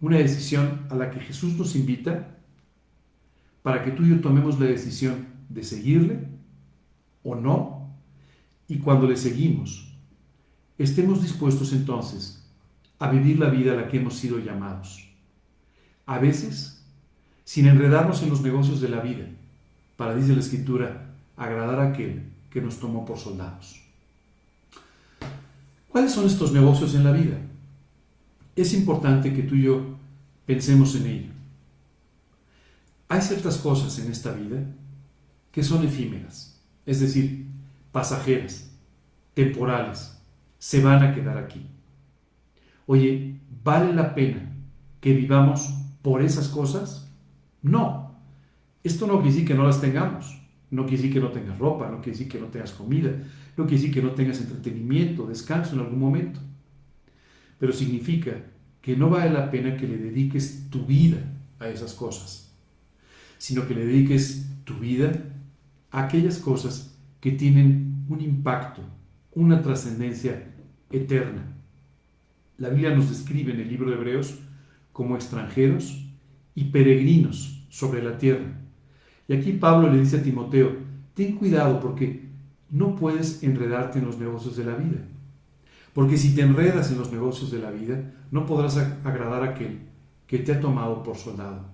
una 0.00 0.18
decisión 0.18 0.86
a 0.88 0.94
la 0.94 1.10
que 1.10 1.20
Jesús 1.20 1.54
nos 1.54 1.76
invita 1.76 2.33
para 3.64 3.82
que 3.82 3.92
tú 3.92 4.02
y 4.02 4.10
yo 4.10 4.20
tomemos 4.20 4.60
la 4.60 4.66
decisión 4.66 5.24
de 5.48 5.64
seguirle 5.64 6.18
o 7.22 7.34
no, 7.34 7.88
y 8.68 8.76
cuando 8.76 9.08
le 9.08 9.16
seguimos, 9.16 9.96
estemos 10.76 11.22
dispuestos 11.22 11.72
entonces 11.72 12.46
a 12.98 13.10
vivir 13.10 13.38
la 13.38 13.48
vida 13.48 13.72
a 13.72 13.76
la 13.76 13.88
que 13.88 13.96
hemos 13.96 14.16
sido 14.16 14.38
llamados. 14.38 15.08
A 16.04 16.18
veces, 16.18 16.84
sin 17.44 17.66
enredarnos 17.66 18.22
en 18.22 18.28
los 18.28 18.42
negocios 18.42 18.82
de 18.82 18.90
la 18.90 19.00
vida, 19.00 19.24
para, 19.96 20.14
dice 20.14 20.34
la 20.34 20.40
Escritura, 20.40 21.14
agradar 21.34 21.80
a 21.80 21.88
aquel 21.88 22.22
que 22.50 22.60
nos 22.60 22.78
tomó 22.78 23.06
por 23.06 23.16
soldados. 23.16 23.80
¿Cuáles 25.88 26.12
son 26.12 26.26
estos 26.26 26.52
negocios 26.52 26.94
en 26.94 27.04
la 27.04 27.12
vida? 27.12 27.38
Es 28.56 28.74
importante 28.74 29.32
que 29.32 29.42
tú 29.42 29.54
y 29.54 29.62
yo 29.62 29.96
pensemos 30.44 30.94
en 30.96 31.06
ello. 31.06 31.33
Hay 33.14 33.22
ciertas 33.22 33.58
cosas 33.58 33.96
en 34.00 34.10
esta 34.10 34.32
vida 34.32 34.66
que 35.52 35.62
son 35.62 35.84
efímeras, 35.84 36.60
es 36.84 36.98
decir, 36.98 37.46
pasajeras, 37.92 38.76
temporales, 39.34 40.20
se 40.58 40.82
van 40.82 41.00
a 41.04 41.14
quedar 41.14 41.38
aquí. 41.38 41.64
Oye, 42.86 43.38
¿vale 43.62 43.94
la 43.94 44.16
pena 44.16 44.52
que 45.00 45.14
vivamos 45.14 45.72
por 46.02 46.22
esas 46.22 46.48
cosas? 46.48 47.08
No. 47.62 48.16
Esto 48.82 49.06
no 49.06 49.20
quiere 49.20 49.30
decir 49.30 49.46
que 49.46 49.54
no 49.54 49.62
las 49.62 49.80
tengamos. 49.80 50.36
No 50.72 50.82
quiere 50.82 50.96
decir 50.96 51.12
que 51.12 51.20
no 51.20 51.30
tengas 51.30 51.56
ropa, 51.56 51.88
no 51.88 51.98
quiere 51.98 52.18
decir 52.18 52.28
que 52.28 52.40
no 52.40 52.46
tengas 52.46 52.72
comida, 52.72 53.12
no 53.56 53.64
quiere 53.64 53.76
decir 53.76 53.94
que 53.94 54.02
no 54.02 54.10
tengas 54.10 54.40
entretenimiento, 54.40 55.24
descanso 55.24 55.76
en 55.76 55.82
algún 55.82 56.00
momento. 56.00 56.40
Pero 57.60 57.72
significa 57.72 58.32
que 58.82 58.96
no 58.96 59.08
vale 59.08 59.30
la 59.30 59.52
pena 59.52 59.76
que 59.76 59.86
le 59.86 59.98
dediques 59.98 60.68
tu 60.68 60.84
vida 60.84 61.18
a 61.60 61.68
esas 61.68 61.94
cosas, 61.94 62.43
sino 63.44 63.68
que 63.68 63.74
le 63.74 63.84
dediques 63.84 64.46
tu 64.64 64.72
vida 64.76 65.12
a 65.90 66.04
aquellas 66.04 66.38
cosas 66.38 66.96
que 67.20 67.30
tienen 67.30 68.06
un 68.08 68.22
impacto, 68.22 68.80
una 69.32 69.60
trascendencia 69.60 70.54
eterna. 70.90 71.54
La 72.56 72.70
Biblia 72.70 72.96
nos 72.96 73.10
describe 73.10 73.52
en 73.52 73.60
el 73.60 73.68
libro 73.68 73.90
de 73.90 73.96
Hebreos 73.96 74.38
como 74.94 75.14
extranjeros 75.14 76.06
y 76.54 76.64
peregrinos 76.70 77.66
sobre 77.68 78.02
la 78.02 78.16
tierra. 78.16 78.62
Y 79.28 79.34
aquí 79.34 79.52
Pablo 79.52 79.92
le 79.92 79.98
dice 80.00 80.16
a 80.16 80.22
Timoteo, 80.22 80.78
ten 81.12 81.36
cuidado 81.36 81.80
porque 81.80 82.30
no 82.70 82.96
puedes 82.96 83.42
enredarte 83.42 83.98
en 83.98 84.06
los 84.06 84.18
negocios 84.18 84.56
de 84.56 84.64
la 84.64 84.74
vida. 84.74 85.06
Porque 85.92 86.16
si 86.16 86.34
te 86.34 86.40
enredas 86.40 86.90
en 86.90 86.96
los 86.96 87.12
negocios 87.12 87.50
de 87.50 87.58
la 87.58 87.70
vida, 87.70 88.10
no 88.30 88.46
podrás 88.46 88.78
agradar 88.78 89.42
a 89.42 89.50
aquel 89.50 89.80
que 90.26 90.38
te 90.38 90.52
ha 90.52 90.60
tomado 90.60 91.02
por 91.02 91.18
soldado. 91.18 91.73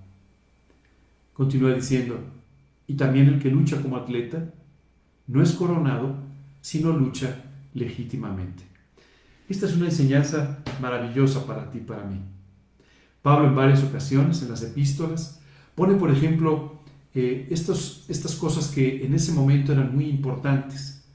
Continúa 1.40 1.72
diciendo, 1.72 2.18
y 2.86 2.96
también 2.96 3.26
el 3.28 3.40
que 3.40 3.50
lucha 3.50 3.80
como 3.80 3.96
atleta 3.96 4.52
no 5.26 5.42
es 5.42 5.52
coronado, 5.52 6.14
sino 6.60 6.92
lucha 6.92 7.34
legítimamente. 7.72 8.62
Esta 9.48 9.64
es 9.64 9.74
una 9.74 9.86
enseñanza 9.86 10.58
maravillosa 10.82 11.46
para 11.46 11.70
ti 11.70 11.78
para 11.78 12.04
mí. 12.04 12.20
Pablo 13.22 13.48
en 13.48 13.54
varias 13.54 13.82
ocasiones 13.82 14.42
en 14.42 14.50
las 14.50 14.62
epístolas 14.62 15.40
pone, 15.74 15.94
por 15.94 16.10
ejemplo, 16.10 16.82
eh, 17.14 17.48
estas 17.50 18.34
cosas 18.38 18.68
que 18.68 19.06
en 19.06 19.14
ese 19.14 19.32
momento 19.32 19.72
eran 19.72 19.94
muy 19.94 20.10
importantes. 20.10 21.06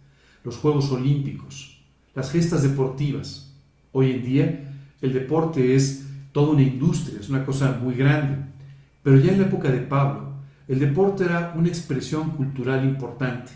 Los 0.43 0.57
Juegos 0.57 0.89
Olímpicos, 0.89 1.83
las 2.15 2.31
gestas 2.31 2.63
deportivas. 2.63 3.53
Hoy 3.91 4.09
en 4.09 4.23
día 4.23 4.73
el 5.03 5.13
deporte 5.13 5.75
es 5.75 6.07
toda 6.31 6.53
una 6.53 6.63
industria, 6.63 7.19
es 7.19 7.29
una 7.29 7.45
cosa 7.45 7.79
muy 7.79 7.93
grande. 7.93 8.54
Pero 9.05 9.19
ya 9.19 9.33
en 9.33 9.41
la 9.41 9.45
época 9.45 9.69
de 9.69 9.81
Pablo, 9.81 10.33
el 10.67 10.79
deporte 10.79 11.25
era 11.25 11.53
una 11.55 11.67
expresión 11.67 12.31
cultural 12.31 12.83
importante. 12.83 13.51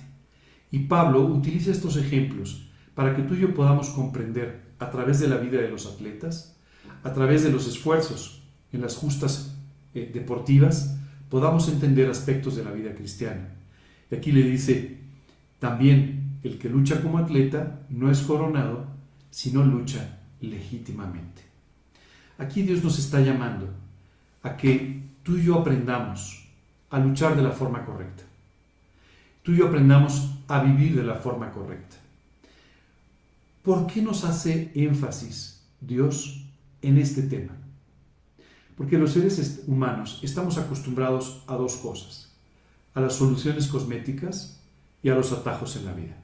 Y 0.70 0.78
Pablo 0.82 1.26
utiliza 1.26 1.72
estos 1.72 1.98
ejemplos 1.98 2.70
para 2.94 3.16
que 3.16 3.24
tú 3.24 3.34
y 3.34 3.40
yo 3.40 3.56
podamos 3.56 3.90
comprender 3.90 4.62
a 4.78 4.92
través 4.92 5.20
de 5.20 5.28
la 5.28 5.38
vida 5.38 5.60
de 5.60 5.72
los 5.72 5.88
atletas, 5.88 6.56
a 7.02 7.12
través 7.14 7.42
de 7.42 7.50
los 7.50 7.68
esfuerzos 7.68 8.44
en 8.72 8.82
las 8.82 8.96
justas 8.96 9.56
eh, 9.96 10.12
deportivas, 10.14 11.00
podamos 11.30 11.68
entender 11.68 12.08
aspectos 12.12 12.56
de 12.56 12.64
la 12.64 12.72
vida 12.72 12.94
cristiana. 12.94 13.50
Y 14.12 14.16
aquí 14.18 14.32
le 14.32 14.44
dice, 14.44 15.00
también 15.58 16.38
el 16.44 16.60
que 16.60 16.70
lucha 16.70 17.02
como 17.02 17.18
atleta 17.18 17.80
no 17.90 18.12
es 18.12 18.20
coronado, 18.20 18.86
sino 19.32 19.66
lucha 19.66 20.20
legítimamente. 20.42 21.42
Aquí 22.38 22.62
Dios 22.62 22.84
nos 22.84 23.00
está 23.00 23.20
llamando 23.22 23.68
a 24.44 24.56
que 24.56 25.10
tú 25.30 25.38
y 25.38 25.44
yo 25.44 25.60
aprendamos 25.60 26.44
a 26.90 26.98
luchar 26.98 27.36
de 27.36 27.44
la 27.44 27.52
forma 27.52 27.86
correcta. 27.86 28.24
Tú 29.44 29.52
y 29.52 29.58
yo 29.58 29.68
aprendamos 29.68 30.32
a 30.48 30.64
vivir 30.64 30.96
de 30.96 31.04
la 31.04 31.14
forma 31.14 31.52
correcta. 31.52 31.98
¿Por 33.62 33.86
qué 33.86 34.02
nos 34.02 34.24
hace 34.24 34.72
énfasis 34.74 35.62
Dios 35.82 36.44
en 36.82 36.98
este 36.98 37.22
tema? 37.22 37.54
Porque 38.76 38.98
los 38.98 39.12
seres 39.12 39.62
humanos 39.68 40.20
estamos 40.24 40.58
acostumbrados 40.58 41.44
a 41.46 41.54
dos 41.54 41.76
cosas, 41.76 42.32
a 42.96 43.00
las 43.00 43.14
soluciones 43.14 43.68
cosméticas 43.68 44.60
y 45.04 45.10
a 45.10 45.16
los 45.16 45.32
atajos 45.32 45.76
en 45.76 45.86
la 45.86 45.94
vida. 45.94 46.18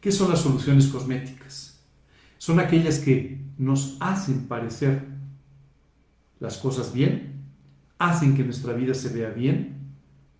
¿Qué 0.00 0.10
son 0.10 0.30
las 0.30 0.40
soluciones 0.40 0.86
cosméticas? 0.86 1.78
Son 2.38 2.60
aquellas 2.60 3.00
que 3.00 3.38
nos 3.58 3.98
hacen 4.00 4.48
parecer 4.48 5.06
las 6.38 6.56
cosas 6.56 6.94
bien, 6.94 7.29
hacen 8.00 8.34
que 8.34 8.42
nuestra 8.42 8.72
vida 8.72 8.94
se 8.94 9.10
vea 9.10 9.28
bien, 9.28 9.74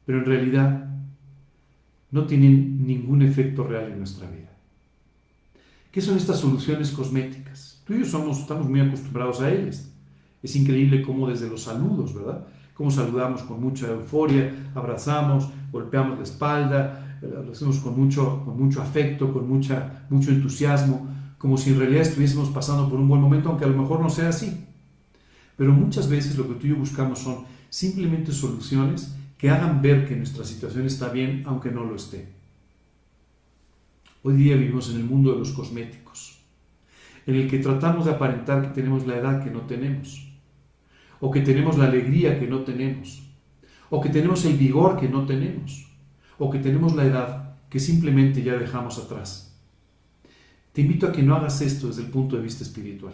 pero 0.06 0.18
en 0.18 0.24
realidad 0.24 0.88
no 2.11 2.26
tienen 2.26 2.86
ningún 2.86 3.22
efecto 3.22 3.64
real 3.64 3.92
en 3.92 3.98
nuestra 3.98 4.28
vida. 4.28 4.50
¿Qué 5.92 6.00
son 6.00 6.16
estas 6.16 6.40
soluciones 6.40 6.90
cosméticas? 6.90 7.82
Tú 7.86 7.94
y 7.94 7.98
yo 8.00 8.06
somos, 8.06 8.38
estamos 8.40 8.68
muy 8.68 8.80
acostumbrados 8.80 9.42
a 9.42 9.52
ellas. 9.52 9.92
Es 10.42 10.56
increíble 10.56 11.02
cómo 11.02 11.28
desde 11.28 11.50
los 11.50 11.62
saludos, 11.62 12.14
¿verdad? 12.14 12.46
Cómo 12.74 12.90
saludamos 12.90 13.42
con 13.42 13.61
mucha 13.61 13.88
euforia, 13.88 14.72
abrazamos, 14.74 15.50
golpeamos 15.70 16.16
la 16.16 16.24
espalda, 16.24 17.18
eh, 17.20 17.28
lo 17.44 17.52
hacemos 17.52 17.76
con 17.80 17.94
mucho, 18.00 18.42
con 18.42 18.58
mucho 18.58 18.80
afecto, 18.80 19.34
con 19.34 19.46
mucha, 19.46 20.06
mucho 20.08 20.30
entusiasmo, 20.30 21.08
como 21.36 21.58
si 21.58 21.70
en 21.70 21.78
realidad 21.78 22.02
estuviésemos 22.02 22.48
pasando 22.48 22.88
por 22.88 22.98
un 22.98 23.08
buen 23.08 23.20
momento, 23.20 23.50
aunque 23.50 23.66
a 23.66 23.68
lo 23.68 23.76
mejor 23.76 24.00
no 24.00 24.08
sea 24.08 24.30
así. 24.30 24.66
Pero 25.61 25.74
muchas 25.74 26.08
veces 26.08 26.38
lo 26.38 26.48
que 26.48 26.54
tú 26.54 26.66
y 26.66 26.70
yo 26.70 26.76
buscamos 26.76 27.18
son 27.18 27.44
simplemente 27.68 28.32
soluciones 28.32 29.14
que 29.36 29.50
hagan 29.50 29.82
ver 29.82 30.08
que 30.08 30.16
nuestra 30.16 30.42
situación 30.42 30.86
está 30.86 31.11
bien, 31.11 31.42
aunque 31.44 31.70
no 31.70 31.84
lo 31.84 31.96
esté. 31.96 32.30
Hoy 34.22 34.36
día 34.36 34.56
vivimos 34.56 34.88
en 34.88 34.96
el 34.96 35.04
mundo 35.04 35.32
de 35.32 35.38
los 35.38 35.52
cosméticos, 35.52 36.40
en 37.26 37.34
el 37.34 37.46
que 37.46 37.58
tratamos 37.58 38.06
de 38.06 38.12
aparentar 38.12 38.62
que 38.62 38.68
tenemos 38.68 39.06
la 39.06 39.18
edad 39.18 39.44
que 39.44 39.50
no 39.50 39.61
tenemos, 39.66 40.32
o 41.20 41.30
que 41.30 41.42
tenemos 41.42 41.76
la 41.76 41.88
alegría 41.88 42.40
que 42.40 42.46
no 42.46 42.61
tenemos, 42.61 43.22
o 43.90 44.00
que 44.00 44.08
tenemos 44.08 44.46
el 44.46 44.56
vigor 44.56 44.98
que 44.98 45.11
no 45.11 45.26
tenemos, 45.26 45.86
o 46.38 46.48
que 46.48 46.61
tenemos 46.61 46.96
la 46.96 47.04
edad 47.04 47.56
que 47.68 47.80
simplemente 47.80 48.42
ya 48.42 48.54
dejamos 48.54 48.96
atrás. 48.96 49.54
Te 50.72 50.80
invito 50.80 51.06
a 51.06 51.12
que 51.12 51.22
no 51.22 51.36
hagas 51.36 51.61
esto 51.61 51.88
desde 51.88 52.04
el 52.04 52.08
punto 52.08 52.36
de 52.36 52.42
vista 52.44 52.64
espiritual. 52.64 53.12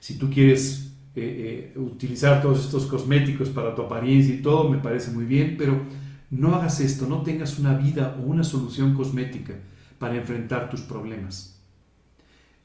Si 0.00 0.18
tú 0.18 0.28
quieres 0.28 0.89
eh, 1.16 1.72
eh, 1.74 1.78
utilizar 1.78 2.40
todos 2.40 2.64
estos 2.64 2.86
cosméticos 2.86 3.48
para 3.48 3.74
tu 3.74 3.82
apariencia 3.82 4.32
y 4.32 4.42
todo, 4.42 4.68
me 4.68 4.78
parece 4.78 5.10
muy 5.10 5.24
bien, 5.24 5.56
pero 5.58 5.82
no 6.30 6.54
hagas 6.54 6.78
esto, 6.80 7.06
no 7.08 7.22
tengas 7.22 7.58
una 7.58 7.74
vida 7.74 8.16
o 8.20 8.26
una 8.26 8.44
solución 8.44 8.94
cosmética 8.94 9.54
para 9.98 10.16
enfrentar 10.16 10.70
tus 10.70 10.82
problemas. 10.82 11.60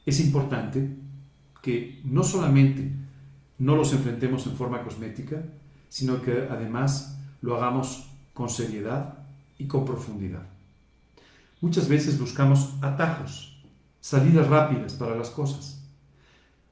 Es 0.05 0.19
importante 0.19 0.95
que 1.63 2.01
no 2.03 2.23
solamente 2.23 2.91
no 3.57 3.75
los 3.75 3.93
enfrentemos 3.93 4.45
en 4.45 4.55
forma 4.55 4.83
cosmética, 4.83 5.41
sino 5.89 6.21
que 6.21 6.47
además 6.49 7.17
lo 7.41 7.55
hagamos 7.55 8.11
con 8.35 8.49
seriedad 8.49 9.25
y 9.57 9.65
con 9.65 9.85
profundidad. 9.85 10.43
muchas 11.61 11.87
veces 11.87 12.19
buscamos 12.19 12.75
atajos, 12.81 13.59
salidas 14.01 14.47
rápidas 14.47 14.93
para 14.93 15.15
las 15.15 15.31
cosas. 15.31 15.83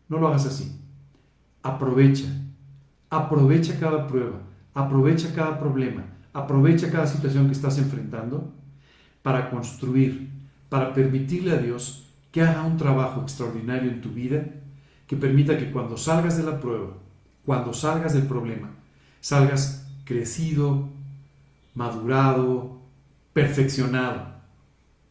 No 0.07 0.19
lo 0.19 0.27
hagas 0.27 0.45
así. 0.45 0.82
Aprovecha, 1.63 2.27
aprovecha 3.09 3.79
cada 3.79 4.05
prueba, 4.05 4.41
aprovecha 4.73 5.33
cada 5.33 5.57
problema, 5.57 6.03
aprovecha 6.33 6.91
cada 6.91 7.07
situación 7.07 7.45
que 7.45 7.53
estás 7.53 7.77
enfrentando 7.77 8.53
para 9.21 9.49
construir, 9.49 10.29
para 10.67 10.93
permitirle 10.93 11.53
a 11.53 11.57
Dios 11.57 12.09
que 12.31 12.41
haga 12.41 12.63
un 12.63 12.77
trabajo 12.77 13.21
extraordinario 13.21 13.89
en 13.89 14.01
tu 14.01 14.09
vida 14.09 14.43
que 15.07 15.15
permita 15.15 15.57
que 15.57 15.71
cuando 15.71 15.95
salgas 15.95 16.37
de 16.37 16.43
la 16.43 16.59
prueba, 16.59 16.97
cuando 17.45 17.73
salgas 17.73 18.13
del 18.13 18.23
problema, 18.23 18.71
salgas 19.21 19.87
crecido, 20.03 20.89
madurado, 21.75 22.81
perfeccionado, 23.31 24.33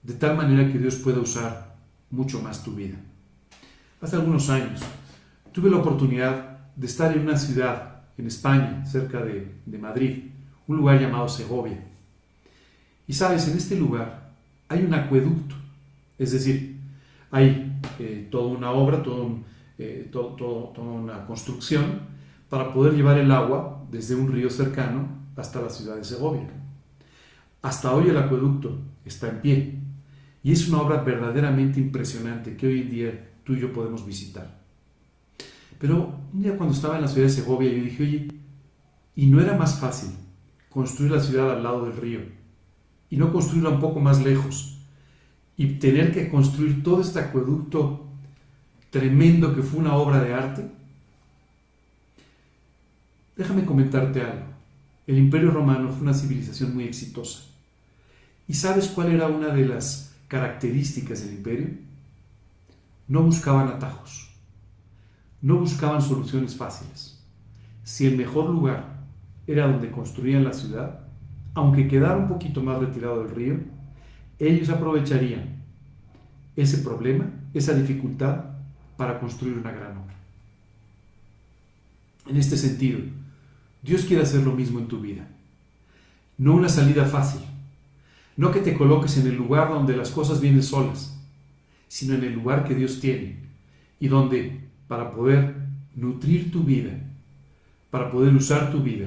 de 0.03 0.14
tal 0.14 0.36
manera 0.36 0.70
que 0.70 0.78
Dios 0.78 0.96
pueda 0.96 1.20
usar 1.20 1.76
mucho 2.11 2.42
más 2.42 2.62
tu 2.62 2.72
vida. 2.72 2.96
Hace 4.00 4.16
algunos 4.16 4.50
años 4.50 4.82
tuve 5.53 5.70
la 5.70 5.78
oportunidad 5.78 6.59
de 6.74 6.86
estar 6.86 7.16
en 7.16 7.22
una 7.22 7.36
ciudad 7.36 8.03
en 8.18 8.26
España, 8.26 8.84
cerca 8.84 9.20
de, 9.20 9.55
de 9.64 9.78
Madrid, 9.78 10.24
un 10.66 10.76
lugar 10.76 11.00
llamado 11.00 11.28
Segovia. 11.28 11.82
Y 13.07 13.12
sabes, 13.12 13.48
en 13.48 13.57
este 13.57 13.76
lugar 13.76 14.30
hay 14.68 14.84
un 14.84 14.94
acueducto, 14.94 15.55
es 16.18 16.32
decir, 16.32 16.80
hay 17.30 17.80
eh, 17.98 18.28
toda 18.30 18.46
una 18.46 18.70
obra, 18.70 19.03
todo 19.03 19.38
eh, 19.78 20.09
toda 20.12 20.78
una 20.78 21.26
construcción 21.26 22.00
para 22.48 22.72
poder 22.72 22.94
llevar 22.94 23.18
el 23.18 23.32
agua 23.32 23.84
desde 23.90 24.14
un 24.14 24.30
río 24.30 24.50
cercano 24.50 25.09
hasta 25.36 25.61
la 25.61 25.70
ciudad 25.70 25.96
de 25.96 26.05
Segovia. 26.05 26.48
Hasta 27.62 27.92
hoy 27.92 28.11
el 28.11 28.16
acueducto 28.16 28.78
está 29.05 29.28
en 29.28 29.40
pie 29.40 29.78
y 30.42 30.53
es 30.53 30.68
una 30.68 30.82
obra 30.82 31.03
verdaderamente 31.03 31.80
impresionante 31.80 32.57
que 32.57 32.66
hoy 32.66 32.82
en 32.82 32.90
día 32.90 33.30
tú 33.44 33.55
y 33.55 33.61
yo 33.61 33.72
podemos 33.72 34.07
visitar. 34.07 34.61
Pero 35.83 36.16
un 36.33 36.41
día 36.41 36.57
cuando 36.57 36.76
estaba 36.76 36.95
en 36.95 37.03
la 37.03 37.09
ciudad 37.09 37.26
de 37.26 37.33
Segovia 37.33 37.68
yo 37.68 37.83
dije, 37.83 38.03
oye, 38.05 38.28
¿y 39.16 39.26
no 39.26 39.41
era 39.41 39.57
más 39.57 39.80
fácil 39.80 40.11
construir 40.70 41.11
la 41.11 41.18
ciudad 41.18 41.51
al 41.51 41.64
lado 41.64 41.87
del 41.87 41.97
río 41.97 42.20
y 43.11 43.16
no 43.16 43.33
construirla 43.33 43.70
un 43.70 43.80
poco 43.80 43.99
más 43.99 44.22
lejos 44.22 44.78
y 45.57 45.80
tener 45.80 46.12
que 46.12 46.30
construir 46.30 46.85
todo 46.85 47.01
este 47.01 47.18
acueducto 47.18 48.07
tremendo 48.91 49.57
que 49.57 49.62
fue 49.62 49.80
una 49.80 49.97
obra 49.97 50.22
de 50.22 50.33
arte? 50.33 50.70
Déjame 53.35 53.64
comentarte 53.64 54.20
algo. 54.20 54.47
El 55.09 55.18
Imperio 55.18 55.51
Romano 55.51 55.89
fue 55.89 56.03
una 56.03 56.14
civilización 56.14 56.74
muy 56.74 56.85
exitosa. 56.85 57.43
¿Y 58.47 58.55
sabes 58.55 58.87
cuál 58.87 59.11
era 59.11 59.26
una 59.26 59.49
de 59.49 59.66
las 59.66 60.14
características 60.28 61.24
del 61.24 61.35
imperio? 61.35 61.70
No 63.09 63.24
buscaban 63.24 63.66
atajos. 63.66 64.32
No 65.43 65.57
buscaban 65.57 66.01
soluciones 66.01 66.57
fáciles. 66.57 67.20
Si 67.84 68.07
el 68.07 68.16
mejor 68.16 68.49
lugar 68.49 69.01
era 69.47 69.66
donde 69.66 69.90
construían 69.90 70.45
la 70.45 70.53
ciudad, 70.53 71.01
aunque 71.55 71.88
quedara 71.88 72.16
un 72.16 72.28
poquito 72.28 72.62
más 72.62 72.78
retirado 72.78 73.22
del 73.22 73.34
río, 73.34 73.57
ellos 74.38 74.70
aprovecharían 74.70 75.62
ese 76.57 76.78
problema, 76.78 77.26
esa 77.53 77.74
dificultad, 77.74 78.45
para 78.97 79.18
construir 79.18 79.59
una 79.59 79.72
gran 79.72 79.97
obra. 79.97 80.14
En 82.28 82.36
este 82.36 82.57
sentido, 82.57 83.01
Dios 83.82 84.03
quiere 84.05 84.22
hacer 84.22 84.43
lo 84.43 84.53
mismo 84.53 84.78
en 84.78 84.86
tu 84.86 85.01
vida. 85.01 85.26
No 86.38 86.55
una 86.55 86.68
salida 86.68 87.05
fácil, 87.05 87.40
no 88.36 88.51
que 88.51 88.61
te 88.61 88.74
coloques 88.74 89.18
en 89.18 89.26
el 89.26 89.36
lugar 89.36 89.68
donde 89.68 89.97
las 89.97 90.11
cosas 90.11 90.40
vienen 90.40 90.62
solas, 90.62 91.18
sino 91.88 92.14
en 92.14 92.24
el 92.24 92.32
lugar 92.32 92.64
que 92.64 92.74
Dios 92.74 93.01
tiene 93.01 93.36
y 94.01 94.09
donde, 94.09 94.61
para 94.93 95.11
poder 95.11 95.55
nutrir 95.95 96.53
tu 96.53 96.64
vida, 96.64 96.93
para 97.90 98.11
poder 98.11 98.34
usar 98.34 98.70
tu 98.70 98.82
vida, 98.82 99.07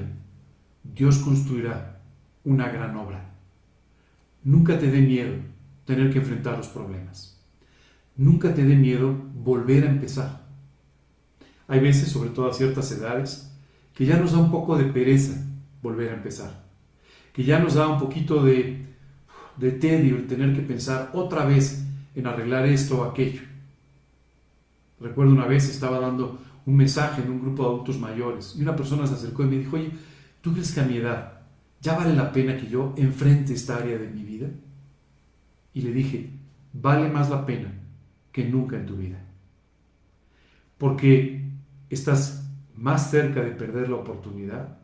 Dios 0.82 1.18
construirá 1.18 2.00
una 2.42 2.68
gran 2.70 2.96
obra. 2.96 3.30
Nunca 4.42 4.80
te 4.80 4.90
dé 4.90 5.00
miedo 5.00 5.36
tener 5.84 6.12
que 6.12 6.18
enfrentar 6.18 6.56
los 6.56 6.66
problemas. 6.66 7.40
Nunca 8.16 8.52
te 8.52 8.64
dé 8.64 8.74
miedo 8.74 9.14
volver 9.32 9.86
a 9.86 9.90
empezar. 9.90 10.48
Hay 11.68 11.78
veces, 11.78 12.08
sobre 12.08 12.30
todo 12.30 12.50
a 12.50 12.54
ciertas 12.54 12.90
edades, 12.90 13.56
que 13.94 14.06
ya 14.06 14.18
nos 14.18 14.32
da 14.32 14.38
un 14.38 14.50
poco 14.50 14.76
de 14.76 14.86
pereza 14.86 15.40
volver 15.82 16.10
a 16.10 16.14
empezar. 16.14 16.64
Que 17.32 17.44
ya 17.44 17.60
nos 17.60 17.74
da 17.74 17.86
un 17.86 18.00
poquito 18.00 18.42
de, 18.42 18.86
de 19.56 19.70
tedio 19.70 20.16
el 20.16 20.26
tener 20.26 20.52
que 20.52 20.62
pensar 20.62 21.10
otra 21.12 21.44
vez 21.44 21.84
en 22.16 22.26
arreglar 22.26 22.66
esto 22.66 23.02
o 23.02 23.04
aquello. 23.04 23.42
Recuerdo 25.00 25.32
una 25.32 25.46
vez 25.46 25.68
estaba 25.68 26.00
dando 26.00 26.38
un 26.64 26.76
mensaje 26.76 27.22
en 27.22 27.30
un 27.30 27.40
grupo 27.40 27.62
de 27.62 27.68
adultos 27.68 27.98
mayores 27.98 28.54
y 28.58 28.62
una 28.62 28.74
persona 28.74 29.06
se 29.06 29.14
acercó 29.14 29.42
y 29.44 29.46
me 29.46 29.58
dijo, 29.58 29.76
oye, 29.76 29.90
¿tú 30.40 30.52
crees 30.52 30.72
que 30.72 30.80
a 30.80 30.84
mi 30.84 30.96
edad 30.96 31.40
ya 31.80 31.96
vale 31.96 32.14
la 32.14 32.32
pena 32.32 32.56
que 32.56 32.68
yo 32.68 32.94
enfrente 32.96 33.54
esta 33.54 33.76
área 33.76 33.98
de 33.98 34.08
mi 34.08 34.22
vida? 34.24 34.48
Y 35.74 35.82
le 35.82 35.92
dije, 35.92 36.30
vale 36.72 37.08
más 37.08 37.30
la 37.30 37.44
pena 37.46 37.72
que 38.32 38.44
nunca 38.48 38.76
en 38.76 38.86
tu 38.86 38.96
vida. 38.96 39.22
Porque 40.78 41.50
estás 41.90 42.50
más 42.74 43.10
cerca 43.10 43.42
de 43.42 43.52
perder 43.52 43.88
la 43.88 43.96
oportunidad 43.96 44.78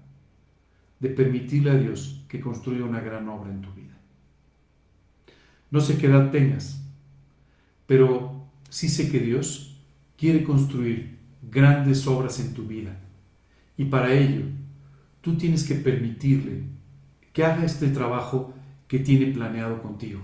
de 1.02 1.08
permitirle 1.08 1.70
a 1.72 1.74
Dios 1.74 2.24
que 2.28 2.40
construya 2.40 2.84
una 2.84 3.00
gran 3.00 3.28
obra 3.28 3.50
en 3.50 3.60
tu 3.60 3.72
vida. 3.72 3.98
No 5.70 5.80
sé 5.80 5.98
qué 5.98 6.06
edad 6.06 6.30
tengas, 6.30 6.80
pero 7.86 8.46
sí 8.68 8.88
sé 8.88 9.10
que 9.10 9.18
Dios 9.18 9.71
quiere 10.22 10.44
construir 10.44 11.18
grandes 11.50 12.06
obras 12.06 12.38
en 12.38 12.54
tu 12.54 12.62
vida. 12.62 12.96
Y 13.76 13.86
para 13.86 14.14
ello, 14.14 14.44
tú 15.20 15.36
tienes 15.36 15.64
que 15.64 15.74
permitirle 15.74 16.62
que 17.32 17.44
haga 17.44 17.64
este 17.64 17.88
trabajo 17.88 18.54
que 18.86 19.00
tiene 19.00 19.32
planeado 19.32 19.82
contigo. 19.82 20.20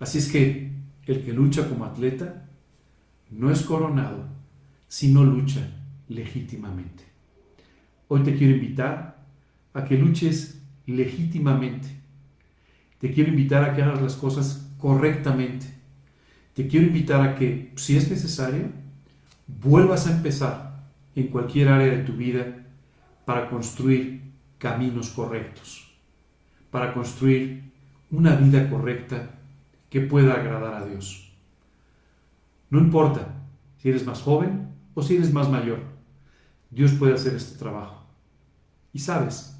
Así 0.00 0.18
es 0.18 0.28
que 0.28 0.72
el 1.06 1.24
que 1.24 1.32
lucha 1.32 1.68
como 1.68 1.84
atleta 1.84 2.48
no 3.30 3.52
es 3.52 3.62
coronado 3.62 4.26
si 4.88 5.12
no 5.12 5.22
lucha 5.22 5.60
legítimamente. 6.08 7.04
Hoy 8.08 8.24
te 8.24 8.34
quiero 8.34 8.54
invitar 8.54 9.24
a 9.72 9.84
que 9.84 9.96
luches 9.96 10.60
legítimamente. 10.84 11.86
Te 12.98 13.12
quiero 13.12 13.30
invitar 13.30 13.62
a 13.62 13.72
que 13.72 13.82
hagas 13.82 14.02
las 14.02 14.16
cosas 14.16 14.68
correctamente. 14.78 15.66
Te 16.54 16.66
quiero 16.66 16.88
invitar 16.88 17.20
a 17.20 17.36
que, 17.36 17.70
si 17.76 17.96
es 17.96 18.10
necesario, 18.10 18.84
vuelvas 19.46 20.06
a 20.06 20.12
empezar 20.12 20.84
en 21.14 21.28
cualquier 21.28 21.68
área 21.68 21.88
de 21.88 22.02
tu 22.02 22.12
vida 22.12 22.64
para 23.24 23.48
construir 23.48 24.22
caminos 24.58 25.10
correctos, 25.10 25.90
para 26.70 26.92
construir 26.92 27.72
una 28.10 28.36
vida 28.36 28.68
correcta 28.70 29.30
que 29.90 30.00
pueda 30.00 30.34
agradar 30.34 30.74
a 30.74 30.86
Dios. 30.86 31.32
No 32.70 32.78
importa 32.78 33.28
si 33.78 33.88
eres 33.88 34.04
más 34.06 34.20
joven 34.22 34.68
o 34.94 35.02
si 35.02 35.16
eres 35.16 35.32
más 35.32 35.48
mayor, 35.48 35.80
Dios 36.70 36.92
puede 36.92 37.14
hacer 37.14 37.34
este 37.34 37.58
trabajo. 37.58 38.04
Y 38.92 38.98
sabes, 38.98 39.58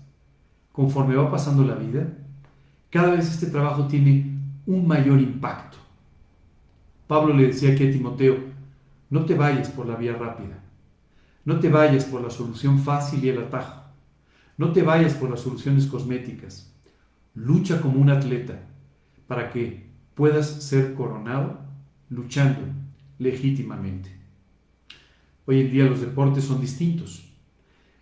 conforme 0.73 1.17
va 1.17 1.31
pasando 1.31 1.65
la 1.65 1.75
vida, 1.75 2.07
cada 2.91 3.13
vez 3.13 3.31
este 3.31 3.47
trabajo 3.47 3.87
tiene 3.87 4.39
un 4.67 4.87
mayor 4.87 5.21
impacto. 5.21 5.79
Pablo 7.07 7.35
le 7.35 7.49
decía 7.49 7.73
aquí 7.73 7.89
a 7.89 7.93
Timoteo, 7.93 8.56
no 9.11 9.25
te 9.25 9.35
vayas 9.35 9.69
por 9.71 9.87
la 9.87 9.97
vía 9.97 10.15
rápida, 10.15 10.63
no 11.45 11.61
te 11.61 11.69
vayas 11.69 12.05
por 12.05 12.21
la 12.23 12.31
solución 12.31 12.79
fácil 12.79 13.25
y 13.25 13.29
el 13.29 13.39
atajo, 13.39 13.83
no 14.57 14.73
te 14.73 14.83
vayas 14.83 15.15
por 15.15 15.31
las 15.31 15.41
soluciones 15.41 15.87
cosméticas, 15.87 16.75
lucha 17.35 17.81
como 17.81 18.01
un 18.01 18.11
atleta 18.11 18.61
para 19.27 19.51
que 19.51 19.87
puedas 20.15 20.47
ser 20.47 20.95
coronado 20.95 21.61
luchando 22.09 22.61
legítimamente. 23.19 24.11
Hoy 25.45 25.61
en 25.61 25.71
día 25.71 25.85
los 25.85 26.01
deportes 26.01 26.45
son 26.45 26.61
distintos 26.61 27.31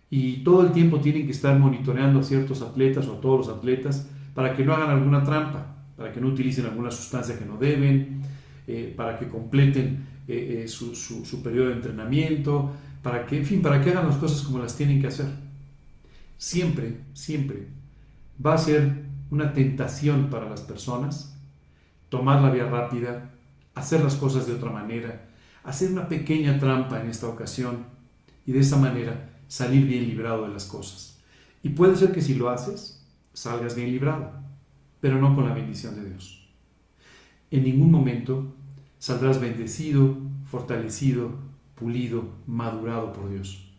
y 0.09 0.37
todo 0.43 0.65
el 0.65 0.71
tiempo 0.71 0.99
tienen 0.99 1.25
que 1.25 1.31
estar 1.31 1.57
monitoreando 1.59 2.19
a 2.19 2.23
ciertos 2.23 2.61
atletas 2.61 3.07
o 3.07 3.17
a 3.17 3.21
todos 3.21 3.47
los 3.47 3.57
atletas 3.57 4.09
para 4.33 4.55
que 4.55 4.63
no 4.63 4.73
hagan 4.73 4.89
alguna 4.89 5.23
trampa, 5.23 5.75
para 5.97 6.11
que 6.11 6.21
no 6.21 6.27
utilicen 6.27 6.65
alguna 6.65 6.91
sustancia 6.91 7.37
que 7.37 7.45
no 7.45 7.57
deben, 7.57 8.21
eh, 8.67 8.93
para 8.95 9.17
que 9.17 9.27
completen 9.27 10.05
eh, 10.27 10.63
eh, 10.63 10.67
su, 10.67 10.95
su 10.95 11.43
periodo 11.43 11.69
de 11.69 11.75
entrenamiento, 11.75 12.73
para 13.01 13.25
que, 13.25 13.37
en 13.37 13.45
fin, 13.45 13.61
para 13.61 13.81
que 13.81 13.91
hagan 13.91 14.07
las 14.07 14.17
cosas 14.17 14.41
como 14.41 14.59
las 14.59 14.75
tienen 14.75 14.99
que 14.99 15.07
hacer. 15.07 15.27
Siempre, 16.37 17.01
siempre 17.13 17.67
va 18.43 18.55
a 18.55 18.57
ser 18.57 19.05
una 19.29 19.53
tentación 19.53 20.29
para 20.29 20.49
las 20.49 20.61
personas 20.61 21.35
tomar 22.09 22.41
la 22.41 22.49
vía 22.49 22.65
rápida, 22.65 23.31
hacer 23.73 24.01
las 24.01 24.15
cosas 24.15 24.47
de 24.47 24.53
otra 24.53 24.71
manera, 24.71 25.27
hacer 25.63 25.91
una 25.91 26.07
pequeña 26.07 26.57
trampa 26.59 27.01
en 27.01 27.09
esta 27.09 27.27
ocasión 27.27 27.85
y 28.45 28.51
de 28.51 28.59
esa 28.59 28.77
manera 28.77 29.29
salir 29.47 29.85
bien 29.85 30.07
librado 30.07 30.47
de 30.47 30.53
las 30.53 30.65
cosas. 30.65 31.19
Y 31.63 31.69
puede 31.69 31.95
ser 31.95 32.11
que 32.11 32.21
si 32.21 32.35
lo 32.35 32.49
haces, 32.49 33.05
salgas 33.33 33.75
bien 33.75 33.91
librado, 33.91 34.31
pero 35.01 35.19
no 35.19 35.35
con 35.35 35.47
la 35.47 35.53
bendición 35.53 35.95
de 35.95 36.09
Dios. 36.09 36.47
En 37.51 37.63
ningún 37.63 37.91
momento 37.91 38.55
saldrás 39.05 39.39
bendecido, 39.39 40.17
fortalecido, 40.45 41.29
pulido, 41.75 42.27
madurado 42.47 43.13
por 43.13 43.29
Dios. 43.29 43.71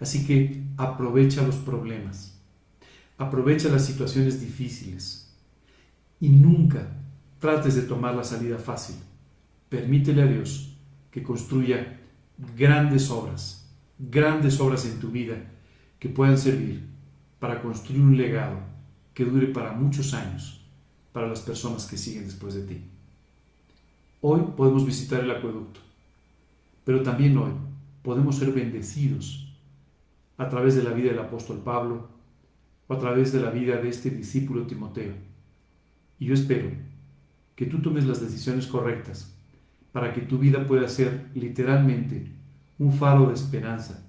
Así 0.00 0.26
que 0.26 0.62
aprovecha 0.78 1.46
los 1.46 1.56
problemas, 1.56 2.40
aprovecha 3.18 3.68
las 3.68 3.84
situaciones 3.84 4.40
difíciles 4.40 5.36
y 6.18 6.30
nunca 6.30 6.96
trates 7.38 7.74
de 7.74 7.82
tomar 7.82 8.14
la 8.14 8.24
salida 8.24 8.56
fácil. 8.56 8.96
Permítele 9.68 10.22
a 10.22 10.26
Dios 10.26 10.74
que 11.10 11.22
construya 11.22 12.00
grandes 12.56 13.10
obras, 13.10 13.70
grandes 13.98 14.58
obras 14.60 14.86
en 14.86 14.98
tu 14.98 15.10
vida 15.10 15.36
que 15.98 16.08
puedan 16.08 16.38
servir 16.38 16.88
para 17.38 17.60
construir 17.60 18.00
un 18.00 18.16
legado 18.16 18.58
que 19.12 19.26
dure 19.26 19.48
para 19.48 19.72
muchos 19.72 20.14
años 20.14 20.66
para 21.12 21.28
las 21.28 21.40
personas 21.40 21.84
que 21.84 21.98
siguen 21.98 22.24
después 22.24 22.54
de 22.54 22.62
ti. 22.62 22.89
Hoy 24.22 24.42
podemos 24.54 24.84
visitar 24.84 25.20
el 25.20 25.30
acueducto, 25.30 25.80
pero 26.84 27.02
también 27.02 27.38
hoy 27.38 27.52
podemos 28.02 28.36
ser 28.36 28.52
bendecidos 28.52 29.50
a 30.36 30.46
través 30.50 30.76
de 30.76 30.82
la 30.82 30.90
vida 30.90 31.10
del 31.10 31.20
apóstol 31.20 31.62
Pablo 31.64 32.06
o 32.86 32.92
a 32.92 32.98
través 32.98 33.32
de 33.32 33.40
la 33.40 33.48
vida 33.50 33.78
de 33.78 33.88
este 33.88 34.10
discípulo 34.10 34.66
Timoteo. 34.66 35.14
Y 36.18 36.26
yo 36.26 36.34
espero 36.34 36.70
que 37.56 37.64
tú 37.64 37.80
tomes 37.80 38.04
las 38.04 38.20
decisiones 38.20 38.66
correctas 38.66 39.34
para 39.90 40.12
que 40.12 40.20
tu 40.20 40.36
vida 40.36 40.66
pueda 40.66 40.86
ser 40.86 41.30
literalmente 41.34 42.30
un 42.78 42.92
faro 42.92 43.26
de 43.28 43.34
esperanza 43.34 44.06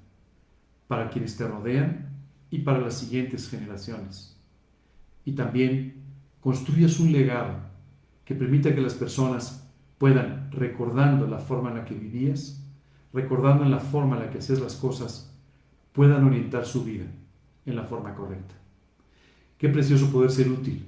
para 0.89 1.09
quienes 1.09 1.37
te 1.37 1.47
rodean 1.47 2.09
y 2.49 2.59
para 2.59 2.79
las 2.79 2.97
siguientes 2.97 3.49
generaciones. 3.49 4.37
Y 5.23 5.31
también 5.31 6.03
construyas 6.41 6.99
un 6.99 7.13
legado 7.13 7.59
que 8.25 8.35
permita 8.35 8.75
que 8.75 8.81
las 8.81 8.95
personas 8.95 9.70
puedan, 10.01 10.49
recordando 10.49 11.27
la 11.27 11.37
forma 11.37 11.69
en 11.69 11.77
la 11.77 11.85
que 11.85 11.93
vivías, 11.93 12.59
recordando 13.13 13.65
la 13.65 13.77
forma 13.77 14.15
en 14.15 14.23
la 14.23 14.31
que 14.31 14.39
hacías 14.39 14.59
las 14.59 14.73
cosas, 14.73 15.31
puedan 15.93 16.23
orientar 16.23 16.65
su 16.65 16.83
vida 16.83 17.05
en 17.67 17.75
la 17.75 17.83
forma 17.83 18.15
correcta. 18.15 18.55
Qué 19.59 19.69
precioso 19.69 20.11
poder 20.11 20.31
ser 20.31 20.49
útil, 20.49 20.87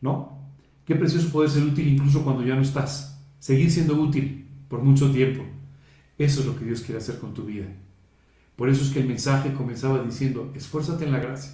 ¿no? 0.00 0.38
Qué 0.86 0.96
precioso 0.96 1.28
poder 1.28 1.50
ser 1.50 1.64
útil 1.64 1.86
incluso 1.86 2.24
cuando 2.24 2.42
ya 2.42 2.54
no 2.54 2.62
estás. 2.62 3.22
Seguir 3.40 3.70
siendo 3.70 4.00
útil 4.00 4.48
por 4.70 4.82
mucho 4.82 5.12
tiempo. 5.12 5.44
Eso 6.16 6.40
es 6.40 6.46
lo 6.46 6.58
que 6.58 6.64
Dios 6.64 6.80
quiere 6.80 7.02
hacer 7.02 7.18
con 7.18 7.34
tu 7.34 7.44
vida. 7.44 7.66
Por 8.56 8.70
eso 8.70 8.84
es 8.84 8.90
que 8.90 9.00
el 9.00 9.06
mensaje 9.06 9.52
comenzaba 9.52 10.02
diciendo, 10.02 10.50
esfuérzate 10.54 11.04
en 11.04 11.12
la 11.12 11.18
gracia, 11.18 11.52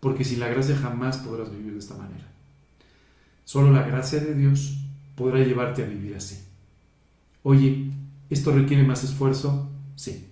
porque 0.00 0.24
sin 0.24 0.40
la 0.40 0.48
gracia 0.48 0.76
jamás 0.76 1.16
podrás 1.16 1.50
vivir 1.50 1.72
de 1.72 1.78
esta 1.78 1.96
manera. 1.96 2.30
Solo 3.44 3.72
la 3.72 3.84
gracia 3.84 4.20
de 4.20 4.34
Dios 4.34 4.83
podrá 5.14 5.38
llevarte 5.40 5.82
a 5.82 5.86
vivir 5.86 6.16
así. 6.16 6.44
Oye, 7.42 7.90
¿esto 8.30 8.52
requiere 8.52 8.82
más 8.82 9.04
esfuerzo? 9.04 9.70
Sí. 9.96 10.28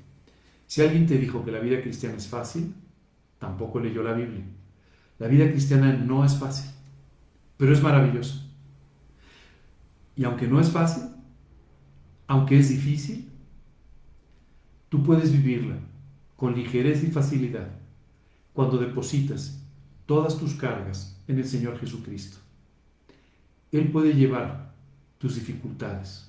Si 0.67 0.81
alguien 0.81 1.07
te 1.07 1.19
dijo 1.19 1.45
que 1.45 1.53
la 1.53 1.61
vida 1.61 1.83
cristiana 1.83 2.17
es 2.17 2.27
fácil, 2.27 2.75
tampoco 3.39 3.81
leyó 3.81 4.03
la 4.03 4.15
Biblia. 4.15 4.45
La 5.19 5.29
vida 5.29 5.51
cristiana 5.51 5.93
no 5.93 6.25
es 6.25 6.37
fácil, 6.37 6.71
pero 7.57 7.73
es 7.73 7.83
maravillosa. 7.83 8.43
Y 10.17 10.25
aunque 10.25 10.47
no 10.47 10.61
es 10.61 10.71
fácil, 10.71 11.05
aunque 12.27 12.59
es 12.59 12.69
difícil, 12.69 13.29
tú 14.89 15.03
puedes 15.03 15.33
vivirla 15.33 15.77
con 16.37 16.55
ligereza 16.55 17.07
y 17.07 17.11
facilidad 17.11 17.69
cuando 18.53 18.79
depositas 18.79 19.63
todas 20.07 20.39
tus 20.39 20.55
cargas 20.55 21.21
en 21.29 21.39
el 21.39 21.47
Señor 21.47 21.79
Jesucristo. 21.79 22.39
Él 23.71 23.91
puede 23.91 24.15
llevar 24.15 24.62
tus 25.23 25.37
dificultades. 25.37 26.29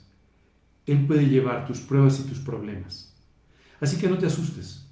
Él 0.85 1.07
puede 1.07 1.27
llevar 1.27 1.65
tus 1.65 1.79
pruebas 1.79 2.19
y 2.19 2.29
tus 2.29 2.37
problemas. 2.37 3.11
Así 3.81 3.97
que 3.97 4.07
no 4.07 4.19
te 4.19 4.27
asustes, 4.27 4.87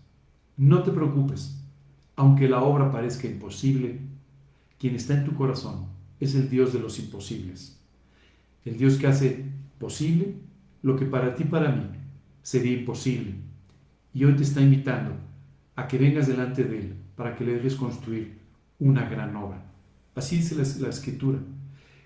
no 0.57 0.81
te 0.81 0.89
preocupes. 0.91 1.61
Aunque 2.15 2.49
la 2.49 2.63
obra 2.63 2.91
parezca 2.91 3.27
imposible, 3.27 3.99
quien 4.79 4.95
está 4.95 5.13
en 5.13 5.23
tu 5.23 5.35
corazón 5.35 5.85
es 6.19 6.33
el 6.33 6.49
Dios 6.49 6.73
de 6.73 6.79
los 6.79 6.97
imposibles. 6.97 7.79
El 8.65 8.77
Dios 8.77 8.97
que 8.97 9.05
hace 9.05 9.45
posible 9.77 10.33
lo 10.81 10.95
que 10.95 11.05
para 11.05 11.35
ti 11.35 11.43
para 11.43 11.71
mí 11.71 11.85
sería 12.41 12.79
imposible. 12.79 13.35
Y 14.15 14.23
hoy 14.23 14.35
te 14.35 14.41
está 14.41 14.61
invitando 14.61 15.13
a 15.75 15.87
que 15.87 15.99
vengas 15.99 16.25
delante 16.25 16.63
de 16.63 16.79
Él 16.79 16.95
para 17.15 17.35
que 17.35 17.45
le 17.45 17.53
dejes 17.53 17.75
construir 17.75 18.39
una 18.79 19.07
gran 19.07 19.35
obra. 19.35 19.63
Así 20.15 20.37
dice 20.37 20.55
la, 20.55 20.63
la 20.87 20.89
escritura 20.89 21.37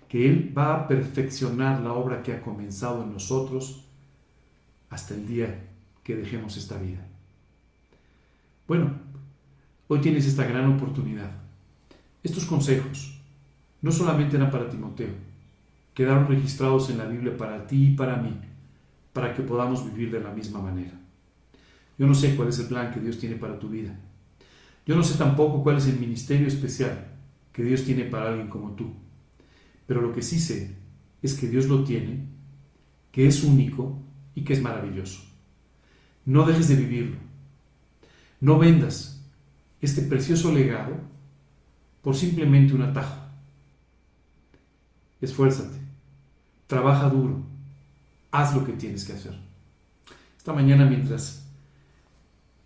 que 0.08 0.28
Él 0.28 0.52
va 0.56 0.74
a 0.74 0.88
perfeccionar 0.88 1.80
la 1.80 1.92
obra 1.92 2.22
que 2.22 2.32
ha 2.32 2.42
comenzado 2.42 3.02
en 3.02 3.12
nosotros 3.12 3.84
hasta 4.90 5.14
el 5.14 5.26
día 5.26 5.68
que 6.04 6.16
dejemos 6.16 6.56
esta 6.56 6.78
vida. 6.78 7.04
Bueno, 8.68 8.92
hoy 9.88 10.00
tienes 10.00 10.26
esta 10.26 10.46
gran 10.46 10.72
oportunidad. 10.72 11.30
Estos 12.22 12.44
consejos 12.44 13.20
no 13.82 13.92
solamente 13.92 14.36
eran 14.36 14.50
para 14.50 14.68
Timoteo, 14.68 15.10
quedaron 15.94 16.26
registrados 16.26 16.90
en 16.90 16.98
la 16.98 17.04
Biblia 17.06 17.36
para 17.36 17.66
ti 17.66 17.88
y 17.88 17.96
para 17.96 18.16
mí, 18.16 18.36
para 19.12 19.34
que 19.34 19.42
podamos 19.42 19.84
vivir 19.84 20.10
de 20.10 20.20
la 20.20 20.32
misma 20.32 20.60
manera. 20.60 20.92
Yo 21.98 22.06
no 22.06 22.14
sé 22.14 22.36
cuál 22.36 22.48
es 22.48 22.58
el 22.58 22.66
plan 22.66 22.92
que 22.92 23.00
Dios 23.00 23.18
tiene 23.18 23.36
para 23.36 23.58
tu 23.58 23.68
vida. 23.68 23.98
Yo 24.84 24.94
no 24.94 25.02
sé 25.02 25.18
tampoco 25.18 25.62
cuál 25.62 25.78
es 25.78 25.86
el 25.88 25.98
ministerio 25.98 26.46
especial 26.46 27.06
que 27.52 27.62
Dios 27.62 27.84
tiene 27.84 28.04
para 28.04 28.28
alguien 28.28 28.48
como 28.48 28.72
tú. 28.72 28.92
Pero 29.86 30.00
lo 30.00 30.12
que 30.12 30.22
sí 30.22 30.40
sé 30.40 30.76
es 31.22 31.34
que 31.34 31.48
Dios 31.48 31.66
lo 31.66 31.84
tiene, 31.84 32.26
que 33.12 33.26
es 33.26 33.42
único 33.44 33.98
y 34.34 34.42
que 34.42 34.52
es 34.52 34.62
maravilloso. 34.62 35.22
No 36.24 36.44
dejes 36.44 36.68
de 36.68 36.76
vivirlo. 36.76 37.16
No 38.40 38.58
vendas 38.58 39.24
este 39.80 40.02
precioso 40.02 40.52
legado 40.52 40.96
por 42.02 42.14
simplemente 42.14 42.74
un 42.74 42.82
atajo. 42.82 43.22
Esfuérzate, 45.20 45.78
trabaja 46.66 47.08
duro, 47.08 47.42
haz 48.30 48.54
lo 48.54 48.64
que 48.64 48.72
tienes 48.72 49.04
que 49.04 49.14
hacer. 49.14 49.34
Esta 50.36 50.52
mañana 50.52 50.84
mientras, 50.84 51.48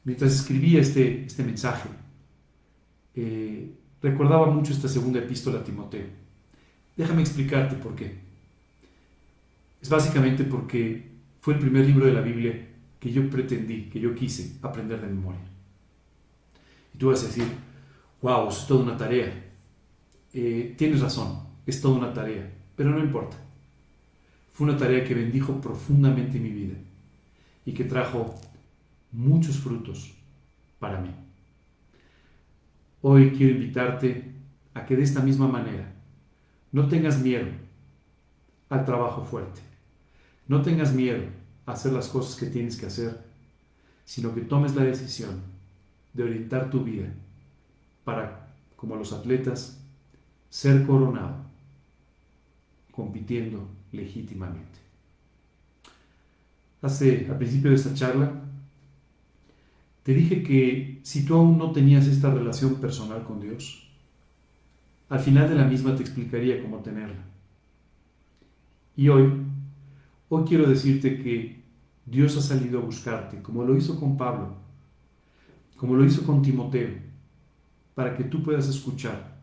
mientras 0.05 0.35
escribía 0.35 0.81
este, 0.81 1.25
este 1.25 1.45
mensaje, 1.45 1.89
eh, 3.15 3.73
recordaba 4.03 4.51
mucho 4.51 4.73
esta 4.73 4.89
segunda 4.89 5.21
epístola 5.21 5.61
a 5.61 5.65
Timoteo. 5.65 6.20
Déjame 7.01 7.23
explicarte 7.23 7.77
por 7.77 7.97
qué. 7.97 8.15
Es 9.81 9.89
básicamente 9.89 10.45
porque 10.45 11.13
fue 11.41 11.55
el 11.55 11.61
primer 11.61 11.87
libro 11.87 12.05
de 12.05 12.13
la 12.13 12.21
Biblia 12.21 12.53
que 12.99 13.11
yo 13.11 13.31
pretendí, 13.31 13.85
que 13.85 13.99
yo 13.99 14.15
quise 14.15 14.59
aprender 14.61 15.01
de 15.01 15.07
memoria. 15.07 15.41
Y 16.93 16.99
tú 16.99 17.09
vas 17.09 17.25
a 17.25 17.29
decir, 17.29 17.47
wow, 18.21 18.51
es 18.51 18.67
toda 18.67 18.83
una 18.83 18.99
tarea. 18.99 19.33
Eh, 20.35 20.75
tienes 20.77 21.01
razón, 21.01 21.43
es 21.65 21.81
toda 21.81 21.97
una 21.97 22.13
tarea, 22.13 22.53
pero 22.77 22.91
no 22.91 22.99
importa. 22.99 23.39
Fue 24.53 24.69
una 24.69 24.77
tarea 24.77 25.03
que 25.03 25.15
bendijo 25.15 25.59
profundamente 25.59 26.39
mi 26.39 26.51
vida 26.51 26.75
y 27.65 27.73
que 27.73 27.85
trajo 27.85 28.35
muchos 29.11 29.57
frutos 29.57 30.13
para 30.79 31.01
mí. 31.01 31.13
Hoy 33.01 33.31
quiero 33.31 33.55
invitarte 33.55 34.35
a 34.75 34.85
que 34.85 34.97
de 34.97 35.03
esta 35.03 35.23
misma 35.23 35.49
manera 35.49 35.95
no 36.73 36.89
tengas 36.89 37.21
miedo 37.21 37.49
al 38.69 38.85
trabajo 38.85 39.25
fuerte. 39.25 39.61
No 40.47 40.63
tengas 40.63 40.93
miedo 40.93 41.25
a 41.67 41.73
hacer 41.73 41.93
las 41.93 42.09
cosas 42.09 42.39
que 42.39 42.47
tienes 42.47 42.77
que 42.77 42.87
hacer, 42.87 43.21
sino 44.05 44.35
que 44.35 44.41
tomes 44.43 44.75
la 44.75 44.85
decisión 44.85 45.41
de 46.13 46.25
orientar 46.25 46.71
tu 46.71 46.83
vida 46.83 47.09
para, 48.05 48.49
como 48.77 48.97
los 48.97 49.13
atletas, 49.13 49.81
ser 50.49 50.87
coronado, 50.87 51.37
compitiendo 52.91 53.69
legítimamente. 53.93 54.79
Hace, 56.83 57.27
al 57.31 57.39
principio 57.39 57.71
de 57.71 57.77
esta 57.77 57.95
charla, 57.95 58.33
te 60.03 60.15
dije 60.15 60.43
que 60.43 61.01
si 61.03 61.25
tú 61.25 61.35
aún 61.35 61.59
no 61.59 61.73
tenías 61.73 62.07
esta 62.07 62.33
relación 62.33 62.77
personal 62.77 63.23
con 63.25 63.41
Dios, 63.41 63.90
al 65.11 65.19
final 65.19 65.49
de 65.49 65.57
la 65.57 65.65
misma 65.65 65.95
te 65.97 66.03
explicaría 66.03 66.63
cómo 66.63 66.79
tenerla. 66.79 67.23
Y 68.97 69.09
hoy, 69.09 69.43
hoy 70.29 70.45
quiero 70.45 70.69
decirte 70.69 71.21
que 71.21 71.65
Dios 72.07 72.37
ha 72.37 72.41
salido 72.41 72.79
a 72.79 72.85
buscarte, 72.85 73.43
como 73.43 73.65
lo 73.65 73.77
hizo 73.77 73.99
con 73.99 74.17
Pablo, 74.17 74.55
como 75.77 75.97
lo 75.97 76.05
hizo 76.05 76.25
con 76.25 76.43
Timoteo, 76.43 76.91
para 77.95 78.17
que 78.17 78.23
tú 78.23 78.43
puedas 78.43 78.69
escuchar 78.69 79.41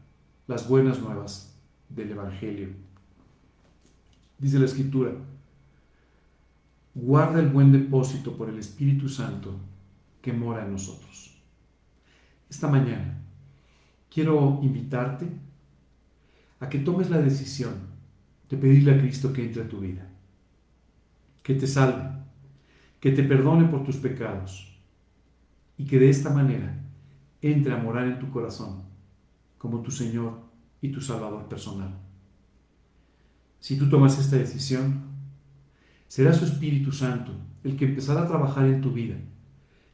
las 0.48 0.70
buenas 0.70 1.02
nuevas 1.02 1.60
del 1.90 2.12
Evangelio. 2.12 2.70
Dice 4.40 4.60
la 4.60 4.66
Escritura, 4.66 5.12
guarda 6.96 7.42
el 7.42 7.50
buen 7.50 7.74
depósito 7.74 8.38
por 8.38 8.50
el 8.50 8.58
Espíritu 8.58 9.10
Santo 9.10 9.54
que 10.22 10.32
mora 10.32 10.64
en 10.64 10.72
nosotros. 10.72 11.42
Esta 12.50 12.70
mañana 12.70 13.22
quiero 14.10 14.60
invitarte 14.64 15.47
a 16.60 16.70
que 16.70 16.80
tomes 16.80 17.10
la 17.10 17.20
decisión 17.20 17.74
de 18.50 18.58
pedirle 18.58 18.94
a 18.94 19.00
Cristo 19.00 19.34
que 19.34 19.46
entre 19.46 19.64
a 19.64 19.68
tu 19.68 19.80
vida, 19.80 20.10
que 21.44 21.54
te 21.54 21.68
salve, 21.68 22.10
que 23.00 23.12
te 23.12 23.24
perdone 23.24 23.68
por 23.68 23.84
tus 23.84 23.98
pecados 23.98 24.80
y 25.78 25.86
que 25.86 26.00
de 26.00 26.10
esta 26.10 26.30
manera 26.30 26.84
entre 27.42 27.74
a 27.74 27.78
morar 27.78 28.08
en 28.08 28.20
tu 28.20 28.32
corazón 28.32 28.84
como 29.58 29.82
tu 29.82 29.92
Señor 29.92 30.40
y 30.82 30.90
tu 30.90 31.02
Salvador 31.02 31.48
personal. 31.48 31.94
Si 33.60 33.78
tú 33.78 33.90
tomas 33.90 34.18
esta 34.20 34.38
decisión, 34.38 35.04
será 36.08 36.34
su 36.34 36.46
Espíritu 36.46 36.92
Santo 36.92 37.34
el 37.64 37.76
que 37.76 37.86
empezará 37.86 38.24
a 38.24 38.28
trabajar 38.28 38.66
en 38.66 38.82
tu 38.82 38.92
vida 38.92 39.16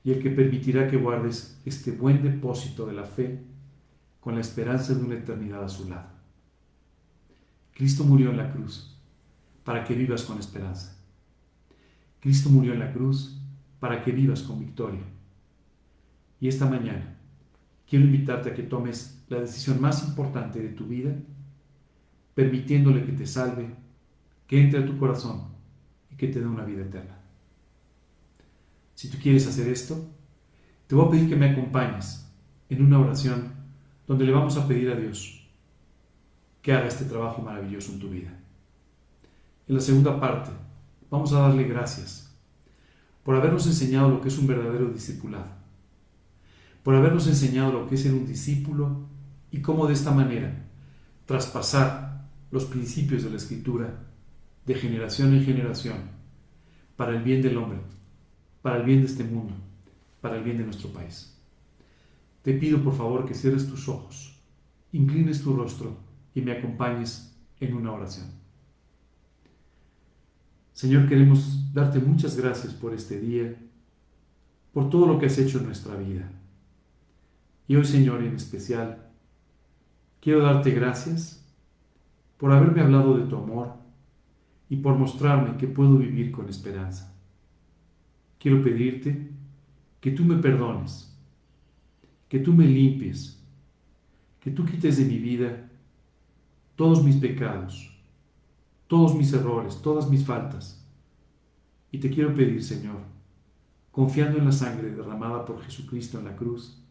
y 0.04 0.12
el 0.12 0.22
que 0.22 0.30
permitirá 0.30 0.88
que 0.88 0.98
guardes 0.98 1.60
este 1.66 1.92
buen 1.92 2.22
depósito 2.22 2.86
de 2.86 2.94
la 2.94 3.06
fe 3.06 3.42
con 4.20 4.36
la 4.36 4.42
esperanza 4.42 4.94
de 4.94 5.04
una 5.04 5.16
eternidad 5.16 5.64
a 5.64 5.70
su 5.70 5.90
lado. 5.90 6.13
Cristo 7.74 8.04
murió 8.04 8.30
en 8.30 8.38
la 8.38 8.52
cruz 8.52 8.96
para 9.64 9.84
que 9.84 9.96
vivas 9.96 10.24
con 10.24 10.40
esperanza. 10.40 10.98
Cristo 12.20 12.50
murió 12.50 12.74
en 12.74 12.80
la 12.80 12.94
cruz 12.94 13.40
para 13.80 14.02
que 14.02 14.12
vivas 14.12 14.44
con 14.44 14.60
victoria. 14.60 15.04
Y 16.40 16.48
esta 16.48 16.66
mañana 16.66 17.18
quiero 17.88 18.06
invitarte 18.06 18.50
a 18.50 18.54
que 18.54 18.64
tomes 18.64 19.24
la 19.30 19.40
decisión 19.40 19.82
más 19.82 20.08
importante 20.08 20.62
de 20.62 20.70
tu 20.70 20.86
vida, 20.86 21.16
permitiéndole 22.36 23.04
que 23.06 23.12
te 23.12 23.26
salve, 23.26 23.76
que 24.48 24.62
entre 24.62 24.80
a 24.80 24.86
tu 24.86 24.98
corazón 24.98 25.50
y 26.12 26.16
que 26.16 26.28
te 26.28 26.40
dé 26.40 26.46
una 26.46 26.64
vida 26.64 26.84
eterna. 26.84 27.18
Si 28.96 29.10
tú 29.10 29.18
quieres 29.22 29.48
hacer 29.48 29.68
esto, 29.68 30.10
te 30.88 30.96
voy 30.96 31.08
a 31.08 31.12
pedir 31.12 31.30
que 31.30 31.36
me 31.36 31.50
acompañes 31.50 32.32
en 32.70 32.84
una 32.84 33.00
oración 33.00 33.54
donde 34.08 34.26
le 34.26 34.32
vamos 34.32 34.58
a 34.58 34.68
pedir 34.68 34.92
a 34.92 34.96
Dios 34.96 35.43
que 36.64 36.74
haga 36.74 36.88
este 36.88 37.06
trabajo 37.06 37.44
maravilloso 37.44 37.92
en 37.92 38.00
tu 38.00 38.10
vida. 38.10 38.34
En 39.68 39.76
la 39.76 39.82
segunda 39.82 40.20
parte, 40.20 40.50
vamos 41.12 41.32
a 41.34 41.42
darle 41.42 41.66
gracias 41.66 42.36
por 43.24 43.36
habernos 43.36 43.68
enseñado 43.68 44.10
lo 44.10 44.20
que 44.20 44.30
es 44.30 44.38
un 44.40 44.48
verdadero 44.48 44.88
discipulado, 44.88 45.46
por 46.82 46.96
habernos 46.96 47.28
enseñado 47.28 47.72
lo 47.72 47.88
que 47.88 47.94
es 47.94 48.02
ser 48.02 48.14
un 48.14 48.26
discípulo 48.26 49.06
y 49.52 49.62
cómo 49.62 49.86
de 49.86 49.94
esta 49.94 50.10
manera 50.10 50.66
traspasar 51.28 52.26
los 52.50 52.66
principios 52.66 53.24
de 53.24 53.30
la 53.30 53.38
escritura 53.38 54.00
de 54.66 54.74
generación 54.74 55.36
en 55.36 55.46
generación 55.46 55.98
para 56.96 57.12
el 57.16 57.22
bien 57.22 57.44
del 57.44 57.58
hombre 57.58 57.80
para 58.64 58.78
el 58.78 58.84
bien 58.84 59.02
de 59.02 59.08
este 59.08 59.26
mundo, 59.26 59.54
para 60.22 60.38
el 60.38 60.44
bien 60.44 60.58
de 60.58 60.64
nuestro 60.64 60.90
país. 60.90 61.38
Te 62.42 62.54
pido 62.54 62.82
por 62.82 62.96
favor 62.96 63.26
que 63.26 63.36
cierres 63.36 63.70
tus 63.70 63.88
ojos, 63.90 64.40
inclines 64.94 65.44
tu 65.44 65.54
rostro 65.54 65.98
y 66.34 66.42
me 66.42 66.54
acompañes 66.54 67.36
en 67.60 67.76
una 67.76 67.92
oración. 67.92 68.28
Señor, 70.74 71.08
queremos 71.08 71.74
darte 71.74 72.00
muchas 72.00 72.36
gracias 72.36 72.74
por 72.74 72.94
este 72.94 73.20
día, 73.20 73.56
por 74.74 74.90
todo 74.90 75.06
lo 75.06 75.20
que 75.20 75.28
has 75.28 75.38
hecho 75.38 75.60
en 75.60 75.66
nuestra 75.66 75.96
vida. 75.96 76.30
Y 77.68 77.76
hoy, 77.76 77.86
Señor, 77.86 78.24
en 78.24 78.36
especial, 78.36 79.10
quiero 80.20 80.42
darte 80.42 80.72
gracias 80.72 81.46
por 82.38 82.52
haberme 82.52 82.82
hablado 82.82 83.18
de 83.18 83.26
tu 83.26 83.38
amor 83.38 83.76
y 84.70 84.78
por 84.78 84.98
mostrarme 84.98 85.58
que 85.58 85.68
puedo 85.68 85.98
vivir 85.98 86.32
con 86.32 86.50
esperanza 86.50 87.14
quiero 88.44 88.62
pedirte 88.62 89.30
que 90.02 90.12
tú 90.12 90.26
me 90.26 90.36
perdones, 90.36 91.18
que 92.28 92.40
tú 92.40 92.52
me 92.52 92.68
limpies, 92.68 93.42
que 94.42 94.52
tú 94.52 94.66
quites 94.66 94.98
de 94.98 95.06
mi 95.06 95.18
vida 95.18 95.72
todos 96.76 97.04
mis 97.04 97.18
pecados, 97.18 97.96
todos 98.88 99.16
mis 99.16 99.32
errores, 99.34 99.82
todas 99.82 100.10
mis 100.10 100.26
faltas. 100.26 100.84
Y 101.92 102.00
te 102.00 102.10
quiero 102.10 102.34
pedir, 102.34 102.64
Señor, 102.64 102.98
confiando 103.92 104.40
en 104.40 104.46
la 104.46 104.52
sangre 104.52 104.92
derramada 104.92 105.46
por 105.46 105.62
Jesucristo 105.62 106.18
en 106.18 106.26
la 106.26 106.36
cruz, 106.36 106.84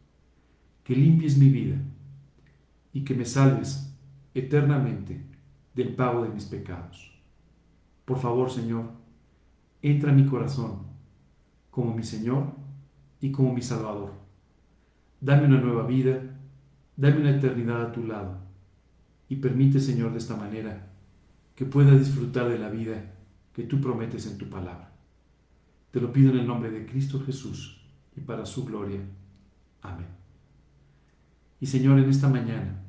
que 0.85 0.95
limpies 0.95 1.37
mi 1.37 1.49
vida 1.49 1.77
y 2.93 3.05
que 3.05 3.15
me 3.15 3.25
salves 3.25 3.93
eternamente 4.35 5.25
del 5.75 5.95
pago 5.95 6.23
de 6.23 6.29
mis 6.29 6.45
pecados. 6.45 7.13
Por 8.05 8.19
favor, 8.19 8.51
Señor, 8.51 8.91
entra 9.81 10.13
a 10.13 10.15
mi 10.15 10.27
corazón 10.27 10.87
como 11.71 11.95
mi 11.95 12.05
Señor 12.05 12.53
y 13.21 13.33
como 13.33 13.53
mi 13.53 13.63
Salvador. 13.63 14.13
Dame 15.21 15.47
una 15.47 15.61
nueva 15.61 15.87
vida, 15.87 16.21
dame 16.97 17.21
una 17.21 17.31
eternidad 17.31 17.83
a 17.83 17.93
tu 17.93 18.05
lado 18.05 18.52
y 19.33 19.37
permite, 19.37 19.81
Señor, 19.81 20.13
de 20.13 20.19
esta 20.19 20.37
manera 20.37 20.91
que 21.55 21.65
pueda 21.65 21.97
disfrutar 21.97 22.51
de 22.51 22.59
la 22.59 22.69
vida 22.69 23.15
que 23.55 23.63
tú 23.63 23.81
prometes 23.81 24.27
en 24.27 24.37
tu 24.37 24.51
palabra. 24.51 24.93
Te 25.91 26.03
lo 26.03 26.13
pido 26.13 26.33
en 26.33 26.41
el 26.41 26.47
nombre 26.47 26.71
de 26.71 26.85
Cristo 26.85 27.19
Jesús 27.25 27.83
y 28.15 28.21
para 28.21 28.45
su 28.45 28.67
gloria. 28.67 29.01
Amén. 29.81 30.09
Y 31.61 31.67
Señor, 31.67 31.99
en 31.99 32.11
esta 32.11 32.29
mañana 32.29 32.83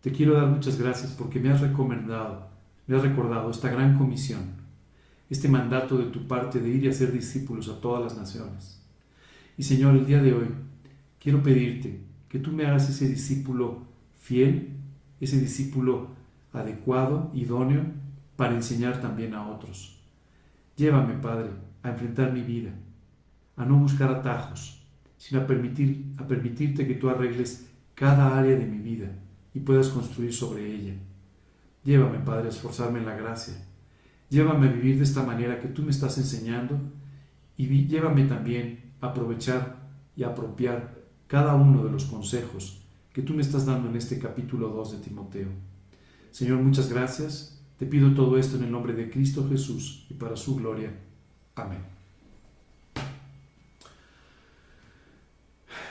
te 0.00 0.10
quiero 0.10 0.34
dar 0.34 0.48
muchas 0.48 0.76
gracias 0.76 1.12
porque 1.12 1.38
me 1.38 1.50
has 1.50 1.60
recomendado, 1.60 2.48
me 2.88 2.96
has 2.96 3.02
recordado 3.02 3.48
esta 3.48 3.70
gran 3.70 3.96
comisión 3.96 4.56
este 5.30 5.48
mandato 5.48 5.98
de 5.98 6.06
tu 6.06 6.26
parte 6.26 6.60
de 6.60 6.68
ir 6.68 6.84
y 6.84 6.88
hacer 6.88 7.12
discípulos 7.12 7.68
a 7.68 7.80
todas 7.80 8.02
las 8.02 8.16
naciones. 8.16 8.82
Y 9.56 9.62
Señor, 9.62 9.94
el 9.94 10.06
día 10.06 10.20
de 10.20 10.32
hoy 10.32 10.48
quiero 11.20 11.42
pedirte 11.42 12.00
que 12.28 12.40
tú 12.40 12.50
me 12.50 12.66
hagas 12.66 12.90
ese 12.90 13.08
discípulo 13.08 13.82
fiel, 14.20 14.75
ese 15.20 15.40
discípulo 15.40 16.08
adecuado, 16.52 17.30
idóneo, 17.34 17.84
para 18.36 18.54
enseñar 18.54 19.00
también 19.00 19.34
a 19.34 19.48
otros. 19.48 20.00
Llévame, 20.76 21.14
Padre, 21.14 21.50
a 21.82 21.90
enfrentar 21.90 22.32
mi 22.32 22.42
vida, 22.42 22.70
a 23.56 23.64
no 23.64 23.76
buscar 23.78 24.10
atajos, 24.10 24.82
sino 25.16 25.40
a, 25.40 25.46
permitir, 25.46 26.12
a 26.18 26.26
permitirte 26.26 26.86
que 26.86 26.94
tú 26.94 27.08
arregles 27.08 27.70
cada 27.94 28.38
área 28.38 28.56
de 28.56 28.66
mi 28.66 28.78
vida 28.78 29.10
y 29.54 29.60
puedas 29.60 29.88
construir 29.88 30.32
sobre 30.32 30.70
ella. 30.70 30.94
Llévame, 31.84 32.18
Padre, 32.18 32.46
a 32.46 32.50
esforzarme 32.50 32.98
en 32.98 33.06
la 33.06 33.16
gracia, 33.16 33.54
Llévame 34.28 34.68
a 34.68 34.72
vivir 34.72 34.96
de 34.96 35.04
esta 35.04 35.22
manera 35.22 35.60
que 35.60 35.68
tú 35.68 35.82
me 35.82 35.90
estás 35.90 36.18
enseñando 36.18 36.78
y 37.56 37.86
llévame 37.86 38.24
también 38.24 38.92
a 39.00 39.08
aprovechar 39.08 39.76
y 40.16 40.24
apropiar 40.24 40.96
cada 41.28 41.54
uno 41.54 41.84
de 41.84 41.92
los 41.92 42.06
consejos 42.06 42.82
que 43.16 43.22
tú 43.22 43.32
me 43.32 43.40
estás 43.40 43.64
dando 43.64 43.88
en 43.88 43.96
este 43.96 44.18
capítulo 44.18 44.68
2 44.68 44.92
de 44.92 44.98
Timoteo. 44.98 45.48
Señor, 46.30 46.58
muchas 46.58 46.90
gracias. 46.90 47.58
Te 47.78 47.86
pido 47.86 48.12
todo 48.12 48.36
esto 48.36 48.58
en 48.58 48.64
el 48.64 48.70
nombre 48.70 48.92
de 48.92 49.08
Cristo 49.08 49.48
Jesús 49.48 50.04
y 50.10 50.12
para 50.12 50.36
su 50.36 50.56
gloria. 50.56 50.92
Amén. 51.54 51.78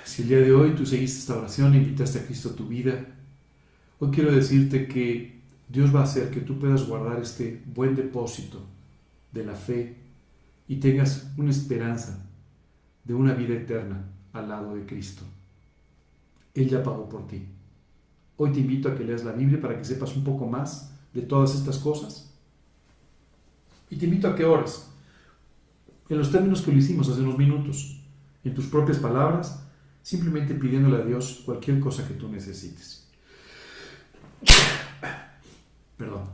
Si 0.03 0.21
el 0.21 0.27
día 0.27 0.39
de 0.39 0.53
hoy 0.53 0.75
tú 0.75 0.85
seguiste 0.85 1.17
esta 1.17 1.35
oración 1.35 1.73
e 1.73 1.77
invitaste 1.77 2.19
a 2.19 2.25
Cristo 2.27 2.49
a 2.49 2.55
tu 2.55 2.67
vida, 2.67 3.03
hoy 3.97 4.11
quiero 4.11 4.31
decirte 4.31 4.87
que 4.87 5.41
Dios 5.67 5.95
va 5.95 6.01
a 6.01 6.03
hacer 6.03 6.29
que 6.29 6.41
tú 6.41 6.59
puedas 6.59 6.87
guardar 6.87 7.19
este 7.19 7.63
buen 7.73 7.95
depósito 7.95 8.63
de 9.31 9.45
la 9.45 9.55
fe 9.55 9.95
y 10.67 10.75
tengas 10.75 11.31
una 11.37 11.49
esperanza 11.49 12.23
de 13.03 13.15
una 13.15 13.33
vida 13.33 13.55
eterna 13.55 14.11
al 14.31 14.47
lado 14.47 14.75
de 14.75 14.85
Cristo. 14.85 15.25
Él 16.55 16.67
ya 16.67 16.81
pagó 16.81 17.07
por 17.07 17.27
ti. 17.27 17.45
Hoy 18.37 18.51
te 18.51 18.61
invito 18.61 18.89
a 18.89 18.95
que 18.95 19.03
leas 19.03 19.23
la 19.23 19.33
Biblia 19.33 19.61
para 19.61 19.77
que 19.77 19.85
sepas 19.85 20.15
un 20.15 20.23
poco 20.23 20.47
más 20.47 20.91
de 21.13 21.21
todas 21.21 21.53
estas 21.53 21.77
cosas. 21.77 22.33
Y 23.91 23.97
te 23.97 24.05
invito 24.05 24.27
a 24.27 24.35
que 24.35 24.43
ores 24.43 24.89
en 26.09 26.17
los 26.17 26.31
términos 26.31 26.61
que 26.61 26.71
lo 26.71 26.77
hicimos 26.77 27.09
hace 27.09 27.21
unos 27.21 27.37
minutos, 27.37 27.99
en 28.43 28.53
tus 28.53 28.65
propias 28.67 28.97
palabras, 28.97 29.63
simplemente 30.03 30.53
pidiéndole 30.53 30.97
a 30.97 31.05
Dios 31.05 31.41
cualquier 31.45 31.79
cosa 31.79 32.07
que 32.07 32.13
tú 32.13 32.29
necesites. 32.29 33.07
Perdón. 35.97 36.25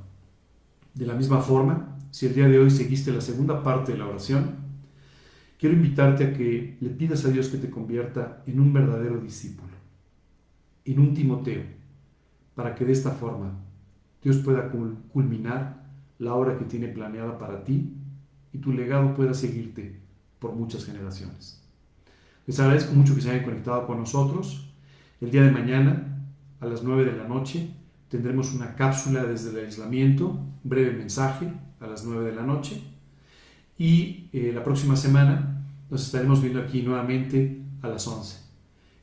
De 0.94 1.06
la 1.06 1.14
misma 1.14 1.40
forma, 1.40 1.98
si 2.12 2.26
el 2.26 2.36
día 2.36 2.50
de 2.50 2.60
hoy 2.60 2.70
seguiste 2.70 3.14
la 3.14 3.22
segunda 3.22 3.64
parte 3.64 3.94
de 3.94 3.98
la 3.98 4.08
oración, 4.08 4.56
quiero 5.58 5.76
invitarte 5.76 6.26
a 6.26 6.34
que 6.34 6.76
le 6.82 6.90
pidas 6.90 7.24
a 7.24 7.30
Dios 7.30 7.48
que 7.48 7.58
te 7.58 7.70
convierta 7.70 8.44
en 8.46 8.60
un 8.60 8.74
verdadero 8.74 9.18
discípulo, 9.22 9.71
en 10.86 11.00
un 11.00 11.14
Timoteo, 11.14 11.64
para 12.56 12.76
que 12.76 12.86
de 12.86 12.92
esta 12.92 13.12
forma 13.12 13.54
Dios 14.24 14.38
pueda 14.38 14.72
culminar 15.12 15.84
la 16.20 16.36
obra 16.36 16.58
que 16.58 16.66
tiene 16.66 16.88
planeada 16.88 17.38
para 17.38 17.64
ti 17.64 17.94
y 18.54 18.58
tu 18.60 18.72
legado 18.72 19.14
pueda 19.14 19.34
seguirte 19.34 20.00
por 20.40 20.54
muchas 20.54 20.86
generaciones. 20.86 21.64
Les 22.46 22.60
agradezco 22.60 22.94
mucho 22.94 23.16
que 23.16 23.22
se 23.22 23.32
hayan 23.32 23.44
conectado 23.44 23.88
con 23.88 24.00
nosotros. 24.00 24.74
El 25.20 25.32
día 25.32 25.44
de 25.44 25.52
mañana, 25.52 26.20
a 26.60 26.66
las 26.66 26.84
9 26.84 27.06
de 27.06 27.18
la 27.18 27.28
noche, 27.28 27.76
Tendremos 28.12 28.54
una 28.54 28.76
cápsula 28.76 29.24
desde 29.24 29.52
el 29.52 29.66
aislamiento, 29.66 30.38
breve 30.66 30.92
mensaje 30.92 31.48
a 31.80 31.88
las 31.88 32.04
9 32.04 32.30
de 32.30 32.36
la 32.36 32.42
noche. 32.42 32.82
Y 33.78 34.28
eh, 34.34 34.52
la 34.54 34.66
próxima 34.66 34.98
semana 34.98 35.64
nos 35.90 36.06
estaremos 36.08 36.42
viendo 36.42 36.60
aquí 36.60 36.82
nuevamente 36.82 37.62
a 37.82 37.88
las 37.88 38.06
11. 38.06 38.38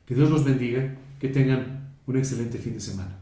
Que 0.05 0.13
Dios 0.13 0.29
los 0.29 0.45
bendiga, 0.45 0.95
que 1.19 1.29
tengan 1.29 1.93
un 2.07 2.17
excelente 2.17 2.57
fin 2.57 2.73
de 2.73 2.79
semana. 2.79 3.17